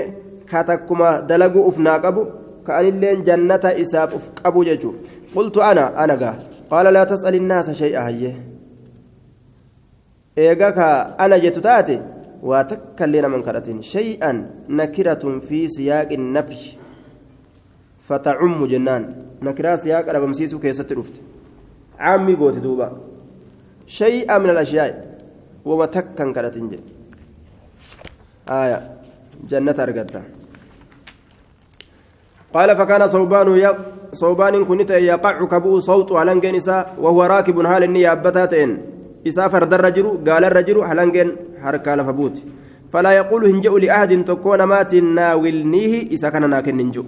ka 0.50 0.64
takkuma 0.64 1.22
dalaguu 1.22 1.62
uf 1.68 1.78
naa 1.78 1.98
qabu 2.02 2.26
ka'anilleen 2.66 3.22
jannata 3.24 3.74
isaaf 3.84 4.14
uf 4.18 4.30
qabu 4.42 4.64
jechuudha 4.64 4.98
qultu 5.34 5.62
ana 5.62 5.94
ana 5.94 6.16
gaa 6.16 6.34
qaala 6.70 6.90
laa 6.90 7.06
tas'ali 7.06 7.38
innaasa 7.42 7.74
shay'a 7.74 8.02
hayyee 8.08 8.34
eega 10.36 10.72
ka 10.72 10.88
ana 11.18 11.38
jettu 11.38 11.60
taate 11.60 12.00
waa 12.42 12.64
takkallee 12.64 13.22
naman 13.22 13.42
kadhatin 13.46 13.82
shay'an 13.82 14.46
nakiratun 14.68 15.40
fi 15.40 15.66
siyaaqi 15.76 16.16
nafyi 16.18 16.78
fatacummu 18.08 18.66
jennaan 18.72 19.04
nakiraa 19.48 19.76
siyaaqa 19.84 20.12
dhabamsiisuu 20.18 20.58
keessatti 20.64 20.94
dhufte 20.98 21.20
caammi 21.98 22.36
gooti 22.36 22.60
duuba 22.66 22.90
shay'a 23.86 24.38
min 24.38 24.50
al-ashyaa'i 24.50 25.16
وما 25.66 25.86
تكن 25.86 26.32
كرتين 26.32 26.68
جي 26.70 26.78
آية. 28.48 28.78
جنة 29.50 29.74
أرقدتها 29.78 30.22
قال 32.54 32.76
فكان 32.76 33.08
صوبان 33.08 33.48
ي... 33.56 33.66
صوبان 34.12 34.64
كنت 34.64 34.90
يقع 34.90 35.44
كبو 35.44 35.78
صوت 35.80 36.12
هلنجن 36.12 36.54
إسا 36.54 36.86
وهو 37.02 37.22
راكب 37.22 37.58
هال 37.58 37.82
النية 37.82 38.12
أبتاتين. 38.12 38.70
إسا 39.26 39.46
الرجل 39.46 40.06
قال 40.28 40.44
الرجل 40.44 40.78
هلنجن 40.78 41.28
حركة 41.62 41.94
لفبوت 41.94 42.36
فلا 42.92 43.10
يقول 43.10 43.42
هنجأ 43.50 43.70
لأحد 43.70 44.24
تكون 44.24 44.62
مات 44.62 44.94
ناولنيه 44.94 46.14
إسا 46.14 46.28
كان 46.30 46.50
ناكن 46.50 46.76
ننجو. 46.76 47.04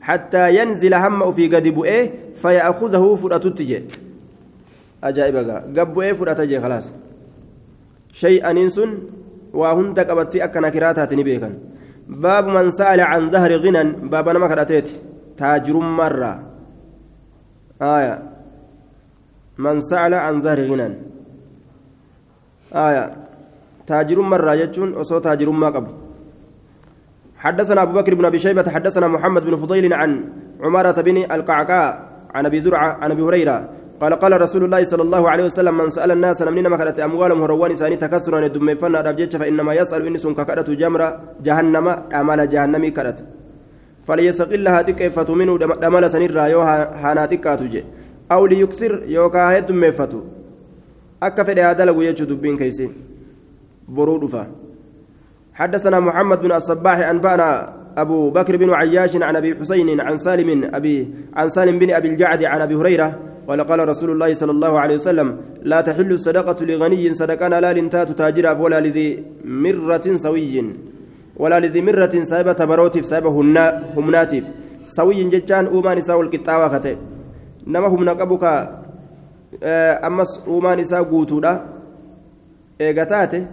حتى 0.00 0.56
ينزل 0.56 0.94
هم 0.94 1.32
في 1.32 1.48
قد 1.48 1.68
بؤيه 1.68 2.34
فيأخذه 2.34 3.04
فرأتتجي 3.14 3.78
أجائب 5.04 5.36
قبؤيه 5.76 6.12
فرأتجي 6.12 6.60
خلاص 6.60 6.92
شيئا 8.12 8.68
سن 8.68 8.90
وهند 9.60 9.98
قبتي 10.00 10.44
أكنا 10.44 10.68
كراتات 10.74 11.14
نبيكا 11.14 11.50
باب 12.08 12.46
من 12.46 12.70
سأل 12.70 13.00
عن 13.00 13.30
ظهر 13.30 13.52
غنى 13.64 13.82
باب 14.12 14.28
نما 14.28 14.48
كراتيت 14.48 14.88
تاجر 15.36 15.76
مرة 16.00 16.32
آية 17.82 18.22
من 19.58 19.80
سأل 19.80 20.14
عن 20.14 20.40
ظهر 20.40 20.60
غنى 20.70 20.88
آية 22.72 23.04
تاجر 23.86 24.20
مرة 24.20 24.52
يجون 24.54 24.94
أصو 24.94 25.18
تاجر 25.18 25.50
ما 25.50 25.66
قبل 25.66 25.92
حدثنا 27.36 27.82
أبو 27.82 27.92
بكر 27.92 28.14
بن 28.14 28.24
أبي 28.24 28.38
شيبة 28.38 28.70
حدثنا 28.70 29.08
محمد 29.08 29.44
بن 29.44 29.56
فضيل 29.56 29.92
عن 29.92 30.10
عمارة 30.60 31.00
بن 31.00 31.16
القعقاع 31.16 32.08
عن 32.34 32.46
أبي 32.46 32.60
زرعة 32.60 32.92
عن 33.02 33.10
أبي 33.10 33.22
هريرة 33.22 33.68
قال 34.00 34.12
قال 34.14 34.40
رسول 34.40 34.64
الله 34.64 34.84
صلى 34.84 35.02
الله 35.02 35.22
عليه 35.30 35.44
وسلم 35.44 35.74
من 35.78 35.88
سأل 35.88 36.10
الناس 36.10 36.42
نمنين 36.42 36.68
مكانت 36.70 37.00
أموالهم 37.00 37.42
هروان 37.42 37.70
إساني 37.72 37.96
تكسرا 37.96 38.38
الدم 38.46 38.74
فنا 38.74 39.00
فإنما 39.40 39.72
يسأل 39.74 40.06
إن 40.06 40.16
سن 40.16 40.34
ككرة 40.34 40.68
جمرة 40.82 41.08
جهنم 41.46 41.86
أعمال 42.16 42.40
جهنم 42.48 42.84
كرت 42.96 43.18
فليسقلها 44.06 44.82
تكيفة 44.88 45.28
منه 45.34 45.52
دمال 45.58 46.04
سنير 46.10 46.36
يو 46.54 46.60
هاناتك 47.02 47.44
تجي 47.60 47.82
أو 48.32 48.46
ليكسر 48.46 48.92
يوكا 49.16 49.50
هيد 49.50 49.72
ميفتو 49.72 50.20
أكا 51.22 51.42
فدي 51.46 51.62
هذا 51.62 51.84
لو 51.84 52.02
يجو 52.02 52.24
دبين 52.30 52.56
كيسين 52.60 52.92
برود 53.88 54.24
حدثنا 55.54 56.00
محمد 56.00 56.38
بن 56.40 56.52
الصباح 56.52 56.98
أنبأنا 56.98 57.48
أبو 57.96 58.30
بكر 58.30 58.56
بن 58.56 58.70
عياش 58.70 59.16
عن 59.16 59.36
أبي 59.36 59.54
حسين 59.54 60.00
عن 60.00 60.16
سالم 60.16 60.70
أبي 60.74 61.08
عن 61.34 61.48
سالم 61.48 61.78
بن 61.78 61.90
أبي 61.90 62.08
الجعد 62.08 62.44
عن 62.44 62.60
أبي 62.60 62.74
هريرة 62.74 63.18
قال 63.48 63.60
قال 63.60 63.88
رسول 63.88 64.10
الله 64.10 64.32
صلى 64.32 64.50
الله 64.50 64.80
عليه 64.80 64.94
وسلم 64.94 65.36
لا 65.62 65.80
تحل 65.80 66.12
الصدقة 66.12 66.64
لغني 66.64 67.14
صدقة 67.14 67.48
لا 67.48 67.72
لنتات 67.72 68.10
تاجر 68.12 68.46
ولا 68.62 68.80
لذي 68.80 69.24
مرة 69.44 70.06
سوي 70.14 70.64
ولا 71.36 71.60
لذي 71.60 71.80
مرة 71.80 72.14
سايبة 72.22 72.64
بروتف 72.64 73.06
سايبة 73.06 73.30
همناتف 73.96 74.44
سوي 74.84 75.24
جتان 75.24 75.66
أومان 75.66 75.98
نساء 75.98 76.20
القطاوة 76.20 76.78
كتئ 76.78 76.96
نما 77.66 77.86
هم 77.86 78.04
نقبك 78.04 78.44
أمس 80.08 80.30
أومان 80.46 80.78
نساء 80.80 81.02
قوتودا. 81.02 81.52
إيغتاتي 82.80 83.46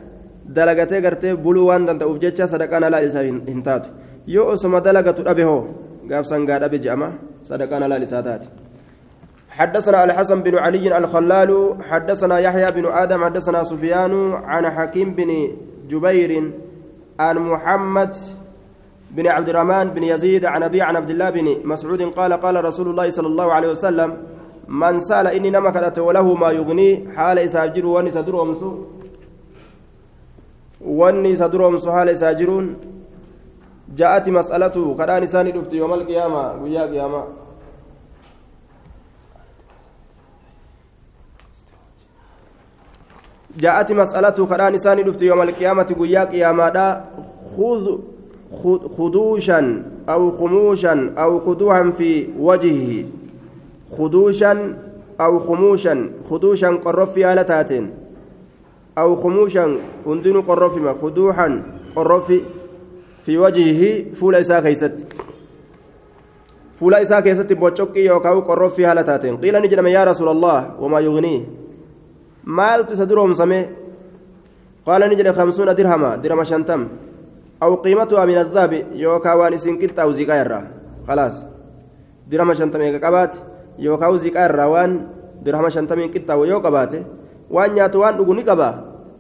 dalagatee 0.56 1.02
gartee 1.02 1.36
buluu 1.36 1.68
waan 1.70 1.86
danda'uuf 1.88 2.20
jecha 2.24 2.48
sadaqaan 2.48 2.84
alaa 2.84 3.02
isaa 3.08 3.24
hin 3.24 3.62
taatu 3.68 3.90
yoo 4.28 4.48
osoma 4.54 4.82
dalagatu 4.82 5.24
dhabe 5.24 5.44
hoo 5.44 5.68
gaafsan 6.10 6.46
gaa 6.46 6.60
dhabe 6.60 6.78
je'ama 6.80 7.14
sadaqaan 7.44 7.84
alaa 7.84 8.00
isaa 8.00 8.24
taate 8.24 8.48
حدثنا 9.52 10.04
الحسن 10.04 10.44
بن 10.48 10.56
علي 10.58 10.98
الخلال 10.98 11.52
حدثنا 11.90 12.40
يحيى 12.40 12.72
بن 12.72 12.86
آدم 12.88 13.20
حدثنا 13.26 13.64
سفيان 13.64 14.34
عن 14.34 14.64
حكيم 14.70 15.12
بن 15.14 15.30
جبير 15.92 16.32
عن 17.20 17.36
محمد 17.52 18.14
بن 19.12 19.28
عبد 19.28 19.50
الرحمن 19.50 19.90
بن 19.90 20.04
يزيد 20.04 20.46
عن 20.46 20.64
أبي 20.64 20.82
عن 20.82 20.96
عبد 20.96 21.10
الله 21.10 21.30
بن 21.30 21.48
مسعود 21.68 22.02
قال 22.02 22.34
قال 22.34 22.66
رسول 22.66 22.88
الله 22.90 23.10
صلى 23.10 23.28
الله 23.28 23.54
عليه 23.54 23.70
وسلم 23.70 24.10
من 24.68 25.00
سأل 25.00 25.28
إني 25.28 25.50
نمكت 25.50 26.00
وله 26.00 26.36
ما 26.36 26.50
يغني 26.52 26.90
حال 27.16 27.40
إساجر 27.40 27.86
ونسدر 27.86 28.36
ومسو 28.36 28.72
wanni 30.82 31.30
isa 31.32 31.50
duroomsu 31.50 31.92
haala 31.92 32.12
isaa 32.12 32.34
jiruun 33.92 33.98
ja'ati 33.98 34.32
mas'alatu 34.32 34.96
kadhaan 34.96 35.24
isaanii 35.24 35.52
dhufti 35.52 35.78
yoomal 35.78 36.06
qiyaama 36.06 36.54
guyyaa 36.62 36.88
qiyaama 36.88 37.24
ja'ati 43.58 43.94
mas'alatu 43.94 44.48
kadhaan 44.48 44.76
isaanii 44.76 45.04
dhufti 45.04 45.26
yoomal 45.26 45.54
qiyaamati 45.54 45.96
guyyaa 45.96 46.26
qiyaamaadha 46.26 47.02
خدوشا 48.98 49.84
أو 50.10 50.32
خموشا 50.32 51.14
أو 51.18 51.40
خدوعا 51.40 51.92
في 51.92 52.28
وجهه 52.40 53.06
خدوشا 53.98 54.76
أو 55.22 55.40
خموشا 55.40 56.10
خدوشا 56.30 56.70
قرف 56.70 57.12
في 57.12 57.34
آلتاتين 57.34 57.92
أو 58.98 59.16
خموشا 59.16 59.78
هندن 60.06 60.42
قرفما 60.42 60.94
خدوحا 61.02 61.64
قرف 61.96 62.34
في 63.22 63.38
وجهه 63.38 64.14
فول 64.14 64.36
إساء 64.36 64.62
كيست. 64.62 65.06
فول 66.76 66.94
إساء 66.94 67.20
كيست 67.22 67.54
بوشوكي 67.54 68.06
يوكاو 68.06 68.40
قرف 68.40 68.74
في 68.76 68.86
هالتاتين 68.86 69.38
قيل 69.38 69.62
نجلم 69.62 69.88
يا 69.88 70.04
رسول 70.04 70.30
الله 70.30 70.82
وما 70.82 71.00
يغنيه. 71.00 71.44
مال 72.44 72.86
تسدرهم 72.86 73.34
سمي. 73.34 73.70
قال 74.86 75.02
نجل 75.10 75.34
خمسون 75.34 75.76
درهما 75.76 76.16
درهم 76.16 76.44
شنتم. 76.44 76.88
أو 77.64 77.76
قيمتها 77.76 78.26
من 78.26 78.38
الذهب 78.38 78.86
يوكا 78.94 79.34
وان 79.34 79.58
سنكت 79.58 80.00
أو 80.00 80.12
زكايرا 80.12 80.68
خلاص. 81.08 81.44
درهم 82.30 82.54
شنتم 82.54 82.82
يكابات 82.82 83.36
يوكاو 83.80 84.16
زكايرا 84.16 84.66
وان 84.66 85.08
درهم 85.46 85.70
شنتم 85.70 86.00
nyaatu 87.52 88.00
waan 88.00 88.18
dhugu 88.18 88.34
ni 88.34 88.44
qaba 88.44 88.70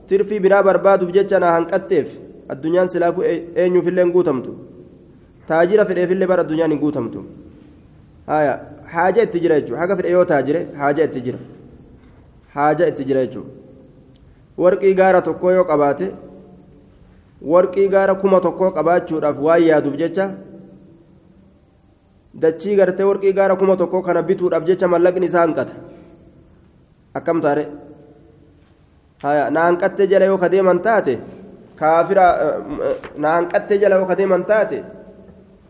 tirfii 0.07 0.39
biraa 0.39 0.63
barbaaduuf 0.63 1.11
jecha 1.11 1.39
na 1.39 1.51
hanqatteef 1.51 2.07
addunyaan 2.53 2.89
silaafuu 2.93 3.23
eenyuufillee 3.63 4.03
hin 4.05 4.13
guutamtu 4.17 4.51
taajira 5.51 5.85
fedheefillee 5.89 6.27
bara 6.31 6.41
addunyaan 6.45 6.71
hin 6.75 6.81
guutamtu 6.83 7.23
haaja 8.93 9.23
itti 9.27 9.39
jira 9.45 9.59
jechuudha 9.61 9.81
haga 9.83 9.95
fedhe 10.01 10.11
yoo 10.17 10.25
taajire 10.31 10.61
haaja 10.83 11.03
itti 11.09 11.21
jira 11.27 11.39
haaja 12.55 12.87
itti 12.93 13.03
jira 13.11 13.25
jechuudha 13.25 13.51
warqii 14.65 14.93
gaara 15.01 15.21
tokkoo 15.27 15.51
yoo 15.57 15.65
qabaate 15.73 16.07
warqii 17.53 17.87
gaara 17.97 18.15
kuma 18.23 18.39
tokkoo 18.47 18.71
qabaachuudhaaf 18.79 19.37
waan 19.49 19.63
yaaduuf 19.67 19.95
jecha 20.01 20.25
dachii 22.45 22.75
gartee 22.81 23.07
warqii 23.11 23.33
gaara 23.39 23.55
kuma 23.61 23.77
tokkoo 23.83 24.01
kana 24.09 24.21
bituudhaaf 24.31 24.63
jecha 24.71 24.87
mallaqni 24.95 25.25
isaa 25.31 25.45
hanqata 25.45 25.73
akkam 27.19 27.41
taare. 27.47 27.65
naanqattee 29.55 30.07
jala 30.11 30.25
yoo 30.25 30.37
kadeeman 30.43 30.79
taate 30.81 31.13
kaafira 31.81 32.25
eh, 32.45 32.57
eh, 32.87 32.97
na 33.17 33.35
hanqattee 33.35 33.77
jala 33.83 33.95
yoo 34.01 34.09
kadeeman 34.11 34.43
taate 34.51 34.83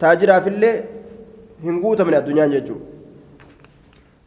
taajiraafillee 0.03 0.73
hin 1.65 1.77
guutamne 1.83 2.17
addunyaan 2.19 2.51
jechuudha. 2.55 2.85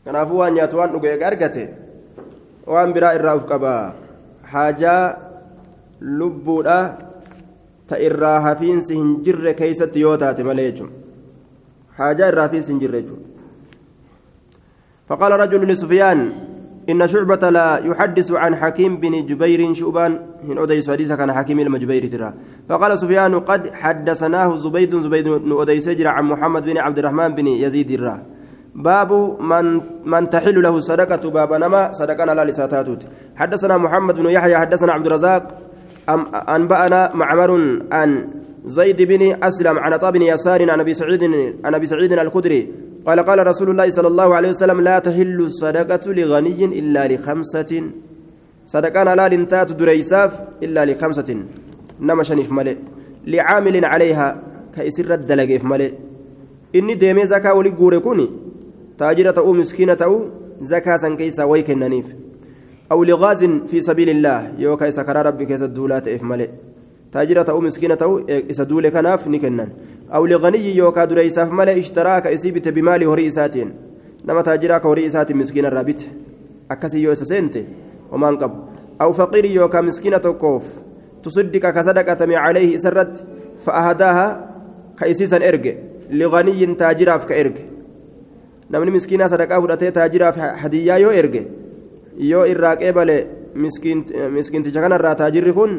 Kanaafuu 0.05 0.39
waan 0.43 0.55
nyaatu 0.59 0.79
waan 0.81 0.93
dhuge 0.95 1.13
argate 1.31 1.65
waan 2.75 2.93
biraa 2.97 3.13
irraa 3.19 3.35
uf 3.41 3.45
qabaa 3.53 3.83
haajaa 4.55 5.03
lubbuudha 6.21 6.79
ta 7.89 8.01
irraa 8.09 8.39
hafiinsi 8.47 8.97
hin 9.01 9.13
jirre 9.29 9.55
keeysatti 9.61 10.01
yoo 10.07 10.17
taate 10.25 10.43
malee 10.51 10.67
jechuudha. 10.71 10.95
Haajaa 12.01 12.29
irraa 12.35 12.49
hafiinsi 12.49 12.73
hin 12.73 12.81
jirre 12.87 13.03
jechuudha. 13.03 13.29
Faqaala 15.09 15.37
rajulli 15.45 15.77
sufiyaan 15.85 16.21
إن 16.91 17.07
شعبة 17.07 17.51
لا 17.51 17.81
يحدث 17.85 18.33
عن 18.33 18.57
حكيم 18.57 19.01
بن 19.01 19.27
جبير 19.27 19.73
شعبان 19.73 20.21
من 20.45 20.59
أديس 20.59 20.91
حديث 20.91 21.13
كان 21.13 21.33
حكيم 21.33 21.61
المجبير 21.61 22.07
ترى. 22.07 22.35
فقال 22.69 22.99
سفيان 22.99 23.41
قد 23.41 23.73
حدثناه 23.73 24.57
زبيد 24.57 24.99
زبيد 24.99 25.29
بن 25.29 25.61
أديس 25.61 25.89
عن 25.89 26.25
محمد 26.25 26.65
بن 26.65 26.79
عبد 26.79 26.99
الرحمن 26.99 27.35
بن 27.35 27.47
يزيد 27.47 27.91
الراه 27.91 28.21
باب 28.75 29.13
من 29.41 29.81
من 30.05 30.29
تحل 30.29 30.63
له 30.63 30.81
صدقة 30.81 31.31
باب 31.31 31.53
نما 31.53 31.93
صدقنا 31.93 32.33
لا 32.33 32.45
لساتاتوت. 32.45 33.03
حدثنا 33.37 33.77
محمد 33.77 34.15
بن 34.15 34.27
يحيى 34.27 34.57
حدثنا 34.57 34.93
عبد 34.93 35.07
الرزاق. 35.07 35.43
أنبأنا 36.49 37.11
معمر 37.15 37.51
عن 37.93 38.29
زيد 38.65 39.03
بن 39.03 39.37
أسلم 39.43 39.79
عن 39.79 39.97
طاب 39.97 40.13
بن 40.13 40.23
يسار 40.23 40.71
عن 40.71 40.81
أبي 40.81 40.95
سعيد 40.95 41.23
عن 41.65 41.75
أبي 41.75 41.87
سعيد 41.87 42.13
الخدري 42.13 42.69
قال 43.07 43.21
قال 43.21 43.47
رسول 43.47 43.71
الله 43.71 43.89
صلى 43.91 44.09
الله 44.09 44.35
عليه 44.35 44.49
وسلم 44.49 44.81
لا 44.81 44.99
تحل 44.99 45.41
الصدقة 45.41 46.13
لغني 46.13 46.65
إلا 46.65 47.09
لخمسة. 47.09 47.83
صدقان 48.67 49.09
لا 49.17 49.29
لنتات 49.29 49.73
دريساف 49.73 50.43
إلا 50.63 50.85
لخمسة. 50.85 51.37
نما 52.01 52.25
ملئ 52.51 52.77
لعامل 53.27 53.85
عليها 53.85 54.43
كيسر 54.75 55.15
الدلق 55.15 55.65
ملئ 55.65 55.93
إني 56.75 56.95
ديمي 56.95 57.27
زكاة 57.27 57.55
ولي 57.55 57.71
كوني. 58.01 58.31
تاجرة 58.99 59.35
أو 59.39 59.53
مسكينة 59.53 59.97
أو 60.03 60.25
زكاة 60.61 60.97
سنكيسا 60.97 61.45
ويكننيف 61.45 62.07
أو 62.93 63.05
لغاز 63.05 63.45
في 63.45 63.81
سبيل 63.81 64.09
الله. 64.09 64.53
يوكا 64.59 64.91
سكر 64.91 65.27
ربك 65.27 65.51
يسدولات 65.51 66.09
إف 66.09 66.23
ملئ 66.23 66.49
تاجرة 67.15 67.49
أو 67.55 67.61
مسكينة 67.61 68.01
أو 68.03 68.13
إسدول 68.51 68.89
كناف 68.95 69.23
نكنن. 69.29 69.69
أو 70.15 70.27
لغني 70.27 70.77
يوكا 70.77 71.05
دريساف 71.05 71.49
ملا 71.59 71.79
إشتراك 71.79 72.27
إسيبت 72.27 72.69
بمال 72.69 73.03
هري 73.11 73.27
إساتين. 73.31 73.69
نما 74.27 74.43
تاجراك 74.43 74.87
هري 74.87 75.07
إسات 75.07 75.33
مسكين 75.33 75.67
الرابط 75.71 76.01
أكسي 76.71 76.99
يو 77.03 77.13
إسسنت 77.13 77.55
وما 78.13 78.29
انقب 78.29 78.53
أو 79.03 79.13
فقير 79.13 79.45
يوكا 79.45 79.81
مسكينة 79.81 80.27
كوف 80.43 80.65
تصدق 81.23 81.65
كصدقة 81.71 82.21
عليه 82.45 82.75
إسرت. 82.75 83.15
فأهداها 83.65 84.27
كإسيسا 84.99 85.39
إرجع. 85.49 85.75
لغني 86.11 86.75
تاجراف 86.75 87.25
كإرجع. 87.31 87.65
namni 88.71 88.91
miskiinaa 88.91 89.29
sadaqaa 89.29 89.61
fudhatee 89.61 89.91
taajiraaf 89.93 90.37
hadiyyaa 90.63 90.97
yoo 91.03 91.13
erge 91.13 91.43
yoo 92.31 92.45
irraa 92.53 92.77
qeebale 92.81 93.17
miskiinticha 94.37 94.81
kanarraa 94.85 95.15
taajirri 95.21 95.53
kun 95.59 95.73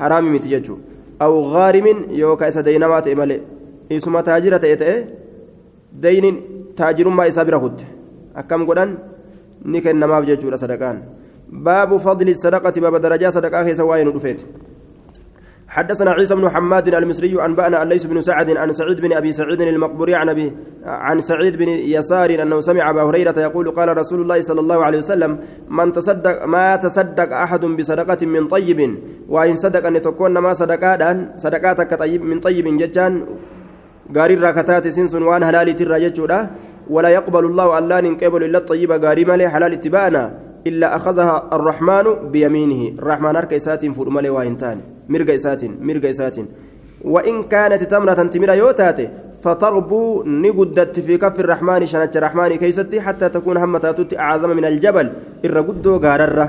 haraami 0.00 0.30
miti 0.34 0.48
jechuudha 0.54 0.82
aw 1.24 1.32
gaarimin 1.54 1.98
yookaan 2.22 2.50
isa 2.52 2.62
daynamaa 2.62 3.02
ta'e 3.06 3.14
malee 3.20 3.40
isuma 3.96 4.22
taajira 4.28 4.58
ta'e 4.64 4.76
ta'e 4.82 4.96
dayniin 6.02 6.36
taajirummaa 6.80 7.26
isaa 7.32 7.44
bira 7.48 7.58
kutte 7.64 7.84
akkam 8.40 8.66
godhan 8.68 8.90
ni 9.64 9.80
kennamaaf 9.84 10.24
jechuudha 10.30 10.58
sadaqaan 10.64 10.98
baabu 11.66 11.98
fadli 12.06 12.34
sadaqati 12.44 12.80
baaba 12.84 12.98
darajaa 13.04 13.32
sadaqaa 13.36 13.64
keessa 13.64 13.84
waa'ee 13.90 14.04
nu 14.04 14.12
dhufeeti. 14.16 14.44
حدثنا 15.68 16.10
عيسى 16.10 16.34
بن 16.34 16.48
حماد 16.48 16.88
المصري 16.88 17.44
أنبأنا 17.44 17.82
الليث 17.82 18.04
بن 18.06 18.20
سعد 18.20 18.56
عن 18.56 18.72
سعيد 18.72 19.00
بن 19.00 19.12
أبي 19.12 19.32
سعيد 19.32 19.60
المقبوري 19.60 20.14
عن 20.14 20.28
أبي 20.28 20.52
عن 20.84 21.20
سعيد 21.20 21.56
بن 21.56 21.68
يسار 21.68 22.42
أنه 22.42 22.60
سمع 22.60 22.90
أبا 22.90 23.02
هريرة 23.02 23.40
يقول 23.40 23.70
قال 23.70 23.96
رسول 23.98 24.20
الله 24.20 24.40
صلى 24.40 24.60
الله 24.60 24.84
عليه 24.84 24.98
وسلم 24.98 25.38
من 25.68 25.92
تصدق 25.92 26.44
ما 26.44 26.76
تصدق 26.76 27.36
أحد 27.36 27.64
بصدقة 27.64 28.26
من 28.26 28.48
طيب 28.48 28.98
وإن 29.28 29.56
صدق 29.56 29.86
أن 29.86 30.00
تكون 30.00 30.38
ما 30.38 30.52
صدقات 30.52 31.02
صدقاتك 31.36 31.98
طيب 31.98 32.22
من 32.22 32.40
طيب 32.40 32.76
ججان 32.76 33.26
غاري 34.16 34.34
راكتات 34.34 34.88
سنسن 34.88 35.22
وان 35.22 35.42
هلال 35.42 35.76
ترى 35.76 36.48
ولا 36.90 37.08
يقبل 37.08 37.44
الله 37.44 37.78
ألا 37.78 38.00
ننقبل 38.00 38.44
إلا 38.44 38.58
الطيب 38.58 38.92
غاري 38.92 39.24
مالي 39.24 39.48
حلال 39.48 39.72
اتباعنا 39.72 40.38
إلا 40.66 40.96
أخذها 40.96 41.48
الرحمن 41.52 42.30
بيمينه. 42.32 42.98
الرحمن 42.98 43.36
أركيسات 43.36 43.86
فرمالي 43.86 44.30
وإنتاني 44.30 44.97
مرق 45.08 45.28
إسات 45.38 45.62
مرق 45.64 46.04
إسات 46.08 46.36
وإن 47.04 47.42
كانت 47.42 47.82
تمرة 47.82 48.22
تمرة 48.34 48.52
يوتاتي 48.52 49.08
فتربو 49.42 50.22
نقدت 50.26 51.00
في 51.00 51.16
كف 51.16 51.40
الرحمن 51.40 51.86
شنت 51.86 52.16
الرحمن 52.16 52.50
كيستي 52.56 53.00
حتى 53.00 53.28
تكون 53.28 53.56
همتاتوت 53.56 54.14
أعظم 54.18 54.50
من 54.50 54.64
الجبل 54.64 55.06
إرقدو 55.44 55.96
غاررة 55.96 56.46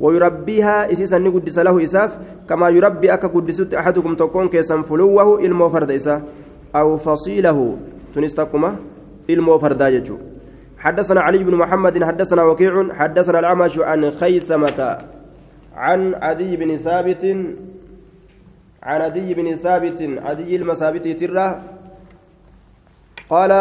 ويربيها 0.00 0.92
إسيسا 0.92 1.18
نقدس 1.18 1.58
له 1.58 1.82
إساف 1.82 2.18
كما 2.48 2.68
يربي 2.68 3.14
أكا 3.14 3.28
قدست 3.28 3.74
أحدكم 3.74 4.14
تكون 4.14 4.48
كيسا 4.48 4.82
فلوه 4.82 5.44
إلمو 5.44 5.68
فرد 5.68 5.90
إسا 5.90 6.22
أو 6.76 6.96
فصيله 6.96 7.58
تنستقما 8.14 8.76
إلمو 9.30 9.58
فردا 9.58 9.88
يجو 9.88 10.16
حدثنا 10.78 11.20
علي 11.20 11.44
بن 11.44 11.54
محمد 11.54 12.04
حدثنا 12.04 12.42
وكيع 12.44 12.92
حدثنا 12.92 13.38
الأعمش 13.38 13.78
عن 13.78 14.10
خيثمة 14.10 14.98
عن 15.74 16.14
عدي 16.14 16.56
بن 16.56 16.76
ثابت 16.76 17.24
عن 18.82 19.00
عدي 19.00 19.34
بن 19.34 19.46
ثابت 19.56 20.00
عدي 20.26 20.56
المثابت 20.56 21.08
تره 21.20 21.48
قال 23.32 23.52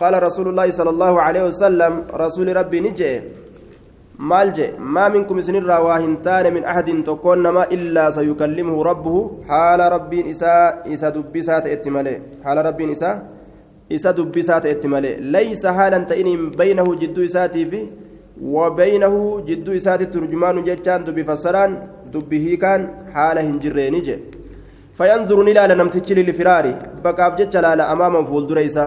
قال 0.00 0.22
رسول 0.22 0.46
الله 0.48 0.70
صلى 0.70 0.90
الله 0.90 1.14
عليه 1.26 1.42
وسلم 1.48 1.92
رسول 2.24 2.56
ربي 2.56 2.80
نجي. 2.80 3.20
مالجي 4.18 4.66
ما 4.94 5.08
منكم 5.08 5.40
سنرى 5.40 5.76
واهنتان 5.86 6.54
من 6.54 6.64
أحد 6.64 6.88
تكون 7.04 7.48
ما 7.56 7.64
إلا 7.76 8.10
سيكلمه 8.10 8.76
ربه. 8.90 9.16
حال 9.48 9.80
ربي 9.92 10.30
إساء 10.30 10.94
إساء 10.94 11.10
دبسات 11.16 11.66
إتمالي. 11.66 12.14
حال 12.44 12.58
ربي 12.66 12.92
إساء 12.92 13.14
إساء 13.92 14.12
دبسات 14.12 14.66
إتمالي. 14.66 15.12
ليس 15.36 15.66
حالا 15.66 15.98
تئنم 15.98 16.50
بينه 16.50 16.86
جد 17.02 17.18
إساتي 17.18 17.62
في 17.70 17.80
وبينه 18.42 19.14
جد 19.48 19.68
إسات 19.68 20.00
الترجمان 20.06 20.56
جتان 20.68 21.04
دبي 21.04 21.24
فسران 21.24 21.70
دبه 22.12 22.58
كان 22.62 22.80
حال 23.14 23.38
هنجرين 23.38 23.94
نجي. 23.94 24.16
فينظر 24.96 25.42
نلال 25.42 25.70
نمتجل 25.78 26.18
لفراري 26.28 26.74
بقى 27.04 27.26
بجتلال 27.32 27.80
أمام 27.80 28.24
فول 28.24 28.46
دريسة. 28.46 28.84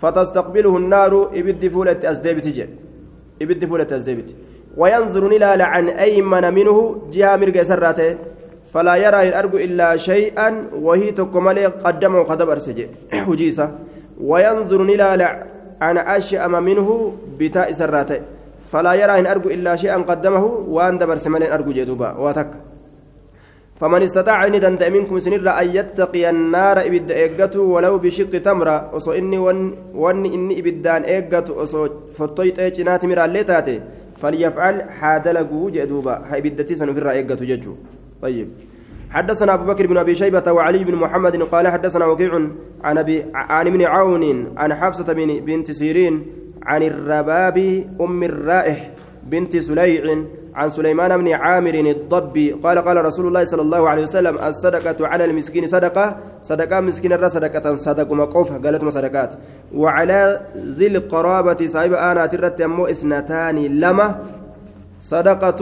فتستقبله 0.00 0.76
النار 0.76 1.30
إبد 1.34 1.68
فولة 1.68 2.00
أزديبت 2.04 2.46
جي. 2.48 2.66
إبد 3.42 3.64
فولة 3.64 3.86
أزديبت. 3.92 4.34
وينظر 4.76 5.22
نلال 5.28 5.62
عن 5.62 5.88
أيمن 5.88 6.54
منه 6.54 7.02
جهة 7.12 7.36
مرقى 7.36 7.64
سراته. 7.64 8.16
فلا 8.72 8.96
يرى 8.96 9.28
الأرجو 9.28 9.58
إلا 9.58 9.96
شيئا 9.96 10.48
وهي 10.72 11.10
تكمل 11.12 11.58
قدمه 11.84 12.22
قدم 12.22 12.48
أرسجي. 12.50 12.86
حجيسة 13.12 13.66
وينظر 14.20 14.82
نلال 14.82 15.22
عن 15.80 15.96
أشأم 15.98 16.64
منه 16.64 16.88
بتاء 17.38 17.72
سراته. 17.72 18.20
فلا 18.72 18.92
يرى 18.94 19.18
إن 19.20 19.26
أرجو 19.26 19.48
إلا 19.50 19.76
شيئا 19.76 19.96
قدمه 20.08 20.44
وأن 20.44 20.98
دبر 20.98 21.16
سمالين 21.16 21.52
أرجو 21.52 21.72
جدوبا 21.72 22.16
واتك. 22.16 22.71
فمن 23.82 24.02
استطاع 24.02 24.46
أن 24.46 24.60
دندأ 24.60 24.88
منكم 24.88 25.18
سنرى 25.18 25.50
أن 25.50 25.68
يتقي 25.76 26.30
النار 26.30 26.86
إبد 26.86 27.10
إيقته 27.10 27.60
ولو 27.60 27.98
بشق 27.98 28.32
تمرة 28.38 28.94
وصو 28.94 29.12
إني 29.12 29.38
ون, 29.38 29.58
ون 29.94 30.26
إني 30.26 30.60
إبدان 30.60 31.02
إيقته 31.02 31.52
وصو 31.54 31.88
فطيت 32.14 32.58
إيجنات 32.58 33.04
مرى 33.04 33.24
الليتاتي 33.24 33.80
فليفعل 34.16 34.76
حادلقوا 34.90 35.70
جدوبا 35.70 36.14
هايبدتي 36.30 36.74
سنفر 36.74 37.10
إيقته 37.10 37.44
ججو 37.44 37.74
طيب. 38.22 38.48
حدثنا 39.10 39.54
أبو 39.54 39.64
بكر 39.64 39.86
بن 39.86 39.96
أبي 39.96 40.14
شيبة 40.14 40.52
وعلي 40.52 40.84
بن 40.84 40.94
محمد 40.94 41.42
قال 41.42 41.68
حدثنا 41.68 42.06
وكيع 42.06 42.32
عن 42.84 42.98
أبي 42.98 43.24
عن 43.34 43.66
ابن 43.66 43.82
عون 43.82 44.24
عن 44.56 44.74
حفصة 44.74 45.12
بن 45.12 45.40
بنت 45.40 45.70
سيرين 45.70 46.26
عن 46.62 46.82
الرباب 46.82 47.58
أم 48.00 48.22
الرائح. 48.22 48.90
بنت 49.26 49.56
سليع 49.56 50.24
عن 50.54 50.68
سليمان 50.68 51.16
بن 51.16 51.28
عامر 51.32 51.74
الضبي. 51.74 52.52
قال 52.52 52.78
قال 52.78 53.04
رسول 53.04 53.26
الله 53.26 53.44
صلى 53.44 53.62
الله 53.62 53.88
عليه 53.88 54.02
وسلم 54.02 54.38
الصدقة 54.38 55.06
على 55.06 55.24
المسكين 55.24 55.66
صدقة 55.66 56.16
صدقة 56.42 56.80
مسكين 56.80 57.12
الرا 57.12 57.28
صدقة 57.28 57.74
صدق 57.74 58.12
مقوفة 58.12 58.58
قالت 58.58 58.88
صدقات. 58.88 59.34
وعلى 59.74 60.40
ذي 60.56 60.86
القرابة 60.86 61.66
صاحب 61.66 61.92
أنا 61.92 62.26
ترت 62.26 62.60
أمو 62.60 62.86
إثنتان 62.86 63.56
لما 63.56 64.06
صدقة 65.00 65.60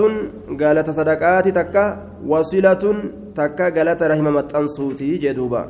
قالت 0.61 0.91
صدقات 0.91 1.49
تكا 1.49 1.85
وصلة 2.27 2.85
تكا 3.37 3.67
قالت 3.77 4.03
رحمة 4.03 4.31
متنصوتي 4.31 5.17
جدوبا. 5.17 5.63